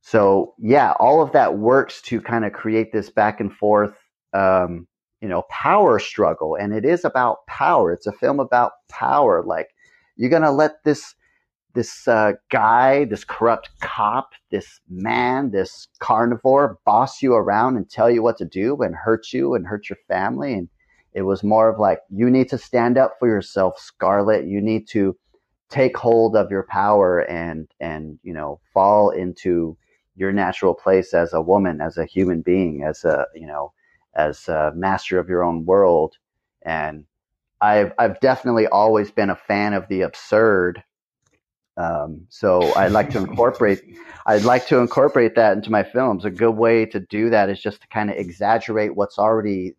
so 0.00 0.54
yeah, 0.58 0.92
all 1.00 1.22
of 1.22 1.32
that 1.32 1.58
works 1.58 2.02
to 2.02 2.20
kind 2.20 2.44
of 2.44 2.52
create 2.52 2.92
this 2.92 3.10
back 3.10 3.40
and 3.40 3.52
forth, 3.52 3.94
um, 4.32 4.86
you 5.20 5.28
know, 5.28 5.42
power 5.50 5.98
struggle, 5.98 6.56
and 6.56 6.72
it 6.72 6.84
is 6.84 7.04
about 7.04 7.46
power. 7.46 7.92
It's 7.92 8.06
a 8.06 8.12
film 8.12 8.40
about 8.40 8.72
power. 8.88 9.42
Like 9.44 9.68
you're 10.16 10.30
gonna 10.30 10.52
let 10.52 10.84
this 10.84 11.14
this 11.74 12.08
uh, 12.08 12.32
guy, 12.50 13.04
this 13.04 13.24
corrupt 13.24 13.70
cop, 13.80 14.32
this 14.50 14.80
man, 14.88 15.50
this 15.50 15.86
carnivore 16.00 16.78
boss 16.84 17.22
you 17.22 17.34
around 17.34 17.76
and 17.76 17.88
tell 17.88 18.10
you 18.10 18.22
what 18.22 18.36
to 18.38 18.44
do 18.44 18.76
and 18.82 18.94
hurt 18.96 19.32
you 19.32 19.54
and 19.54 19.66
hurt 19.66 19.88
your 19.88 19.98
family. 20.08 20.54
And 20.54 20.68
it 21.12 21.22
was 21.22 21.44
more 21.44 21.68
of 21.68 21.78
like, 21.78 22.00
you 22.10 22.30
need 22.30 22.48
to 22.50 22.58
stand 22.58 22.98
up 22.98 23.14
for 23.18 23.28
yourself, 23.28 23.78
Scarlett. 23.78 24.46
You 24.46 24.60
need 24.60 24.88
to 24.88 25.16
take 25.70 25.96
hold 25.96 26.34
of 26.34 26.50
your 26.50 26.64
power 26.64 27.20
and, 27.20 27.68
and, 27.78 28.18
you 28.22 28.32
know, 28.32 28.60
fall 28.72 29.10
into 29.10 29.76
your 30.18 30.32
natural 30.32 30.74
place 30.74 31.14
as 31.14 31.32
a 31.32 31.40
woman, 31.40 31.80
as 31.80 31.96
a 31.96 32.04
human 32.04 32.42
being, 32.42 32.82
as 32.82 33.04
a, 33.04 33.26
you 33.34 33.46
know, 33.46 33.72
as 34.14 34.48
a 34.48 34.72
master 34.74 35.18
of 35.18 35.28
your 35.28 35.44
own 35.44 35.64
world. 35.64 36.16
And 36.62 37.04
I've, 37.60 37.92
I've 37.98 38.20
definitely 38.20 38.66
always 38.66 39.10
been 39.10 39.30
a 39.30 39.36
fan 39.36 39.74
of 39.74 39.88
the 39.88 40.02
absurd 40.02 40.82
um, 41.78 42.26
so 42.28 42.74
I'd 42.74 42.90
like 42.90 43.08
to 43.10 43.18
incorporate, 43.18 43.80
I'd 44.26 44.42
like 44.42 44.66
to 44.66 44.78
incorporate 44.78 45.36
that 45.36 45.56
into 45.56 45.70
my 45.70 45.84
films. 45.84 46.24
A 46.24 46.30
good 46.30 46.56
way 46.56 46.84
to 46.86 46.98
do 46.98 47.30
that 47.30 47.48
is 47.48 47.60
just 47.60 47.80
to 47.82 47.88
kind 47.88 48.10
of 48.10 48.16
exaggerate 48.16 48.96
what's 48.96 49.18
already, 49.18 49.76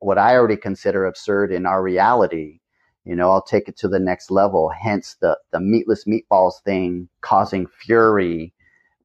what 0.00 0.18
I 0.18 0.34
already 0.34 0.56
consider 0.56 1.06
absurd 1.06 1.52
in 1.52 1.64
our 1.64 1.80
reality. 1.80 2.58
You 3.04 3.14
know, 3.14 3.30
I'll 3.30 3.42
take 3.42 3.68
it 3.68 3.76
to 3.78 3.88
the 3.88 4.00
next 4.00 4.30
level. 4.30 4.68
Hence 4.68 5.16
the 5.20 5.38
the 5.50 5.60
meatless 5.60 6.04
meatballs 6.04 6.60
thing 6.64 7.08
causing 7.22 7.66
fury 7.66 8.52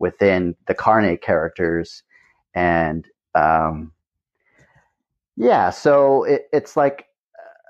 within 0.04 0.56
the 0.68 0.76
Carne 0.76 1.18
characters, 1.18 2.04
and 2.54 3.08
um, 3.34 3.92
yeah, 5.36 5.72
so 5.72 6.24
it, 6.26 6.44
it's 6.54 6.78
like 6.78 7.08
uh, 7.40 7.64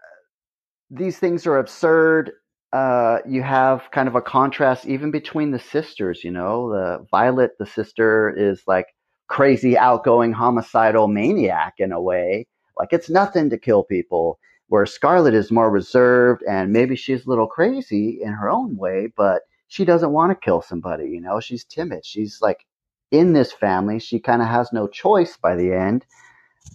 these 0.91 1.19
things 1.19 1.47
are 1.47 1.57
absurd 1.57 2.33
uh, 2.73 3.19
you 3.27 3.43
have 3.43 3.83
kind 3.91 4.07
of 4.07 4.15
a 4.15 4.21
contrast 4.21 4.87
even 4.87 5.11
between 5.11 5.51
the 5.51 5.59
sisters. 5.59 6.23
You 6.23 6.31
know, 6.31 6.69
the 6.71 7.05
Violet, 7.11 7.51
the 7.59 7.67
sister, 7.67 8.33
is 8.35 8.63
like 8.67 8.87
crazy, 9.27 9.77
outgoing, 9.77 10.33
homicidal 10.33 11.07
maniac 11.07 11.75
in 11.77 11.91
a 11.91 12.01
way. 12.01 12.47
Like 12.77 12.89
it's 12.91 13.09
nothing 13.09 13.51
to 13.51 13.57
kill 13.59 13.83
people. 13.83 14.39
Where 14.69 14.87
Scarlett 14.87 15.35
is 15.35 15.51
more 15.51 15.69
reserved 15.69 16.41
and 16.49 16.73
maybe 16.73 16.95
she's 16.95 17.25
a 17.25 17.29
little 17.29 17.45
crazy 17.45 18.19
in 18.23 18.33
her 18.33 18.49
own 18.49 18.75
way, 18.75 19.07
but 19.15 19.43
she 19.73 19.85
doesn't 19.85 20.11
want 20.11 20.29
to 20.31 20.35
kill 20.35 20.61
somebody. 20.61 21.09
You 21.09 21.19
know, 21.19 21.39
she's 21.39 21.63
timid. 21.63 22.05
She's 22.05 22.39
like 22.43 22.63
in 23.09 23.33
this 23.33 23.51
family. 23.51 23.97
She 23.97 24.19
kind 24.19 24.43
of 24.43 24.47
has 24.47 24.71
no 24.71 24.87
choice 24.87 25.35
by 25.35 25.55
the 25.55 25.73
end. 25.73 26.05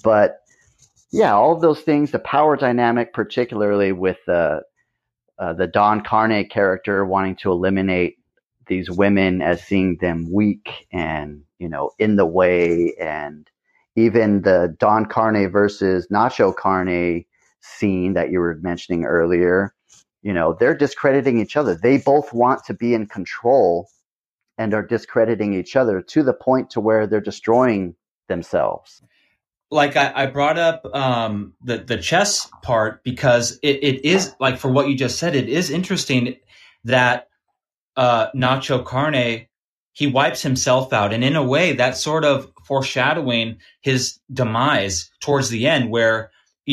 But 0.02 0.40
yeah, 1.12 1.32
all 1.32 1.54
of 1.54 1.60
those 1.60 1.80
things, 1.80 2.10
the 2.10 2.18
power 2.18 2.56
dynamic, 2.56 3.12
particularly 3.12 3.92
with 3.92 4.16
the 4.26 4.62
uh, 5.38 5.52
the 5.52 5.68
Don 5.68 6.02
Carne 6.02 6.48
character 6.48 7.04
wanting 7.04 7.36
to 7.36 7.52
eliminate 7.52 8.16
these 8.66 8.90
women 8.90 9.42
as 9.42 9.62
seeing 9.62 9.98
them 10.00 10.28
weak 10.32 10.88
and 10.92 11.42
you 11.60 11.68
know 11.68 11.92
in 12.00 12.16
the 12.16 12.26
way, 12.26 12.94
and 13.00 13.48
even 13.94 14.42
the 14.42 14.74
Don 14.80 15.06
Carne 15.06 15.48
versus 15.52 16.08
Nacho 16.12 16.54
Carne 16.54 17.24
scene 17.60 18.14
that 18.14 18.32
you 18.32 18.40
were 18.40 18.58
mentioning 18.60 19.04
earlier. 19.04 19.72
You 20.28 20.34
know, 20.34 20.52
they're 20.52 20.76
discrediting 20.76 21.40
each 21.40 21.56
other. 21.56 21.74
They 21.74 21.96
both 21.96 22.34
want 22.34 22.64
to 22.66 22.74
be 22.74 22.92
in 22.92 23.06
control 23.06 23.88
and 24.58 24.74
are 24.74 24.86
discrediting 24.86 25.54
each 25.54 25.74
other 25.74 26.02
to 26.02 26.22
the 26.22 26.34
point 26.34 26.68
to 26.72 26.80
where 26.80 27.06
they're 27.06 27.28
destroying 27.32 27.94
themselves 28.28 29.02
like 29.70 29.96
I, 29.96 30.12
I 30.14 30.26
brought 30.26 30.58
up 30.58 30.86
um, 30.94 31.54
the 31.62 31.78
the 31.78 31.98
chess 31.98 32.50
part 32.62 33.02
because 33.04 33.58
it, 33.62 33.82
it 33.82 34.04
is 34.04 34.34
like 34.40 34.58
for 34.58 34.70
what 34.70 34.88
you 34.88 34.96
just 34.96 35.18
said, 35.18 35.34
it 35.34 35.48
is 35.48 35.70
interesting 35.70 36.36
that 36.84 37.28
uh, 37.96 38.30
Nacho 38.34 38.84
Carne 38.84 39.46
he 39.92 40.06
wipes 40.06 40.42
himself 40.42 40.92
out, 40.92 41.12
and 41.12 41.24
in 41.24 41.36
a 41.36 41.42
way, 41.42 41.72
that's 41.72 42.00
sort 42.00 42.24
of 42.24 42.50
foreshadowing 42.64 43.58
his 43.80 44.20
demise 44.32 45.10
towards 45.20 45.50
the 45.50 45.66
end, 45.66 45.90
where, 45.90 46.30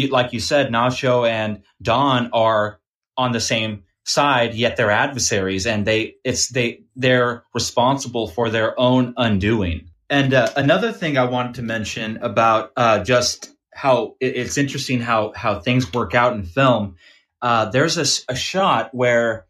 like 0.09 0.31
you 0.31 0.39
said, 0.39 0.71
Nacho 0.71 1.27
and 1.27 1.63
Don 1.81 2.29
are 2.33 2.79
on 3.17 3.31
the 3.31 3.39
same 3.39 3.83
side, 4.05 4.53
yet 4.53 4.77
they're 4.77 4.91
adversaries, 4.91 5.65
and 5.65 5.85
they 5.85 6.15
it's 6.23 6.49
they 6.49 6.83
they're 6.95 7.43
responsible 7.53 8.27
for 8.27 8.49
their 8.49 8.79
own 8.79 9.13
undoing. 9.17 9.89
And 10.09 10.33
uh, 10.33 10.49
another 10.55 10.91
thing 10.91 11.17
I 11.17 11.25
wanted 11.25 11.55
to 11.55 11.63
mention 11.63 12.17
about 12.17 12.71
uh, 12.77 13.03
just 13.03 13.51
how 13.73 14.15
it, 14.19 14.35
it's 14.37 14.57
interesting 14.57 15.01
how 15.01 15.33
how 15.35 15.59
things 15.59 15.91
work 15.93 16.13
out 16.13 16.33
in 16.33 16.43
film. 16.43 16.95
Uh, 17.41 17.65
there's 17.65 17.97
a, 17.97 18.31
a, 18.31 18.35
shot 18.35 18.89
where 18.93 19.45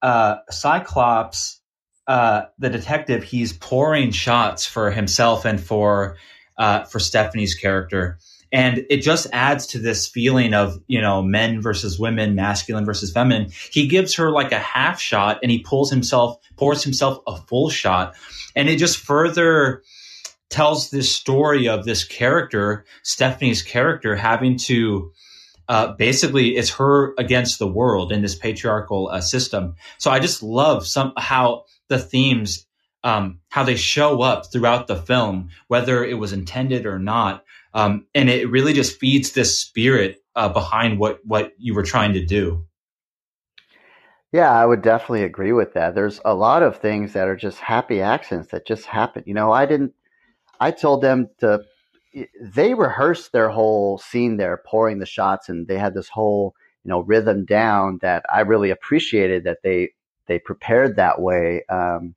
uh, 0.00 0.36
Cyclops, 0.50 1.60
uh, 2.06 2.42
the 2.58 2.70
detective, 2.70 3.24
he's 3.24 3.52
pouring 3.52 4.12
shots 4.12 4.64
for 4.66 4.90
himself 4.90 5.44
and 5.44 5.60
for 5.60 6.16
uh, 6.58 6.84
for 6.84 6.98
Stephanie's 6.98 7.54
character, 7.54 8.18
and 8.52 8.84
it 8.90 8.98
just 8.98 9.26
adds 9.32 9.66
to 9.68 9.78
this 9.78 10.06
feeling 10.06 10.52
of 10.54 10.78
you 10.86 11.00
know 11.00 11.22
men 11.22 11.60
versus 11.60 11.98
women, 11.98 12.34
masculine 12.34 12.84
versus 12.84 13.10
feminine. 13.10 13.50
He 13.70 13.88
gives 13.88 14.14
her 14.16 14.30
like 14.30 14.52
a 14.52 14.58
half 14.58 15.00
shot, 15.00 15.38
and 15.42 15.50
he 15.50 15.60
pulls 15.60 15.90
himself 15.90 16.36
pours 16.56 16.84
himself 16.84 17.18
a 17.26 17.36
full 17.36 17.70
shot, 17.70 18.14
and 18.54 18.68
it 18.68 18.76
just 18.76 18.98
further 18.98 19.82
tells 20.50 20.90
this 20.90 21.10
story 21.10 21.66
of 21.66 21.84
this 21.84 22.04
character, 22.04 22.84
Stephanie's 23.02 23.62
character, 23.62 24.14
having 24.14 24.58
to 24.58 25.10
uh, 25.68 25.92
basically 25.94 26.56
it's 26.56 26.70
her 26.70 27.14
against 27.16 27.58
the 27.58 27.66
world 27.66 28.12
in 28.12 28.20
this 28.20 28.34
patriarchal 28.34 29.08
uh, 29.08 29.20
system. 29.20 29.74
So 29.96 30.10
I 30.10 30.18
just 30.18 30.42
love 30.42 30.86
some 30.86 31.14
how 31.16 31.64
the 31.88 31.98
themes, 31.98 32.66
um, 33.02 33.40
how 33.48 33.64
they 33.64 33.76
show 33.76 34.20
up 34.20 34.52
throughout 34.52 34.86
the 34.86 34.96
film, 34.96 35.48
whether 35.68 36.04
it 36.04 36.18
was 36.18 36.34
intended 36.34 36.84
or 36.84 36.98
not, 36.98 37.44
um, 37.74 38.06
and 38.14 38.28
it 38.28 38.50
really 38.50 38.72
just 38.72 38.98
feeds 38.98 39.32
this 39.32 39.58
spirit 39.58 40.22
uh, 40.36 40.48
behind 40.48 40.98
what 40.98 41.20
what 41.24 41.52
you 41.58 41.74
were 41.74 41.82
trying 41.82 42.12
to 42.14 42.24
do. 42.24 42.64
Yeah, 44.32 44.50
I 44.50 44.64
would 44.64 44.80
definitely 44.80 45.24
agree 45.24 45.52
with 45.52 45.74
that. 45.74 45.94
There's 45.94 46.20
a 46.24 46.34
lot 46.34 46.62
of 46.62 46.78
things 46.78 47.12
that 47.12 47.28
are 47.28 47.36
just 47.36 47.58
happy 47.58 48.00
accidents 48.00 48.50
that 48.50 48.66
just 48.66 48.86
happen. 48.86 49.22
You 49.26 49.34
know, 49.34 49.52
I 49.52 49.66
didn't 49.66 49.94
I 50.60 50.70
told 50.70 51.02
them 51.02 51.28
to. 51.38 51.62
They 52.40 52.74
rehearsed 52.74 53.32
their 53.32 53.48
whole 53.48 53.96
scene 53.96 54.36
there, 54.36 54.62
pouring 54.66 54.98
the 54.98 55.06
shots, 55.06 55.48
and 55.48 55.66
they 55.66 55.78
had 55.78 55.94
this 55.94 56.08
whole 56.08 56.54
you 56.84 56.90
know 56.90 57.00
rhythm 57.00 57.44
down 57.44 57.98
that 58.02 58.24
I 58.32 58.40
really 58.40 58.70
appreciated 58.70 59.44
that 59.44 59.58
they 59.62 59.90
they 60.26 60.38
prepared 60.38 60.96
that 60.96 61.20
way. 61.20 61.64
Um, 61.68 62.14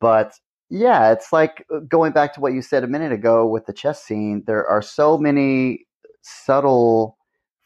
but 0.00 0.34
yeah, 0.70 1.12
it's 1.12 1.32
like 1.32 1.66
uh, 1.74 1.80
going 1.80 2.12
back 2.12 2.34
to 2.34 2.40
what 2.40 2.52
you 2.54 2.62
said 2.62 2.84
a 2.84 2.88
minute 2.88 3.12
ago 3.12 3.46
with 3.46 3.66
the 3.66 3.72
chess 3.72 4.02
scene. 4.02 4.44
There 4.46 4.66
are 4.66 4.80
so 4.80 5.18
many 5.18 5.86
subtle 6.22 7.16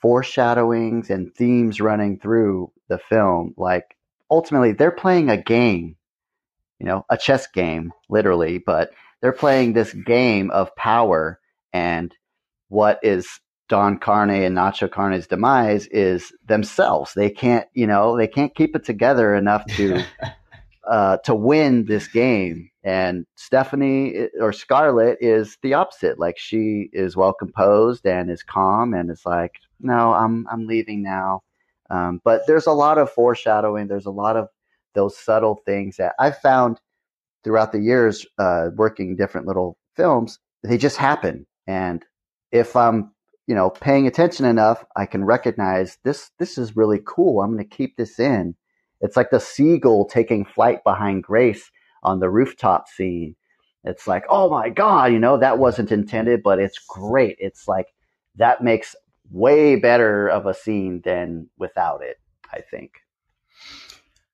foreshadowings 0.00 1.10
and 1.10 1.34
themes 1.34 1.80
running 1.80 2.18
through 2.18 2.72
the 2.88 2.98
film. 2.98 3.54
Like 3.56 3.96
ultimately, 4.30 4.72
they're 4.72 4.90
playing 4.90 5.28
a 5.28 5.36
game, 5.36 5.96
you 6.78 6.86
know, 6.86 7.04
a 7.10 7.18
chess 7.18 7.46
game, 7.46 7.92
literally, 8.08 8.58
but 8.58 8.90
they're 9.20 9.32
playing 9.32 9.72
this 9.72 9.92
game 9.92 10.50
of 10.50 10.74
power 10.76 11.40
and 11.72 12.14
what 12.68 13.00
is 13.02 13.28
Don 13.68 13.98
Carne 13.98 14.30
and 14.30 14.56
Nacho 14.56 14.90
Carne's 14.90 15.26
demise 15.26 15.86
is 15.86 16.32
themselves. 16.46 17.12
They 17.14 17.30
can't, 17.30 17.66
you 17.74 17.86
know, 17.86 18.16
they 18.16 18.26
can't 18.26 18.54
keep 18.54 18.76
it 18.76 18.84
together 18.84 19.34
enough 19.34 19.64
to 19.76 20.04
uh, 20.90 21.18
to 21.24 21.34
win 21.34 21.84
this 21.86 22.08
game. 22.08 22.70
And 22.84 23.24
Stephanie 23.36 24.28
or 24.38 24.52
Scarlett 24.52 25.16
is 25.22 25.56
the 25.62 25.72
opposite. 25.72 26.18
Like 26.18 26.36
she 26.38 26.90
is 26.92 27.16
well 27.16 27.32
composed 27.32 28.06
and 28.06 28.30
is 28.30 28.42
calm 28.42 28.92
and 28.92 29.10
is 29.10 29.22
like, 29.24 29.52
no, 29.80 30.12
I'm 30.12 30.46
I'm 30.52 30.66
leaving 30.66 31.02
now. 31.02 31.42
Um, 31.90 32.20
but 32.24 32.42
there's 32.46 32.66
a 32.66 32.72
lot 32.72 32.98
of 32.98 33.10
foreshadowing. 33.10 33.88
There's 33.88 34.06
a 34.06 34.10
lot 34.10 34.36
of 34.36 34.48
those 34.94 35.16
subtle 35.16 35.60
things 35.64 35.96
that 35.96 36.14
I've 36.18 36.38
found 36.38 36.80
throughout 37.42 37.72
the 37.72 37.80
years 37.80 38.26
uh, 38.38 38.68
working 38.76 39.16
different 39.16 39.46
little 39.46 39.78
films. 39.96 40.38
They 40.62 40.78
just 40.78 40.96
happen, 40.96 41.46
and 41.66 42.04
if 42.52 42.76
I'm 42.76 43.12
you 43.46 43.54
know 43.54 43.70
paying 43.70 44.06
attention 44.06 44.44
enough, 44.44 44.84
I 44.96 45.06
can 45.06 45.24
recognize 45.24 45.98
this. 46.04 46.30
This 46.38 46.58
is 46.58 46.76
really 46.76 47.00
cool. 47.06 47.42
I'm 47.42 47.54
going 47.54 47.66
to 47.66 47.76
keep 47.76 47.96
this 47.96 48.18
in. 48.18 48.54
It's 49.00 49.16
like 49.16 49.30
the 49.30 49.40
seagull 49.40 50.06
taking 50.06 50.44
flight 50.44 50.84
behind 50.84 51.22
Grace 51.22 51.70
on 52.04 52.20
the 52.20 52.30
rooftop 52.30 52.88
scene. 52.88 53.36
It's 53.84 54.06
like, 54.06 54.24
oh 54.30 54.50
my 54.50 54.70
god, 54.70 55.12
you 55.12 55.18
know 55.18 55.38
that 55.38 55.58
wasn't 55.58 55.92
intended, 55.92 56.42
but 56.42 56.58
it's 56.58 56.78
great. 56.78 57.36
It's 57.38 57.68
like 57.68 57.86
that 58.36 58.62
makes 58.62 58.96
way 59.30 59.76
better 59.76 60.28
of 60.28 60.46
a 60.46 60.54
scene 60.54 61.02
than 61.04 61.48
without 61.58 62.02
it. 62.02 62.18
I 62.52 62.60
think. 62.60 62.92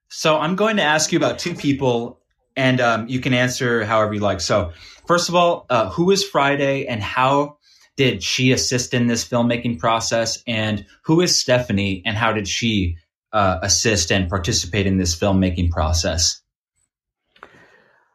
So 0.09 0.39
I'm 0.39 0.57
going 0.57 0.77
to 0.77 0.83
ask 0.83 1.13
you 1.13 1.19
about 1.19 1.39
two 1.39 1.55
people, 1.55 2.21
and 2.57 2.81
um, 2.81 3.09
you 3.09 3.21
can 3.21 3.33
answer 3.33 3.85
however 3.85 4.15
you 4.15 4.21
like. 4.21 4.41
So, 4.41 4.73
first 5.07 5.29
of 5.29 5.35
all, 5.35 5.67
uh, 5.71 5.89
who 5.91 6.11
is 6.11 6.25
Friday, 6.25 6.87
and 6.87 7.03
how 7.03 7.59
did 7.97 8.23
she 8.23 8.53
assist 8.53 8.93
in 8.93 9.07
this 9.07 9.27
filmmaking 9.27 9.79
process? 9.79 10.43
And 10.47 10.85
who 11.05 11.21
is 11.21 11.39
Stephanie, 11.39 12.03
and 12.05 12.17
how 12.17 12.33
did 12.33 12.49
she 12.49 12.97
uh, 13.33 13.59
assist 13.63 14.11
and 14.11 14.29
participate 14.29 14.87
in 14.87 14.99
this 14.99 15.17
filmmaking 15.17 15.71
process? 15.71 16.40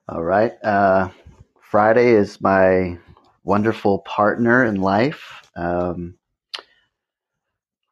All 0.07 0.21
right. 0.21 0.53
Uh, 0.63 1.09
Friday 1.59 2.11
is 2.11 2.39
my 2.39 2.99
wonderful 3.43 3.99
partner 3.99 4.63
in 4.63 4.75
life. 4.75 5.41
Um, 5.55 6.19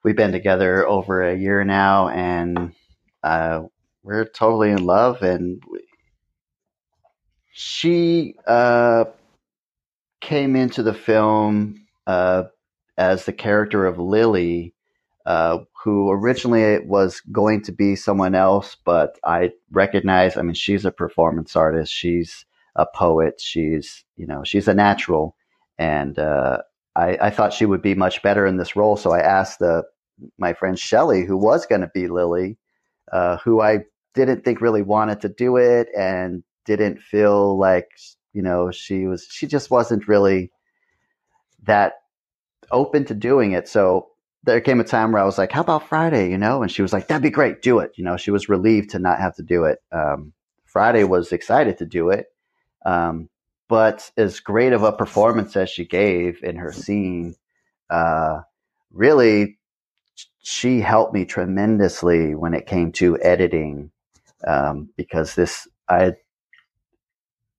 we've 0.04 0.16
been 0.16 0.32
together 0.32 0.88
over 0.88 1.24
a 1.24 1.36
year 1.36 1.64
now, 1.64 2.10
and 2.10 2.76
uh, 3.24 3.64
we're 4.04 4.26
totally 4.26 4.70
in 4.70 4.86
love. 4.86 5.24
And 5.24 5.64
she 7.52 8.36
uh, 8.46 9.06
came 10.22 10.56
into 10.56 10.84
the 10.84 10.94
film 10.94 11.88
uh, 12.06 12.44
as 12.96 13.26
the 13.26 13.34
character 13.34 13.88
of 13.88 13.98
Lily, 13.98 14.76
uh, 15.26 15.60
who 15.84 16.10
originally 16.12 16.80
was 16.86 17.22
going 17.32 17.62
to 17.64 17.72
be 17.72 17.96
someone 17.96 18.36
else, 18.36 18.76
but 18.84 19.18
I 19.24 19.52
recognize. 19.72 20.38
I 20.38 20.42
mean, 20.42 20.54
she's 20.54 20.86
a 20.86 20.92
performance 20.92 21.56
artist. 21.56 21.94
She's 21.94 22.46
a 22.76 22.86
poet. 22.86 23.40
She's 23.40 24.04
you 24.18 24.28
know 24.28 24.44
she's 24.44 24.68
a 24.68 24.74
natural, 24.74 25.36
and 25.78 26.18
uh, 26.20 26.60
I, 26.96 27.18
I, 27.22 27.30
thought 27.30 27.54
she 27.54 27.66
would 27.66 27.82
be 27.82 27.96
much 27.96 28.22
better 28.22 28.46
in 28.46 28.58
this 28.58 28.76
role. 28.76 28.98
So 28.98 29.12
I 29.12 29.20
asked 29.20 29.60
the 29.60 29.84
my 30.38 30.54
friend 30.54 30.78
Shelly, 30.78 31.26
who 31.26 31.38
was 31.38 31.66
going 31.66 31.82
to 31.82 31.92
be 31.94 32.08
Lily, 32.08 32.58
uh, 33.12 33.38
who 33.38 33.62
I 33.62 33.80
didn't 34.14 34.44
think 34.44 34.62
really 34.62 34.82
wanted 34.82 35.22
to 35.22 35.30
do 35.30 35.58
it 35.58 35.88
and 35.98 36.44
didn't 36.66 37.02
feel 37.02 37.58
like 37.58 37.90
you 38.34 38.42
know 38.42 38.72
she 38.72 39.08
was 39.08 39.28
she 39.30 39.48
just 39.48 39.72
wasn't 39.72 40.08
really 40.08 40.52
that 41.64 41.94
open 42.72 43.06
to 43.06 43.14
doing 43.14 43.54
it. 43.54 43.68
So 43.68 44.08
there 44.44 44.62
came 44.62 44.80
a 44.80 44.84
time 44.84 45.12
where 45.12 45.22
I 45.22 45.26
was 45.26 45.38
like, 45.38 45.52
"How 45.52 45.62
about 45.62 45.88
Friday?" 45.88 46.30
You 46.30 46.38
know, 46.38 46.62
and 46.62 46.72
she 46.72 46.82
was 46.82 46.94
like, 46.94 47.08
"That'd 47.08 47.24
be 47.24 47.30
great, 47.30 47.62
do 47.62 47.80
it." 47.80 47.92
You 47.96 48.04
know, 48.04 48.18
she 48.18 48.32
was 48.32 48.50
relieved 48.50 48.92
to 48.92 49.00
not 49.00 49.20
have 49.20 49.36
to 49.36 49.44
do 49.44 49.66
it. 49.66 49.80
Um, 49.92 50.34
Friday 50.66 51.04
was 51.04 51.32
excited 51.32 51.78
to 51.78 51.86
do 51.86 52.10
it, 52.10 52.28
um, 52.86 53.30
but 53.70 54.12
as 54.18 54.40
great 54.40 54.74
of 54.74 54.84
a 54.84 54.92
performance 54.92 55.56
as 55.56 55.70
she 55.70 55.86
gave 55.86 56.44
in 56.44 56.58
her 56.58 56.72
scene, 56.72 57.36
uh, 57.90 58.42
really 58.92 59.58
she 60.42 60.82
helped 60.82 61.14
me 61.14 61.26
tremendously 61.26 62.36
when 62.36 62.54
it 62.54 62.68
came 62.68 62.92
to 62.92 63.20
editing 63.22 63.92
um, 64.46 64.90
because 64.98 65.36
this 65.36 65.68
I 65.90 66.14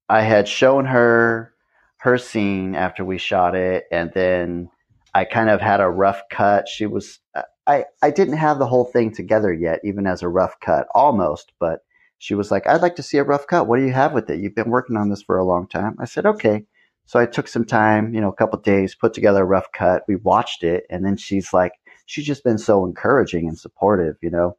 I 0.08 0.22
had 0.22 0.46
shown 0.48 0.84
her 0.86 1.54
her 1.98 2.18
scene 2.18 2.74
after 2.74 3.04
we 3.04 3.18
shot 3.18 3.54
it, 3.54 3.84
and 3.90 4.12
then 4.12 4.70
I 5.14 5.24
kind 5.24 5.48
of 5.48 5.60
had 5.60 5.80
a 5.80 5.88
rough 5.88 6.22
cut. 6.30 6.68
She 6.68 6.86
was 6.86 7.20
I 7.66 7.84
I 8.02 8.10
didn't 8.10 8.36
have 8.36 8.58
the 8.58 8.66
whole 8.66 8.84
thing 8.84 9.12
together 9.12 9.52
yet, 9.52 9.80
even 9.84 10.06
as 10.06 10.22
a 10.22 10.28
rough 10.28 10.58
cut, 10.60 10.86
almost, 10.94 11.52
but 11.60 11.80
she 12.18 12.34
was 12.34 12.50
like, 12.50 12.66
"I'd 12.66 12.82
like 12.82 12.96
to 12.96 13.02
see 13.02 13.18
a 13.18 13.24
rough 13.24 13.46
cut. 13.46 13.66
What 13.66 13.78
do 13.78 13.84
you 13.86 13.92
have 13.92 14.12
with 14.12 14.28
it? 14.30 14.40
You've 14.40 14.54
been 14.54 14.70
working 14.70 14.96
on 14.96 15.10
this 15.10 15.22
for 15.22 15.38
a 15.38 15.44
long 15.44 15.68
time." 15.68 15.96
I 16.00 16.04
said, 16.06 16.26
"Okay." 16.26 16.66
So 17.06 17.20
I 17.20 17.26
took 17.26 17.48
some 17.48 17.64
time, 17.66 18.14
you 18.14 18.20
know, 18.20 18.30
a 18.30 18.34
couple 18.34 18.58
days, 18.60 18.94
put 18.94 19.12
together 19.14 19.42
a 19.42 19.46
rough 19.46 19.70
cut. 19.72 20.04
We 20.08 20.16
watched 20.16 20.62
it, 20.64 20.84
and 20.90 21.04
then 21.04 21.16
she's 21.18 21.52
like, 21.52 21.72
she's 22.06 22.26
just 22.26 22.44
been 22.44 22.58
so 22.58 22.84
encouraging 22.86 23.46
and 23.48 23.58
supportive, 23.58 24.16
you 24.22 24.30
know. 24.30 24.56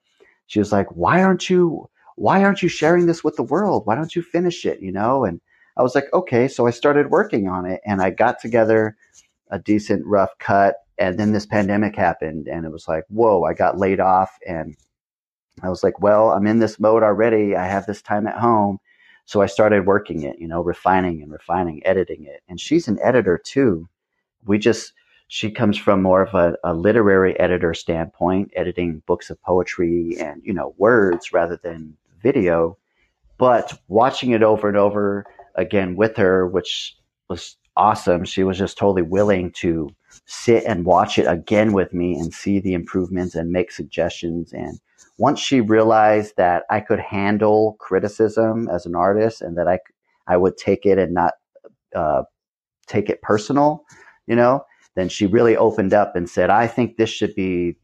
She 0.47 0.59
was 0.59 0.71
like, 0.71 0.87
"Why 0.91 1.23
aren't 1.23 1.49
you 1.49 1.89
why 2.15 2.43
aren't 2.43 2.63
you 2.63 2.69
sharing 2.69 3.07
this 3.07 3.23
with 3.23 3.35
the 3.35 3.43
world? 3.43 3.85
Why 3.85 3.95
don't 3.95 4.15
you 4.15 4.21
finish 4.21 4.65
it?" 4.65 4.81
you 4.81 4.91
know, 4.91 5.25
and 5.25 5.41
I 5.77 5.83
was 5.83 5.95
like, 5.95 6.05
"Okay." 6.13 6.47
So 6.47 6.67
I 6.67 6.71
started 6.71 7.11
working 7.11 7.47
on 7.49 7.65
it 7.65 7.81
and 7.85 8.01
I 8.01 8.09
got 8.11 8.39
together 8.39 8.95
a 9.49 9.59
decent 9.59 10.05
rough 10.05 10.37
cut 10.39 10.75
and 10.97 11.19
then 11.19 11.33
this 11.33 11.45
pandemic 11.45 11.95
happened 11.95 12.47
and 12.47 12.65
it 12.65 12.71
was 12.71 12.87
like, 12.87 13.03
"Whoa, 13.09 13.43
I 13.43 13.53
got 13.53 13.77
laid 13.77 13.99
off 13.99 14.37
and 14.47 14.75
I 15.61 15.69
was 15.69 15.83
like, 15.83 15.99
"Well, 16.01 16.31
I'm 16.31 16.47
in 16.47 16.59
this 16.59 16.79
mode 16.79 17.03
already. 17.03 17.55
I 17.55 17.65
have 17.67 17.85
this 17.85 18.01
time 18.01 18.27
at 18.27 18.37
home." 18.37 18.79
So 19.25 19.41
I 19.41 19.47
started 19.47 19.87
working 19.87 20.23
it, 20.23 20.37
you 20.39 20.47
know, 20.47 20.61
refining 20.61 21.21
and 21.23 21.31
refining, 21.31 21.85
editing 21.85 22.25
it. 22.25 22.43
And 22.47 22.59
she's 22.59 22.87
an 22.87 22.99
editor 23.01 23.37
too. 23.37 23.89
We 24.45 24.59
just 24.59 24.93
she 25.27 25.49
comes 25.49 25.77
from 25.77 26.03
more 26.03 26.21
of 26.21 26.33
a, 26.35 26.55
a, 26.63 26.73
literary 26.73 27.37
editor 27.39 27.73
standpoint, 27.73 28.51
editing 28.55 29.01
books 29.07 29.31
of 29.31 29.41
poetry 29.41 30.15
and 30.19 30.41
you 30.43 30.53
know 30.53 30.75
words 30.77 31.33
rather 31.33 31.59
than 31.63 31.97
video. 32.21 32.77
But 33.37 33.77
watching 33.87 34.31
it 34.31 34.43
over 34.43 34.67
and 34.69 34.77
over 34.77 35.25
again 35.55 35.95
with 35.95 36.15
her, 36.17 36.47
which 36.47 36.95
was 37.27 37.57
awesome. 37.77 38.25
She 38.25 38.43
was 38.43 38.57
just 38.57 38.77
totally 38.77 39.01
willing 39.01 39.51
to 39.53 39.89
sit 40.25 40.63
and 40.65 40.85
watch 40.85 41.19
it 41.19 41.25
again 41.27 41.73
with 41.73 41.93
me 41.93 42.17
and 42.17 42.33
see 42.33 42.59
the 42.59 42.73
improvements 42.73 43.35
and 43.35 43.51
make 43.51 43.71
suggestions. 43.71 44.53
And 44.53 44.79
once 45.17 45.39
she 45.39 45.61
realized 45.61 46.33
that 46.37 46.63
I 46.69 46.79
could 46.79 46.99
handle 46.99 47.75
criticism 47.79 48.69
as 48.69 48.85
an 48.85 48.95
artist 48.95 49.41
and 49.41 49.57
that 49.57 49.67
I 49.67 49.79
I 50.27 50.37
would 50.37 50.57
take 50.57 50.85
it 50.85 50.97
and 50.97 51.13
not 51.13 51.33
uh, 51.93 52.23
take 52.87 53.09
it 53.09 53.21
personal, 53.21 53.85
you 54.27 54.35
know, 54.35 54.65
then 54.95 55.09
she 55.09 55.25
really 55.25 55.55
opened 55.55 55.93
up 55.93 56.15
and 56.15 56.29
said, 56.29 56.49
I 56.49 56.67
think 56.67 56.97
this 56.97 57.09
should 57.09 57.35
be 57.35 57.77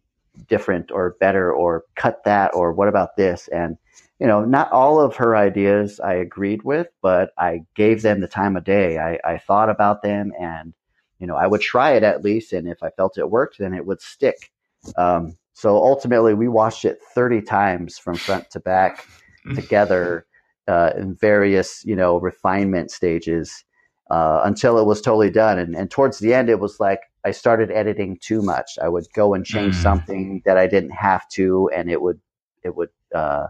different 0.48 0.92
or 0.92 1.18
better 1.20 1.54
or 1.54 1.84
cut 1.96 2.24
that 2.26 2.52
or 2.54 2.72
what 2.72 2.88
about 2.88 3.16
this? 3.18 3.48
And, 3.50 3.78
you 4.22 4.28
know, 4.28 4.46
not 4.46 4.72
all 4.72 5.02
of 5.02 5.16
her 5.16 5.36
ideas 5.36 6.00
I 6.00 6.14
agreed 6.14 6.62
with, 6.62 6.88
but 7.02 7.32
I 7.40 7.62
gave 7.74 8.04
them 8.04 8.22
the 8.22 8.28
time 8.28 8.56
of 8.56 8.64
day. 8.64 9.00
I, 9.00 9.18
I 9.26 9.40
thought 9.40 9.68
about 9.68 10.04
them 10.04 10.32
and, 10.40 10.76
you 11.18 11.26
know, 11.26 11.36
I 11.36 11.48
would 11.48 11.62
try 11.62 11.94
it 11.94 12.04
at 12.04 12.24
least. 12.24 12.54
And 12.54 12.68
if 12.68 12.84
I 12.84 12.92
felt 12.92 13.18
it 13.18 13.32
worked, 13.32 13.58
then 13.58 13.74
it 13.74 13.84
would 13.84 14.00
stick. 14.00 14.52
Um, 14.96 15.40
so 15.54 15.76
ultimately, 15.76 16.36
we 16.36 16.48
watched 16.48 16.86
it 16.86 17.00
30 17.16 17.42
times 17.42 17.98
from 17.98 18.14
front 18.14 18.52
to 18.52 18.60
back 18.60 19.08
mm. 19.48 19.56
together 19.56 20.28
uh, 20.68 20.92
in 20.96 21.16
various, 21.16 21.84
you 21.84 21.96
know, 21.96 22.20
refinement 22.20 22.92
stages 22.92 23.64
uh, 24.12 24.42
until 24.44 24.78
it 24.78 24.86
was 24.86 25.02
totally 25.02 25.32
done. 25.32 25.58
And, 25.58 25.76
and 25.76 25.90
towards 25.90 26.20
the 26.20 26.36
end, 26.36 26.48
it 26.48 26.60
was 26.60 26.80
like 26.80 27.00
I 27.26 27.32
started 27.32 27.72
editing 27.72 28.20
too 28.22 28.44
much. 28.44 28.78
I 28.80 28.88
would 28.88 29.08
go 29.16 29.34
and 29.34 29.44
change 29.44 29.78
mm. 29.78 29.82
something 29.82 30.44
that 30.46 30.60
I 30.60 30.68
didn't 30.68 30.92
have 30.92 31.28
to, 31.30 31.72
and 31.74 31.90
it 31.90 32.04
would 32.04 32.20
it 32.64 32.76
would 32.76 32.90
uh, 33.16 33.48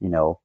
you 0.00 0.08
know 0.08 0.40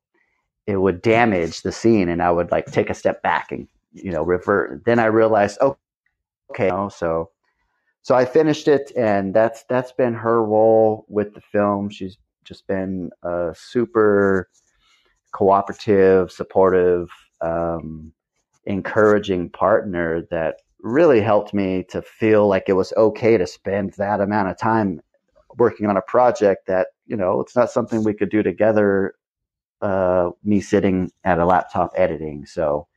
it 0.67 0.77
would 0.77 1.01
damage 1.01 1.61
the 1.61 1.71
scene, 1.71 2.09
and 2.09 2.21
I 2.21 2.31
would 2.31 2.51
like 2.51 2.67
take 2.67 2.89
a 2.89 2.93
step 2.93 3.21
back 3.23 3.51
and 3.51 3.67
you 3.93 4.11
know 4.11 4.23
revert. 4.23 4.85
Then 4.85 4.99
I 4.99 5.05
realized, 5.05 5.57
oh, 5.61 5.77
okay, 6.51 6.65
you 6.65 6.71
know, 6.71 6.89
so 6.89 7.31
so 8.01 8.15
I 8.15 8.25
finished 8.25 8.67
it, 8.67 8.91
and 8.95 9.33
that's 9.33 9.63
that's 9.69 9.91
been 9.91 10.13
her 10.13 10.43
role 10.43 11.05
with 11.09 11.33
the 11.33 11.41
film. 11.41 11.89
She's 11.89 12.17
just 12.43 12.67
been 12.67 13.11
a 13.23 13.53
super 13.55 14.49
cooperative, 15.31 16.31
supportive. 16.31 17.09
Um, 17.41 18.13
encouraging 18.69 19.49
partner 19.49 20.21
that 20.29 20.61
really 20.81 21.19
helped 21.19 21.53
me 21.53 21.83
to 21.89 22.01
feel 22.01 22.47
like 22.47 22.65
it 22.67 22.73
was 22.73 22.93
okay 22.95 23.37
to 23.37 23.47
spend 23.47 23.93
that 23.93 24.21
amount 24.21 24.47
of 24.47 24.57
time 24.57 25.01
working 25.57 25.87
on 25.87 25.97
a 25.97 26.01
project 26.01 26.67
that 26.67 26.87
you 27.07 27.17
know 27.17 27.41
it's 27.41 27.55
not 27.55 27.71
something 27.71 28.03
we 28.03 28.13
could 28.13 28.29
do 28.29 28.43
together 28.43 29.15
uh, 29.81 30.31
me 30.43 30.61
sitting 30.61 31.11
at 31.23 31.39
a 31.39 31.45
laptop 31.45 31.91
editing 31.95 32.45
so 32.45 32.87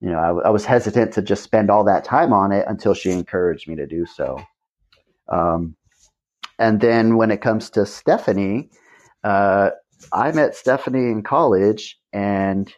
you 0.00 0.10
know 0.10 0.18
I, 0.18 0.48
I, 0.48 0.50
was 0.50 0.64
hesitant 0.64 1.12
to 1.14 1.22
just 1.22 1.44
spend 1.44 1.70
all 1.70 1.84
that 1.84 2.04
time 2.04 2.32
on 2.32 2.52
it 2.52 2.64
until 2.68 2.94
she 2.94 3.10
encouraged 3.10 3.68
me 3.68 3.76
to 3.76 3.86
do 3.86 4.06
so 4.06 4.38
Um, 5.28 5.76
and 6.58 6.80
then 6.80 7.16
when 7.16 7.30
it 7.30 7.40
comes 7.40 7.70
to 7.70 7.86
Stephanie, 7.86 8.70
uh, 9.24 9.70
I 10.12 10.32
met 10.32 10.54
Stephanie 10.54 11.10
in 11.10 11.22
college 11.22 11.98
and 12.12 12.72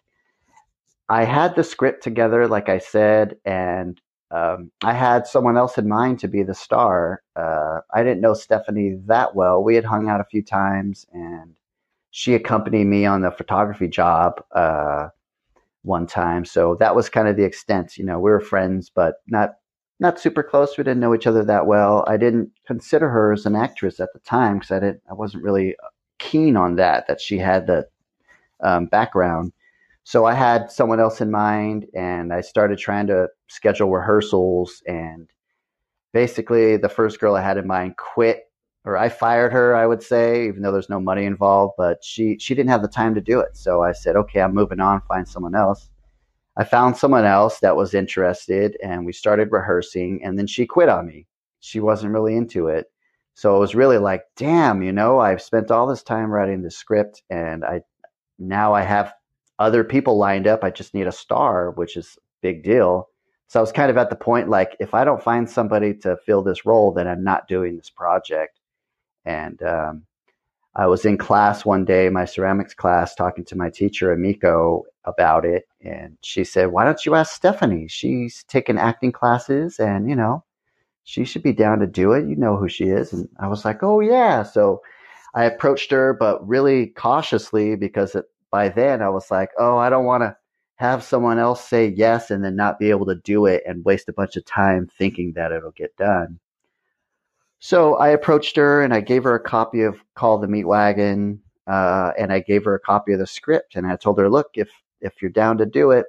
I 1.08 1.24
had 1.24 1.56
the 1.56 1.64
script 1.64 2.02
together, 2.02 2.48
like 2.48 2.68
I 2.68 2.78
said, 2.78 3.36
and 3.44 4.00
um, 4.30 4.70
I 4.82 4.94
had 4.94 5.26
someone 5.26 5.56
else 5.56 5.78
in 5.78 5.88
mind 5.88 6.20
to 6.20 6.28
be 6.28 6.42
the 6.42 6.54
star. 6.54 7.22
Uh, 7.36 7.80
I 7.94 8.02
didn't 8.02 8.22
know 8.22 8.34
Stephanie 8.34 8.98
that 9.06 9.34
well. 9.34 9.62
We 9.62 9.74
had 9.74 9.84
hung 9.84 10.08
out 10.08 10.20
a 10.20 10.24
few 10.24 10.42
times, 10.42 11.06
and 11.12 11.54
she 12.16 12.34
accompanied 12.34 12.84
me 12.84 13.04
on 13.04 13.22
the 13.22 13.30
photography 13.32 13.88
job 13.88 14.40
uh, 14.54 15.08
one 15.82 16.06
time. 16.06 16.44
So 16.44 16.76
that 16.76 16.94
was 16.94 17.08
kind 17.08 17.26
of 17.26 17.36
the 17.36 17.42
extent. 17.42 17.98
You 17.98 18.04
know, 18.04 18.20
we 18.20 18.30
were 18.30 18.38
friends, 18.40 18.88
but 18.88 19.16
not 19.26 19.54
not 19.98 20.20
super 20.20 20.44
close. 20.44 20.78
We 20.78 20.84
didn't 20.84 21.00
know 21.00 21.12
each 21.12 21.26
other 21.26 21.42
that 21.42 21.66
well. 21.66 22.04
I 22.06 22.16
didn't 22.16 22.52
consider 22.68 23.08
her 23.08 23.32
as 23.32 23.46
an 23.46 23.56
actress 23.56 23.98
at 23.98 24.12
the 24.12 24.20
time 24.20 24.60
because 24.60 24.70
I 24.70 24.78
didn't. 24.78 25.02
I 25.10 25.14
wasn't 25.14 25.42
really 25.42 25.74
keen 26.20 26.56
on 26.56 26.76
that. 26.76 27.08
That 27.08 27.20
she 27.20 27.36
had 27.36 27.66
the 27.66 27.88
um, 28.62 28.86
background. 28.86 29.52
So 30.04 30.24
I 30.24 30.34
had 30.34 30.70
someone 30.70 31.00
else 31.00 31.20
in 31.20 31.32
mind, 31.32 31.86
and 31.96 32.32
I 32.32 32.42
started 32.42 32.78
trying 32.78 33.08
to 33.08 33.26
schedule 33.48 33.90
rehearsals. 33.90 34.84
And 34.86 35.28
basically, 36.12 36.76
the 36.76 36.88
first 36.88 37.18
girl 37.18 37.34
I 37.34 37.42
had 37.42 37.58
in 37.58 37.66
mind 37.66 37.96
quit, 37.96 38.44
or 38.84 38.96
I 38.96 39.08
fired 39.08 39.52
her. 39.52 39.74
I 39.74 39.86
would 39.86 40.02
say, 40.02 40.46
even 40.46 40.62
though 40.62 40.72
there's 40.72 40.90
no 40.90 41.00
money 41.00 41.24
involved, 41.24 41.74
but 41.78 42.04
she 42.04 42.38
she 42.38 42.54
didn't 42.54 42.70
have 42.70 42.82
the 42.82 42.88
time 42.88 43.14
to 43.14 43.20
do 43.20 43.40
it. 43.40 43.56
So 43.56 43.82
I 43.82 43.92
said, 43.92 44.16
okay, 44.16 44.40
I'm 44.40 44.54
moving 44.54 44.80
on. 44.80 45.00
Find 45.08 45.26
someone 45.26 45.54
else. 45.54 45.88
I 46.56 46.64
found 46.64 46.96
someone 46.96 47.24
else 47.24 47.60
that 47.60 47.76
was 47.76 47.94
interested, 47.94 48.76
and 48.82 49.04
we 49.06 49.12
started 49.12 49.50
rehearsing. 49.50 50.22
And 50.24 50.38
then 50.38 50.46
she 50.46 50.66
quit 50.66 50.88
on 50.88 51.06
me. 51.06 51.26
She 51.60 51.80
wasn't 51.80 52.12
really 52.12 52.36
into 52.36 52.68
it. 52.68 52.86
So 53.34 53.56
it 53.56 53.58
was 53.58 53.74
really 53.74 53.98
like, 53.98 54.22
damn, 54.36 54.82
you 54.82 54.92
know, 54.92 55.18
I've 55.18 55.42
spent 55.42 55.70
all 55.70 55.86
this 55.88 56.02
time 56.04 56.30
writing 56.30 56.62
the 56.62 56.70
script, 56.70 57.22
and 57.30 57.64
I 57.64 57.82
now 58.38 58.74
I 58.74 58.82
have 58.82 59.14
other 59.58 59.84
people 59.84 60.18
lined 60.18 60.46
up. 60.46 60.64
I 60.64 60.70
just 60.70 60.94
need 60.94 61.06
a 61.06 61.12
star, 61.12 61.70
which 61.72 61.96
is 61.96 62.18
a 62.18 62.20
big 62.42 62.62
deal. 62.62 63.08
So 63.48 63.60
I 63.60 63.62
was 63.62 63.72
kind 63.72 63.90
of 63.90 63.96
at 63.96 64.10
the 64.10 64.16
point 64.16 64.48
like, 64.48 64.76
if 64.80 64.94
I 64.94 65.04
don't 65.04 65.22
find 65.22 65.48
somebody 65.48 65.94
to 65.98 66.16
fill 66.26 66.42
this 66.42 66.66
role, 66.66 66.92
then 66.92 67.06
I'm 67.06 67.22
not 67.22 67.48
doing 67.48 67.76
this 67.76 67.90
project. 67.90 68.58
And 69.24 69.62
um, 69.62 70.04
I 70.74 70.86
was 70.86 71.04
in 71.04 71.18
class 71.18 71.64
one 71.64 71.84
day, 71.84 72.08
my 72.08 72.24
ceramics 72.24 72.74
class, 72.74 73.14
talking 73.14 73.44
to 73.46 73.56
my 73.56 73.70
teacher, 73.70 74.14
Amiko, 74.14 74.82
about 75.04 75.44
it. 75.44 75.68
And 75.82 76.16
she 76.22 76.44
said, 76.44 76.72
Why 76.72 76.84
don't 76.84 77.04
you 77.06 77.14
ask 77.14 77.34
Stephanie? 77.34 77.88
She's 77.88 78.44
taken 78.44 78.78
acting 78.78 79.12
classes 79.12 79.78
and, 79.78 80.08
you 80.08 80.16
know, 80.16 80.44
she 81.04 81.24
should 81.24 81.42
be 81.42 81.52
down 81.52 81.80
to 81.80 81.86
do 81.86 82.12
it. 82.12 82.26
You 82.26 82.36
know 82.36 82.56
who 82.56 82.68
she 82.68 82.84
is. 82.84 83.12
And 83.12 83.28
I 83.38 83.48
was 83.48 83.64
like, 83.64 83.82
Oh, 83.82 84.00
yeah. 84.00 84.42
So 84.42 84.82
I 85.34 85.44
approached 85.44 85.90
her, 85.90 86.14
but 86.14 86.46
really 86.46 86.88
cautiously 86.88 87.76
because 87.76 88.14
it, 88.14 88.26
by 88.50 88.68
then 88.68 89.02
I 89.02 89.08
was 89.08 89.30
like, 89.30 89.50
oh, 89.58 89.76
I 89.76 89.90
don't 89.90 90.04
want 90.04 90.22
to 90.22 90.36
have 90.76 91.02
someone 91.02 91.38
else 91.38 91.64
say 91.68 91.88
yes 91.88 92.30
and 92.30 92.44
then 92.44 92.54
not 92.56 92.78
be 92.78 92.90
able 92.90 93.06
to 93.06 93.16
do 93.16 93.46
it 93.46 93.62
and 93.66 93.84
waste 93.84 94.08
a 94.08 94.12
bunch 94.12 94.36
of 94.36 94.44
time 94.44 94.88
thinking 94.96 95.32
that 95.34 95.50
it'll 95.52 95.72
get 95.72 95.96
done. 95.96 96.38
So 97.64 97.94
I 97.94 98.08
approached 98.08 98.56
her 98.56 98.82
and 98.82 98.92
I 98.92 99.00
gave 99.00 99.24
her 99.24 99.34
a 99.34 99.40
copy 99.40 99.80
of 99.80 99.96
Call 100.14 100.36
the 100.36 100.46
Meat 100.46 100.66
Wagon, 100.66 101.40
uh, 101.66 102.10
and 102.18 102.30
I 102.30 102.40
gave 102.40 102.62
her 102.66 102.74
a 102.74 102.78
copy 102.78 103.14
of 103.14 103.18
the 103.18 103.26
script. 103.26 103.74
And 103.74 103.86
I 103.86 103.96
told 103.96 104.18
her, 104.18 104.28
look, 104.28 104.48
if 104.52 104.68
if 105.00 105.22
you're 105.22 105.30
down 105.30 105.56
to 105.56 105.64
do 105.64 105.90
it, 105.90 106.04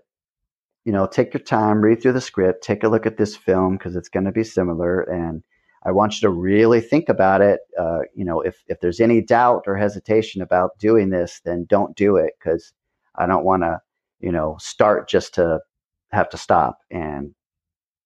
you 0.84 0.92
know, 0.92 1.08
take 1.08 1.34
your 1.34 1.42
time, 1.42 1.80
read 1.80 2.02
through 2.02 2.12
the 2.12 2.20
script, 2.20 2.62
take 2.62 2.84
a 2.84 2.90
look 2.90 3.06
at 3.06 3.16
this 3.16 3.38
film 3.38 3.78
because 3.78 3.96
it's 3.96 4.10
going 4.10 4.26
to 4.26 4.34
be 4.34 4.44
similar, 4.44 5.04
and 5.04 5.44
I 5.86 5.94
want 5.94 6.16
you 6.16 6.28
to 6.28 6.30
really 6.30 6.82
think 6.82 7.08
about 7.08 7.40
it. 7.40 7.62
Uh, 7.80 8.00
you 8.14 8.26
know, 8.26 8.42
if 8.42 8.62
if 8.68 8.82
there's 8.82 9.00
any 9.00 9.22
doubt 9.22 9.64
or 9.66 9.78
hesitation 9.78 10.42
about 10.42 10.78
doing 10.78 11.10
this, 11.10 11.40
then 11.46 11.68
don't 11.70 11.96
do 11.96 12.18
it 12.18 12.34
because 12.38 12.74
I 13.16 13.28
don't 13.28 13.46
want 13.46 13.64
to, 13.64 13.80
you 14.20 14.34
know, 14.34 14.58
start 14.60 15.08
just 15.08 15.36
to 15.36 15.62
have 16.12 16.28
to 16.32 16.38
stop. 16.38 16.80
And 16.92 17.34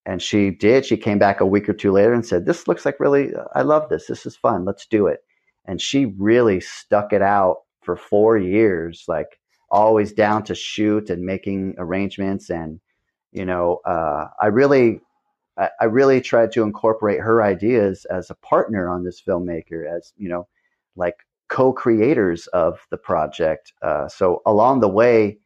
and 0.09 0.21
she 0.21 0.49
did. 0.49 0.85
She 0.85 0.97
came 0.97 1.19
back 1.19 1.39
a 1.39 1.45
week 1.45 1.69
or 1.69 1.73
two 1.73 1.91
later 1.91 2.13
and 2.13 2.25
said, 2.25 2.45
"This 2.45 2.67
looks 2.67 2.85
like 2.85 2.99
really. 2.99 3.31
I 3.53 3.61
love 3.61 3.89
this. 3.89 4.07
This 4.07 4.25
is 4.25 4.35
fun. 4.35 4.65
Let's 4.65 4.87
do 4.87 5.07
it." 5.07 5.23
And 5.65 5.79
she 5.79 6.07
really 6.17 6.59
stuck 6.61 7.13
it 7.13 7.21
out 7.21 7.57
for 7.81 7.95
four 7.95 8.37
years, 8.37 9.05
like 9.07 9.39
always 9.71 10.11
down 10.11 10.43
to 10.43 10.55
shoot 10.55 11.09
and 11.09 11.23
making 11.23 11.75
arrangements 11.77 12.49
and 12.49 12.79
you 13.31 13.45
know 13.45 13.79
uh, 13.85 14.27
i 14.41 14.47
really 14.47 14.99
I, 15.59 15.69
I 15.81 15.85
really 15.85 16.21
tried 16.21 16.51
to 16.53 16.63
incorporate 16.63 17.19
her 17.19 17.43
ideas 17.43 18.05
as 18.05 18.29
a 18.29 18.35
partner 18.35 18.89
on 18.89 19.03
this 19.03 19.21
filmmaker, 19.21 19.85
as 19.87 20.13
you 20.17 20.29
know, 20.29 20.47
like 20.95 21.17
co-creators 21.49 22.47
of 22.47 22.79
the 22.89 22.97
project. 22.97 23.73
Uh, 23.81 24.07
so 24.07 24.41
along 24.45 24.79
the 24.79 24.87
way, 24.87 25.37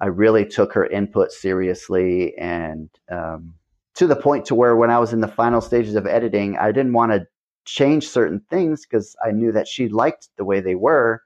I 0.00 0.06
really 0.06 0.46
took 0.46 0.72
her 0.74 0.86
input 0.86 1.32
seriously, 1.32 2.36
and 2.38 2.88
um, 3.10 3.54
to 3.96 4.06
the 4.06 4.16
point 4.16 4.44
to 4.46 4.54
where 4.54 4.76
when 4.76 4.90
I 4.90 4.98
was 4.98 5.12
in 5.12 5.20
the 5.20 5.28
final 5.28 5.60
stages 5.60 5.94
of 5.94 6.06
editing, 6.06 6.56
I 6.56 6.72
didn't 6.72 6.92
want 6.92 7.12
to 7.12 7.26
change 7.64 8.08
certain 8.08 8.40
things 8.50 8.86
because 8.86 9.16
I 9.24 9.32
knew 9.32 9.52
that 9.52 9.68
she 9.68 9.88
liked 9.88 10.28
the 10.36 10.44
way 10.44 10.60
they 10.60 10.74
were, 10.74 11.22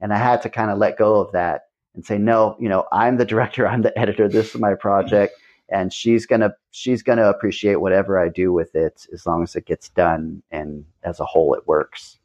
and 0.00 0.12
I 0.12 0.18
had 0.18 0.42
to 0.42 0.50
kind 0.50 0.70
of 0.70 0.78
let 0.78 0.98
go 0.98 1.20
of 1.20 1.32
that 1.32 1.62
and 1.94 2.04
say, 2.04 2.18
no, 2.18 2.56
you 2.58 2.68
know, 2.68 2.86
I'm 2.92 3.16
the 3.16 3.24
director, 3.34 3.66
I'm 3.66 3.82
the 3.82 3.96
editor, 3.98 4.28
this 4.28 4.54
is 4.54 4.60
my 4.60 4.74
project 4.74 5.34
and 5.68 5.92
she's 5.92 6.26
gonna 6.26 6.54
she's 6.70 7.02
gonna 7.02 7.28
appreciate 7.28 7.76
whatever 7.76 8.18
I 8.18 8.28
do 8.28 8.52
with 8.52 8.74
it 8.74 9.06
as 9.12 9.26
long 9.26 9.42
as 9.42 9.56
it 9.56 9.66
gets 9.66 9.88
done 9.90 10.42
and 10.50 10.84
as 11.02 11.20
a 11.20 11.24
whole 11.24 11.54
it 11.54 11.66
works. 11.66 12.18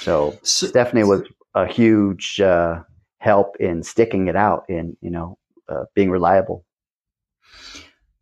So, 0.00 0.38
so 0.42 0.66
Stephanie 0.66 1.04
was 1.04 1.22
a 1.54 1.66
huge 1.66 2.40
uh, 2.40 2.82
help 3.18 3.56
in 3.58 3.82
sticking 3.82 4.28
it 4.28 4.36
out 4.36 4.64
and 4.68 4.96
you 5.00 5.10
know 5.10 5.38
uh, 5.68 5.84
being 5.94 6.10
reliable. 6.10 6.64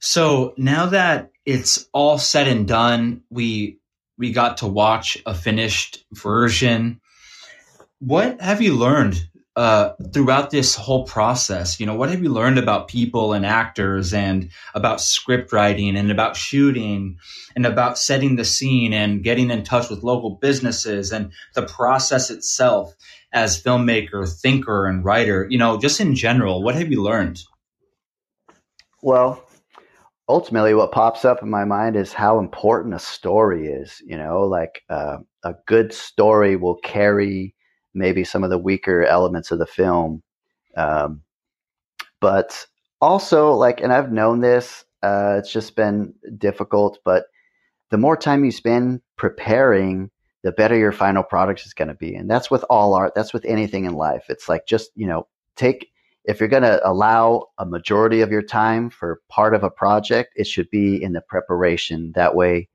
So 0.01 0.55
now 0.57 0.87
that 0.87 1.31
it's 1.45 1.87
all 1.93 2.19
said 2.19 2.49
and 2.49 2.67
done, 2.67 3.23
we 3.31 3.79
we 4.19 4.33
got 4.33 4.59
to 4.59 4.67
watch 4.67 5.19
a 5.25 5.35
finished 5.35 6.05
version. 6.13 7.01
What 8.01 8.41
have 8.41 8.61
you 8.61 8.75
learned 8.75 9.23
uh, 9.57 9.93
throughout 10.13 10.51
this 10.51 10.75
whole 10.75 11.05
process? 11.05 11.81
You 11.81 11.87
know, 11.87 11.95
what 11.95 12.11
have 12.11 12.23
you 12.23 12.31
learned 12.31 12.59
about 12.59 12.89
people 12.89 13.33
and 13.33 13.45
actors 13.45 14.13
and 14.13 14.51
about 14.75 15.01
script 15.01 15.53
writing 15.53 15.97
and 15.97 16.11
about 16.11 16.37
shooting 16.37 17.19
and 17.55 17.67
about 17.67 17.99
setting 17.99 18.37
the 18.37 18.45
scene 18.45 18.93
and 18.93 19.23
getting 19.23 19.51
in 19.51 19.65
touch 19.65 19.91
with 19.91 20.03
local 20.03 20.31
businesses 20.31 21.13
and 21.13 21.33
the 21.55 21.63
process 21.63 22.31
itself 22.31 22.95
as 23.33 23.63
filmmaker, 23.63 24.31
thinker, 24.31 24.87
and 24.87 25.05
writer? 25.05 25.47
You 25.49 25.59
know, 25.59 25.79
just 25.79 26.01
in 26.01 26.15
general, 26.15 26.63
what 26.63 26.75
have 26.75 26.91
you 26.91 27.03
learned? 27.03 27.43
Well, 29.03 29.47
ultimately, 30.31 30.75
what 30.75 30.93
pops 30.93 31.25
up 31.25 31.43
in 31.43 31.51
my 31.51 31.65
mind 31.65 31.97
is 31.97 32.13
how 32.13 32.39
important 32.39 32.95
a 32.95 32.99
story 32.99 33.67
is. 33.67 34.01
You 34.07 34.17
know, 34.17 34.43
like 34.43 34.83
uh, 34.89 35.19
a 35.43 35.55
good 35.67 35.93
story 35.93 36.57
will 36.57 36.77
carry 36.77 37.55
maybe 37.95 38.25
some 38.25 38.45
of 38.45 38.51
the 38.51 38.59
weaker 38.59 39.05
elements 39.05 39.51
of 39.51 39.59
the 39.59 39.67
film. 39.67 40.23
Um, 40.77 41.23
but 42.21 42.67
also, 43.01 43.53
like, 43.55 43.81
and 43.81 43.93
I've 43.93 44.13
known 44.13 44.41
this, 44.41 44.85
uh, 45.03 45.37
it's 45.39 45.53
just 45.53 45.75
been 45.75 46.15
difficult, 46.39 46.99
but 47.05 47.25
the 47.91 47.99
more 47.99 48.17
time 48.17 48.45
you 48.45 48.53
spend 48.53 49.01
preparing, 49.17 50.11
the 50.43 50.53
better 50.53 50.77
your 50.77 50.93
final 50.93 51.23
product 51.23 51.67
is 51.67 51.75
going 51.75 51.89
to 51.89 51.95
be. 51.95 52.15
And 52.15 52.31
that's 52.31 52.51
with 52.51 52.65
all 52.71 52.95
art, 52.95 53.15
that's 53.15 53.33
with 53.33 53.45
anything 53.45 53.85
in 53.85 53.95
life. 53.95 54.27
It's 54.29 54.49
like 54.49 54.67
just, 54.67 54.91
you 54.95 55.07
know, 55.07 55.27
take, 55.57 55.91
if 56.25 56.39
you're 56.39 56.49
going 56.49 56.63
to 56.63 56.81
allow 56.89 57.47
a 57.59 57.65
majority 57.65 58.21
of 58.21 58.31
your 58.31 58.43
time 58.43 58.91
for 58.91 59.21
part 59.29 59.55
of 59.55 59.65
a 59.65 59.71
project, 59.71 60.33
it 60.37 60.47
should 60.47 60.69
be 60.71 61.03
in 61.03 61.13
the 61.13 61.23
preparation. 61.23 62.13
That 62.15 62.35
way, 62.35 62.69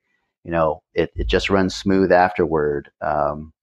you 0.44 0.52
know, 0.52 0.82
it, 0.94 1.12
it 1.16 1.28
just 1.28 1.50
runs 1.50 1.76
smooth 1.76 2.12
afterward. 2.12 2.90
Um, 3.02 3.54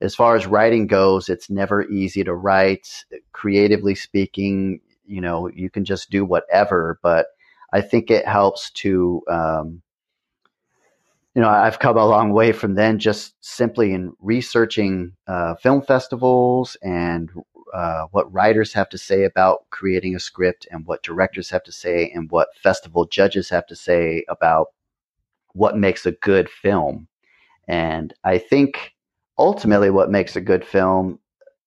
as 0.00 0.14
far 0.14 0.36
as 0.36 0.46
writing 0.46 0.86
goes, 0.86 1.28
it's 1.28 1.50
never 1.50 1.88
easy 1.88 2.24
to 2.24 2.34
write. 2.34 3.04
Creatively 3.32 3.94
speaking, 3.94 4.80
you 5.04 5.20
know, 5.20 5.48
you 5.48 5.70
can 5.70 5.84
just 5.84 6.10
do 6.10 6.24
whatever, 6.24 6.98
but 7.02 7.26
I 7.72 7.80
think 7.80 8.10
it 8.10 8.26
helps 8.26 8.70
to, 8.72 9.22
um, 9.30 9.82
you 11.34 11.42
know, 11.42 11.48
I've 11.48 11.78
come 11.78 11.96
a 11.96 12.06
long 12.06 12.32
way 12.32 12.52
from 12.52 12.74
then 12.74 12.98
just 12.98 13.34
simply 13.40 13.92
in 13.92 14.12
researching 14.20 15.12
uh, 15.26 15.54
film 15.56 15.82
festivals 15.82 16.76
and 16.82 17.30
uh, 17.74 18.06
what 18.10 18.32
writers 18.32 18.72
have 18.72 18.88
to 18.90 18.98
say 18.98 19.24
about 19.24 19.68
creating 19.70 20.14
a 20.14 20.20
script 20.20 20.66
and 20.70 20.86
what 20.86 21.02
directors 21.02 21.50
have 21.50 21.62
to 21.64 21.72
say 21.72 22.10
and 22.14 22.30
what 22.30 22.48
festival 22.62 23.06
judges 23.06 23.48
have 23.48 23.66
to 23.66 23.76
say 23.76 24.24
about 24.28 24.68
what 25.52 25.76
makes 25.76 26.06
a 26.06 26.12
good 26.12 26.48
film. 26.48 27.08
And 27.68 28.14
I 28.24 28.38
think 28.38 28.94
ultimately 29.38 29.90
what 29.90 30.10
makes 30.10 30.36
a 30.36 30.40
good 30.40 30.64
film 30.64 31.18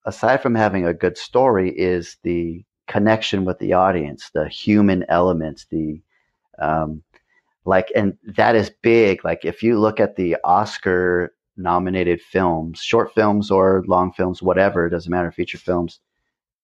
aside 0.05 0.41
from 0.41 0.55
having 0.55 0.85
a 0.85 0.93
good 0.93 1.17
story 1.17 1.71
is 1.71 2.17
the 2.23 2.63
connection 2.87 3.45
with 3.45 3.57
the 3.59 3.73
audience 3.73 4.29
the 4.33 4.47
human 4.47 5.05
elements 5.07 5.65
the 5.71 6.01
um, 6.59 7.01
like 7.65 7.91
and 7.95 8.17
that 8.35 8.55
is 8.55 8.69
big 8.81 9.23
like 9.23 9.45
if 9.45 9.63
you 9.63 9.79
look 9.79 9.99
at 9.99 10.15
the 10.15 10.35
oscar 10.43 11.33
nominated 11.57 12.21
films 12.21 12.79
short 12.79 13.13
films 13.13 13.51
or 13.51 13.83
long 13.87 14.11
films 14.11 14.41
whatever 14.41 14.85
it 14.85 14.89
doesn't 14.89 15.11
matter 15.11 15.31
feature 15.31 15.57
films 15.57 15.99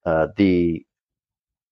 uh, 0.06 0.28
the 0.38 0.86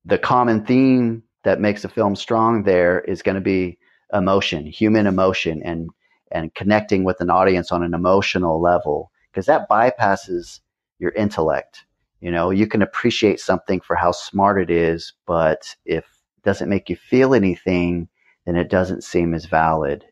the 0.05 0.18
common 0.18 0.65
theme 0.65 1.24
that 1.43 1.59
makes 1.59 1.84
a 1.84 1.89
film 1.89 2.15
strong 2.15 2.63
there 2.63 3.01
is 3.01 3.22
going 3.22 3.36
to 3.36 3.41
be 3.41 3.78
emotion 4.13 4.65
human 4.65 5.07
emotion 5.07 5.61
and 5.63 5.89
and 6.32 6.53
connecting 6.55 7.03
with 7.03 7.20
an 7.22 7.30
audience 7.30 7.72
on 7.72 7.84
an 7.84 7.93
emotional 7.93 8.61
level 8.61 9.11
because 9.32 9.45
that 9.45 9.70
bypasses 9.70 10.59
your 10.99 11.11
intellect 11.11 11.86
you 12.22 12.32
know 12.32 12.49
you 12.51 12.68
can 12.68 12.82
appreciate 12.82 13.39
something 13.39 13.80
for 13.82 13.95
how 13.95 14.11
smart 14.11 14.61
it 14.61 14.70
is 14.70 15.13
but 15.26 15.76
if 15.86 16.03
it 16.03 16.43
doesn't 16.43 16.70
make 16.70 16.89
you 16.89 16.95
feel 16.95 17.34
anything 17.34 18.07
then 18.47 18.55
it 18.55 18.70
doesn't 18.70 19.03
seem 19.03 19.34
as 19.34 19.45
valid. 19.45 20.05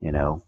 You 0.00 0.12
know, 0.12 0.42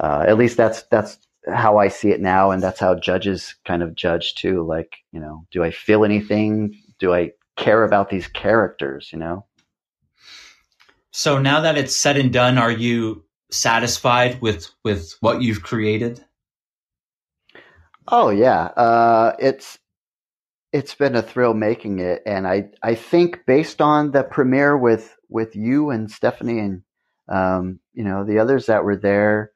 uh, 0.00 0.24
at 0.26 0.36
least 0.36 0.58
that's 0.58 0.82
that's 0.90 1.16
how 1.46 1.78
I 1.78 1.88
see 1.88 2.10
it 2.10 2.20
now, 2.20 2.50
and 2.50 2.62
that's 2.62 2.80
how 2.80 2.94
judges 2.94 3.54
kind 3.64 3.82
of 3.82 3.94
judge 3.94 4.34
too. 4.34 4.64
Like, 4.66 4.96
you 5.12 5.20
know, 5.20 5.46
do 5.50 5.62
I 5.62 5.70
feel 5.70 6.04
anything? 6.04 6.78
Do 6.98 7.12
I 7.12 7.32
care 7.56 7.84
about 7.84 8.10
these 8.10 8.28
characters? 8.28 9.10
You 9.12 9.18
know. 9.18 9.46
So 11.10 11.38
now 11.38 11.60
that 11.60 11.76
it's 11.76 11.94
said 11.94 12.16
and 12.16 12.32
done, 12.32 12.58
are 12.58 12.70
you 12.70 13.24
satisfied 13.50 14.40
with 14.40 14.70
with 14.82 15.14
what 15.20 15.42
you've 15.42 15.62
created? 15.62 16.24
Oh 18.08 18.30
yeah, 18.30 18.64
uh, 18.64 19.36
it's 19.38 19.78
it's 20.72 20.94
been 20.94 21.14
a 21.14 21.22
thrill 21.22 21.54
making 21.54 21.98
it, 21.98 22.22
and 22.26 22.46
I 22.46 22.70
I 22.82 22.94
think 22.94 23.44
based 23.46 23.80
on 23.80 24.10
the 24.10 24.24
premiere 24.24 24.76
with 24.76 25.14
with 25.28 25.54
you 25.54 25.90
and 25.90 26.10
Stephanie 26.10 26.58
and 26.58 26.82
um, 27.28 27.78
you 27.92 28.04
know 28.04 28.24
the 28.24 28.38
others 28.38 28.66
that 28.66 28.84
were 28.84 28.96
there, 28.96 29.51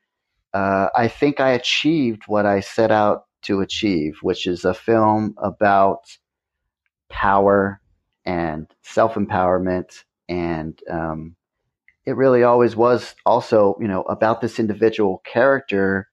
uh, 0.55 0.89
I 0.97 1.09
think 1.09 1.41
I 1.41 1.51
achieved 1.51 2.23
what 2.27 2.47
I 2.47 2.61
set 2.61 2.91
out 2.91 3.25
to 3.43 3.61
achieve, 3.61 4.19
which 4.23 4.47
is 4.47 4.65
a 4.65 4.75
film 4.75 5.35
about 5.39 6.01
power 7.09 7.81
and 8.25 8.67
self 8.83 9.15
empowerment, 9.15 10.05
and 10.29 10.81
um, 10.91 11.37
it 12.05 12.17
really 12.17 12.43
always 12.43 12.75
was 12.75 13.15
also 13.25 13.77
you 13.81 13.89
know 13.89 14.03
about 14.03 14.41
this 14.41 14.59
individual 14.59 15.23
character 15.25 16.09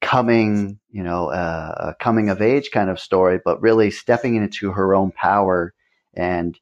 coming 0.00 0.78
you 0.90 1.02
know 1.02 1.30
uh, 1.30 1.74
a 1.78 1.94
coming 2.02 2.28
of 2.28 2.42
age 2.42 2.70
kind 2.72 2.90
of 2.90 3.00
story, 3.00 3.40
but 3.44 3.60
really 3.60 3.90
stepping 3.90 4.36
into 4.36 4.72
her 4.72 4.94
own 4.94 5.10
power. 5.12 5.74
And 6.14 6.58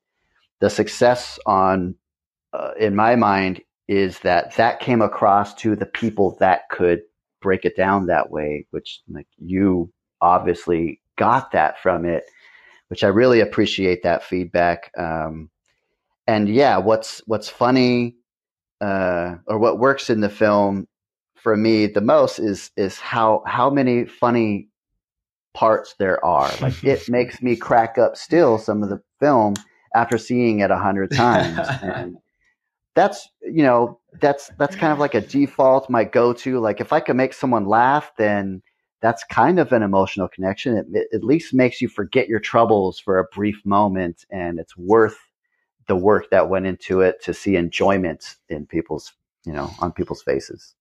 the 0.61 0.71
success 0.71 1.39
on 1.47 1.97
uh, 2.53 2.73
in 2.79 2.95
my 2.97 3.17
mind 3.17 3.61
is 3.89 4.21
that 4.21 4.57
that 4.57 4.81
came 4.81 5.03
across 5.03 5.55
to 5.55 5.77
the 5.77 5.87
people 5.87 6.37
that 6.41 6.69
could 6.71 7.03
break 7.45 7.65
it 7.65 7.77
down 7.77 8.07
that 8.07 8.31
way, 8.31 8.67
which 8.71 9.03
like 9.09 9.29
you 9.37 9.93
obviously 10.21 11.01
got 11.17 11.53
that 11.53 11.79
from 11.81 12.07
it, 12.07 12.25
which 12.89 13.05
I 13.05 13.09
really 13.09 13.41
appreciate 13.41 14.03
that 14.03 14.25
feedback. 14.25 14.91
Um, 14.99 15.51
and 16.27 16.49
yeah, 16.49 16.79
what's 16.79 17.23
what's 17.27 17.51
funny 17.51 18.17
uh, 18.81 19.37
or 19.47 19.59
what 19.59 19.79
works 19.79 20.09
in 20.09 20.21
the 20.21 20.31
film 20.31 20.89
for 21.37 21.55
me 21.55 21.87
the 21.87 22.01
most 22.01 22.39
is 22.39 22.71
is 22.77 22.99
how 22.99 23.43
how 23.47 23.69
many 23.69 24.07
funny 24.07 24.69
parts 25.53 25.95
there 25.99 26.25
are. 26.25 26.51
Like 26.63 26.83
it 26.83 27.09
makes 27.11 27.43
me 27.43 27.57
crack 27.57 27.99
up 27.99 28.17
still 28.17 28.59
some 28.59 28.83
of 28.83 28.89
the 28.89 29.03
film 29.21 29.55
after 29.95 30.17
seeing 30.17 30.61
it 30.61 30.71
a 30.71 30.79
hundred 30.79 31.11
times. 31.15 31.69
and 31.83 32.17
that's 32.95 33.29
you 33.43 33.63
know 33.63 33.99
that's 34.21 34.51
that's 34.59 34.77
kind 34.77 34.93
of 34.93 34.99
like 34.99 35.15
a 35.15 35.21
default 35.21 35.91
my 35.91 36.05
go-to 36.05 36.61
like 36.61 36.81
if 36.81 36.93
i 36.93 37.01
can 37.01 37.17
make 37.17 37.33
someone 37.33 37.67
laugh 37.67 38.13
then 38.17 38.63
that's 39.01 39.25
kind 39.25 39.59
of 39.59 39.73
an 39.73 39.83
emotional 39.83 40.29
connection 40.29 40.77
it, 40.77 40.87
it, 40.93 41.09
at 41.13 41.25
least 41.25 41.53
makes 41.53 41.81
you 41.81 41.89
forget 41.89 42.29
your 42.29 42.41
troubles 42.41 42.99
for 42.99 43.19
a 43.19 43.25
brief 43.25 43.61
moment 43.65 44.25
and 44.31 44.59
it's 44.59 44.77
worth 44.77 45.19
the 45.87 45.97
work 45.97 46.31
that 46.31 46.49
went 46.49 46.67
into 46.67 47.01
it 47.01 47.23
to 47.23 47.35
see 47.35 47.57
enjoyment 47.57 48.37
in 48.49 48.67
people's 48.67 49.13
you 49.45 49.53
know 49.53 49.71
on 49.81 49.93
people's 49.93 50.23
faces 50.23 50.75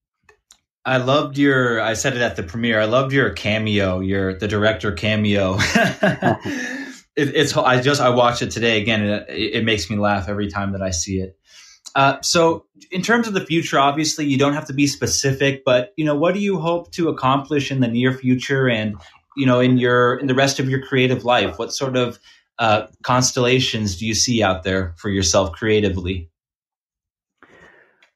I 0.86 0.98
loved 0.98 1.38
your. 1.38 1.80
I 1.80 1.94
said 1.94 2.14
it 2.14 2.22
at 2.22 2.36
the 2.36 2.44
premiere. 2.44 2.82
I 2.82 2.86
loved 2.86 3.14
your 3.14 3.30
cameo. 3.30 4.02
Your 4.02 4.38
the 4.38 4.50
director 4.50 4.92
cameo. 4.92 5.54
it, 5.74 7.00
it's. 7.16 7.56
I 7.56 7.82
just. 7.82 8.02
I 8.02 8.10
watched 8.10 8.42
it 8.42 8.52
today 8.52 8.82
again. 8.82 9.02
And 9.02 9.30
it, 9.30 9.56
it 9.56 9.64
makes 9.64 9.90
me 9.90 9.96
laugh 9.96 10.28
every 10.28 10.50
time 10.50 10.74
that 10.74 10.82
I 10.82 10.90
see 10.90 11.22
it. 11.22 11.38
Uh, 11.96 12.20
so, 12.22 12.66
in 12.92 13.02
terms 13.02 13.28
of 13.28 13.34
the 13.34 13.46
future, 13.46 13.80
obviously, 13.80 14.26
you 14.26 14.38
don't 14.38 14.54
have 14.54 14.66
to 14.68 14.74
be 14.74 14.88
specific, 14.88 15.64
but 15.64 15.94
you 15.96 16.06
know, 16.06 16.16
what 16.16 16.34
do 16.34 16.40
you 16.40 16.60
hope 16.60 16.92
to 16.94 17.10
accomplish 17.10 17.72
in 17.72 17.80
the 17.80 17.88
near 17.88 18.12
future, 18.12 18.68
and 18.68 18.96
you 19.38 19.46
know, 19.46 19.60
in 19.60 19.78
your 19.78 20.16
in 20.18 20.28
the 20.28 20.36
rest 20.36 20.60
of 20.60 20.70
your 20.70 20.82
creative 20.82 21.24
life? 21.24 21.60
What 21.60 21.74
sort 21.74 21.96
of 21.96 22.20
uh, 22.60 22.88
constellations 23.04 23.98
do 23.98 24.06
you 24.06 24.14
see 24.14 24.44
out 24.44 24.64
there 24.64 24.96
for 24.98 25.10
yourself 25.10 25.52
creatively? 25.52 26.30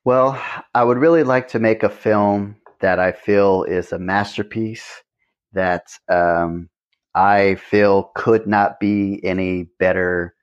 Well, 0.05 0.41
I 0.73 0.83
would 0.83 0.97
really 0.97 1.23
like 1.23 1.49
to 1.49 1.59
make 1.59 1.83
a 1.83 1.89
film 1.89 2.55
that 2.79 2.99
I 2.99 3.11
feel 3.11 3.63
is 3.63 3.91
a 3.91 3.99
masterpiece 3.99 5.03
that 5.53 5.87
um, 6.09 6.69
I 7.13 7.55
feel 7.55 8.11
could 8.15 8.47
not 8.47 8.79
be 8.79 9.19
any 9.23 9.67
better 9.79 10.33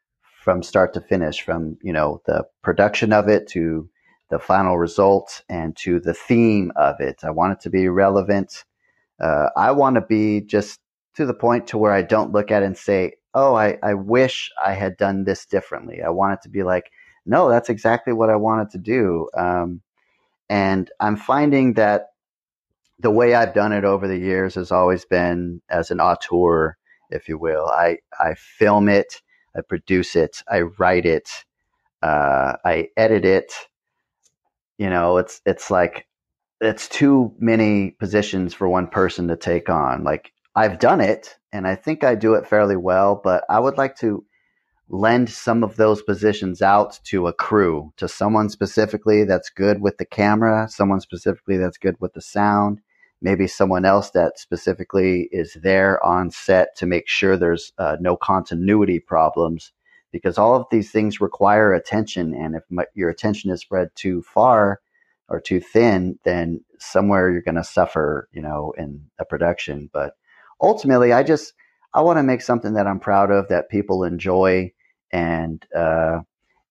from 0.44 0.62
start 0.62 0.92
to 0.92 1.00
finish, 1.00 1.40
from 1.40 1.78
you 1.82 1.92
know 1.92 2.20
the 2.26 2.44
production 2.62 3.12
of 3.14 3.28
it 3.28 3.48
to 3.48 3.88
the 4.30 4.38
final 4.38 4.76
result 4.78 5.42
and 5.48 5.74
to 5.76 5.98
the 5.98 6.12
theme 6.12 6.70
of 6.76 7.00
it. 7.00 7.24
I 7.24 7.30
want 7.30 7.54
it 7.54 7.60
to 7.62 7.70
be 7.70 7.88
relevant. 7.88 8.64
Uh, 9.20 9.48
I 9.56 9.72
want 9.72 9.94
to 9.94 10.02
be 10.02 10.42
just 10.42 10.80
to 11.16 11.24
the 11.24 11.34
point 11.34 11.66
to 11.68 11.78
where 11.78 11.92
I 11.92 12.02
don't 12.02 12.32
look 12.32 12.50
at 12.50 12.62
it 12.62 12.66
and 12.66 12.76
say, 12.76 13.14
"Oh, 13.32 13.54
I, 13.54 13.78
I 13.82 13.94
wish 13.94 14.50
I 14.62 14.74
had 14.74 14.98
done 14.98 15.24
this 15.24 15.46
differently." 15.46 16.02
I 16.02 16.10
want 16.10 16.34
it 16.34 16.42
to 16.42 16.50
be 16.50 16.62
like, 16.62 16.90
"No, 17.24 17.48
that's 17.48 17.70
exactly 17.70 18.12
what 18.12 18.28
I 18.28 18.36
wanted 18.36 18.70
to 18.72 18.78
do." 18.78 19.30
Um, 19.34 19.80
and 20.50 20.90
I'm 21.00 21.16
finding 21.16 21.72
that 21.74 22.08
the 22.98 23.10
way 23.10 23.34
I've 23.34 23.54
done 23.54 23.72
it 23.72 23.84
over 23.84 24.06
the 24.06 24.18
years 24.18 24.56
has 24.56 24.70
always 24.70 25.06
been 25.06 25.62
as 25.70 25.90
an 25.90 26.00
auteur, 26.00 26.76
if 27.10 27.28
you 27.30 27.38
will. 27.38 27.66
I 27.68 27.98
I 28.20 28.34
film 28.34 28.90
it 28.90 29.22
I 29.56 29.60
produce 29.62 30.16
it, 30.16 30.42
I 30.48 30.62
write 30.62 31.06
it, 31.06 31.28
uh, 32.02 32.54
I 32.64 32.88
edit 32.96 33.24
it. 33.24 33.52
You 34.78 34.90
know, 34.90 35.18
it's 35.18 35.40
it's 35.46 35.70
like 35.70 36.06
it's 36.60 36.88
too 36.88 37.32
many 37.38 37.92
positions 37.92 38.54
for 38.54 38.68
one 38.68 38.88
person 38.88 39.28
to 39.28 39.36
take 39.36 39.68
on. 39.68 40.04
Like 40.04 40.32
I've 40.54 40.78
done 40.78 41.00
it, 41.00 41.36
and 41.52 41.66
I 41.66 41.74
think 41.74 42.04
I 42.04 42.14
do 42.14 42.34
it 42.34 42.46
fairly 42.46 42.76
well, 42.76 43.20
but 43.22 43.44
I 43.48 43.60
would 43.60 43.78
like 43.78 43.96
to 43.98 44.24
lend 44.88 45.30
some 45.30 45.64
of 45.64 45.76
those 45.76 46.02
positions 46.02 46.60
out 46.60 46.98
to 47.04 47.26
a 47.26 47.32
crew, 47.32 47.92
to 47.96 48.08
someone 48.08 48.48
specifically 48.50 49.24
that's 49.24 49.48
good 49.50 49.80
with 49.80 49.96
the 49.98 50.04
camera, 50.04 50.68
someone 50.68 51.00
specifically 51.00 51.56
that's 51.56 51.78
good 51.78 51.96
with 52.00 52.12
the 52.12 52.20
sound, 52.20 52.80
maybe 53.24 53.48
someone 53.48 53.86
else 53.86 54.10
that 54.10 54.38
specifically 54.38 55.28
is 55.32 55.56
there 55.62 56.04
on 56.04 56.30
set 56.30 56.76
to 56.76 56.86
make 56.86 57.08
sure 57.08 57.36
there's 57.36 57.72
uh, 57.78 57.96
no 57.98 58.16
continuity 58.16 59.00
problems 59.00 59.72
because 60.12 60.36
all 60.36 60.54
of 60.54 60.66
these 60.70 60.92
things 60.92 61.22
require 61.22 61.72
attention 61.72 62.34
and 62.34 62.54
if 62.54 62.62
my, 62.70 62.84
your 62.94 63.08
attention 63.08 63.50
is 63.50 63.62
spread 63.62 63.88
too 63.96 64.22
far 64.22 64.80
or 65.28 65.40
too 65.40 65.58
thin 65.58 66.18
then 66.24 66.62
somewhere 66.78 67.32
you're 67.32 67.40
going 67.40 67.54
to 67.54 67.64
suffer 67.64 68.28
you 68.32 68.42
know 68.42 68.74
in 68.76 69.06
a 69.18 69.24
production. 69.24 69.88
But 69.92 70.12
ultimately 70.62 71.12
i 71.12 71.22
just 71.22 71.54
i 71.94 72.00
want 72.00 72.18
to 72.18 72.22
make 72.22 72.42
something 72.42 72.74
that 72.74 72.86
i'm 72.86 73.00
proud 73.00 73.30
of 73.30 73.48
that 73.48 73.70
people 73.70 74.04
enjoy 74.04 74.70
and 75.12 75.64
uh, 75.74 76.20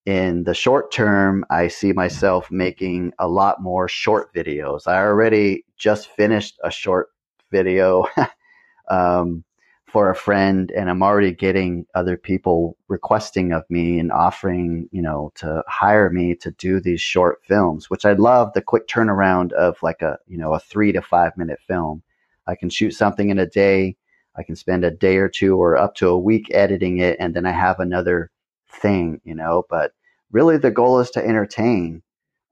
in 0.05 0.43
the 0.43 0.53
short 0.53 0.91
term, 0.91 1.45
I 1.49 1.69
see 1.69 1.93
myself 1.93 2.51
making 2.51 3.13
a 3.19 3.27
lot 3.27 3.61
more 3.61 3.87
short 3.87 4.33
videos. 4.33 4.85
I 4.85 4.97
already 4.97 5.63
just 5.77 6.09
finished 6.09 6.59
a 6.63 6.71
short 6.71 7.09
video 7.51 8.05
um, 8.89 9.45
for 9.85 10.09
a 10.09 10.15
friend, 10.15 10.71
and 10.75 10.89
I'm 10.89 11.03
already 11.03 11.31
getting 11.31 11.85
other 11.95 12.17
people 12.17 12.75
requesting 12.89 13.53
of 13.53 13.63
me 13.69 13.99
and 13.99 14.11
offering, 14.11 14.89
you 14.91 15.01
know, 15.01 15.31
to 15.35 15.63
hire 15.67 16.09
me 16.09 16.35
to 16.35 16.51
do 16.51 16.81
these 16.81 16.99
short 16.99 17.39
films, 17.47 17.89
which 17.89 18.03
I 18.03 18.13
love 18.13 18.51
the 18.53 18.61
quick 18.61 18.87
turnaround 18.87 19.53
of 19.53 19.77
like 19.81 20.01
a, 20.01 20.17
you 20.27 20.37
know, 20.37 20.53
a 20.53 20.59
three 20.59 20.91
to 20.91 21.01
five 21.01 21.37
minute 21.37 21.59
film. 21.65 22.01
I 22.47 22.55
can 22.55 22.69
shoot 22.69 22.91
something 22.91 23.29
in 23.29 23.39
a 23.39 23.45
day. 23.45 23.95
I 24.35 24.43
can 24.43 24.55
spend 24.55 24.83
a 24.83 24.91
day 24.91 25.17
or 25.17 25.29
two 25.29 25.55
or 25.55 25.77
up 25.77 25.95
to 25.95 26.09
a 26.09 26.19
week 26.19 26.47
editing 26.51 26.97
it, 26.97 27.15
and 27.19 27.33
then 27.33 27.45
I 27.45 27.51
have 27.51 27.79
another 27.79 28.31
thing, 28.73 29.21
you 29.23 29.35
know, 29.35 29.63
but 29.69 29.91
really 30.31 30.57
the 30.57 30.71
goal 30.71 30.99
is 30.99 31.11
to 31.11 31.25
entertain 31.25 32.01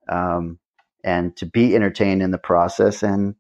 um, 0.10 0.60
and 1.04 1.36
to 1.38 1.46
be 1.46 1.76
entertained 1.76 2.22
in 2.22 2.32
the 2.32 2.38
process 2.38 3.04
and 3.04 3.36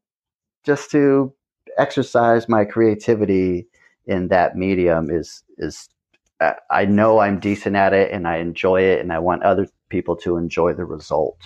just 0.65 0.91
to 0.91 1.33
exercise 1.77 2.49
my 2.49 2.65
creativity 2.65 3.67
in 4.05 4.27
that 4.29 4.55
medium 4.55 5.09
is 5.09 5.43
is 5.57 5.87
I 6.71 6.85
know 6.85 7.19
I'm 7.19 7.39
decent 7.39 7.75
at 7.75 7.93
it 7.93 8.11
and 8.11 8.27
I 8.27 8.37
enjoy 8.37 8.81
it 8.81 8.99
and 8.99 9.13
I 9.13 9.19
want 9.19 9.43
other 9.43 9.67
people 9.89 10.15
to 10.17 10.37
enjoy 10.37 10.73
the 10.73 10.85
result. 10.85 11.37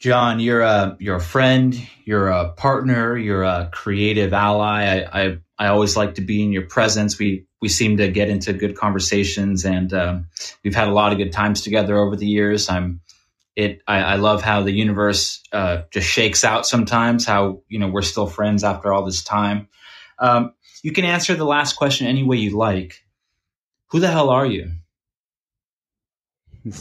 John, 0.00 0.40
you're 0.40 0.62
a 0.62 0.96
you're 0.98 1.16
a 1.16 1.20
friend, 1.20 1.78
you're 2.04 2.28
a 2.28 2.52
partner, 2.52 3.16
you're 3.16 3.44
a 3.44 3.68
creative 3.72 4.32
ally. 4.32 4.82
I 4.82 5.22
I, 5.22 5.38
I 5.58 5.68
always 5.68 5.96
like 5.96 6.16
to 6.16 6.22
be 6.22 6.42
in 6.42 6.52
your 6.52 6.66
presence. 6.66 7.18
We 7.18 7.46
we 7.60 7.68
seem 7.68 7.96
to 7.98 8.08
get 8.08 8.28
into 8.28 8.52
good 8.52 8.76
conversations, 8.76 9.64
and 9.64 9.92
um, 9.94 10.26
we've 10.64 10.74
had 10.74 10.88
a 10.88 10.92
lot 10.92 11.12
of 11.12 11.18
good 11.18 11.32
times 11.32 11.62
together 11.62 11.98
over 11.98 12.16
the 12.16 12.26
years. 12.26 12.68
I'm 12.68 13.00
it. 13.56 13.82
I, 13.86 13.98
I 14.00 14.16
love 14.16 14.42
how 14.42 14.62
the 14.62 14.72
universe 14.72 15.42
uh, 15.52 15.82
just 15.90 16.08
shakes 16.08 16.44
out 16.44 16.66
sometimes. 16.66 17.26
How 17.26 17.62
you 17.68 17.78
know 17.78 17.88
we're 17.88 18.02
still 18.02 18.26
friends 18.26 18.64
after 18.64 18.92
all 18.92 19.04
this 19.04 19.24
time. 19.24 19.68
Um, 20.18 20.54
you 20.82 20.92
can 20.92 21.04
answer 21.04 21.34
the 21.34 21.44
last 21.44 21.74
question 21.76 22.06
any 22.06 22.22
way 22.24 22.38
you 22.38 22.56
like. 22.56 23.04
Who 23.90 24.00
the 24.00 24.08
hell 24.10 24.30
are 24.30 24.46
you? 24.46 24.72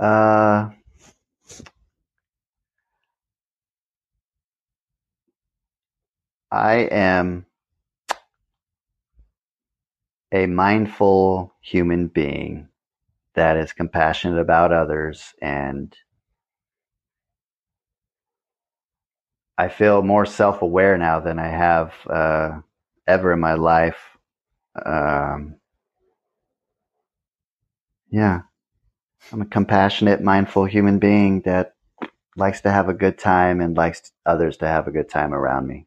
Uh, 0.00 0.70
I 6.52 6.74
am 6.90 7.46
a 10.32 10.46
mindful 10.46 11.54
human 11.60 12.08
being 12.08 12.68
that 13.34 13.56
is 13.56 13.72
compassionate 13.72 14.38
about 14.38 14.72
others 14.72 15.34
and 15.40 15.96
I 19.58 19.68
feel 19.68 20.02
more 20.02 20.24
self 20.24 20.62
aware 20.62 20.96
now 20.96 21.18
than 21.18 21.40
I 21.40 21.48
have 21.48 21.92
uh, 22.08 22.60
ever 23.08 23.32
in 23.32 23.40
my 23.40 23.54
life. 23.54 23.98
Um, 24.86 25.56
yeah. 28.08 28.42
I'm 29.32 29.42
a 29.42 29.46
compassionate, 29.46 30.22
mindful 30.22 30.64
human 30.66 31.00
being 31.00 31.40
that 31.42 31.74
likes 32.36 32.60
to 32.60 32.70
have 32.70 32.88
a 32.88 32.94
good 32.94 33.18
time 33.18 33.60
and 33.60 33.76
likes 33.76 34.12
others 34.24 34.56
to 34.58 34.68
have 34.68 34.86
a 34.86 34.92
good 34.92 35.08
time 35.08 35.34
around 35.34 35.66
me. 35.66 35.86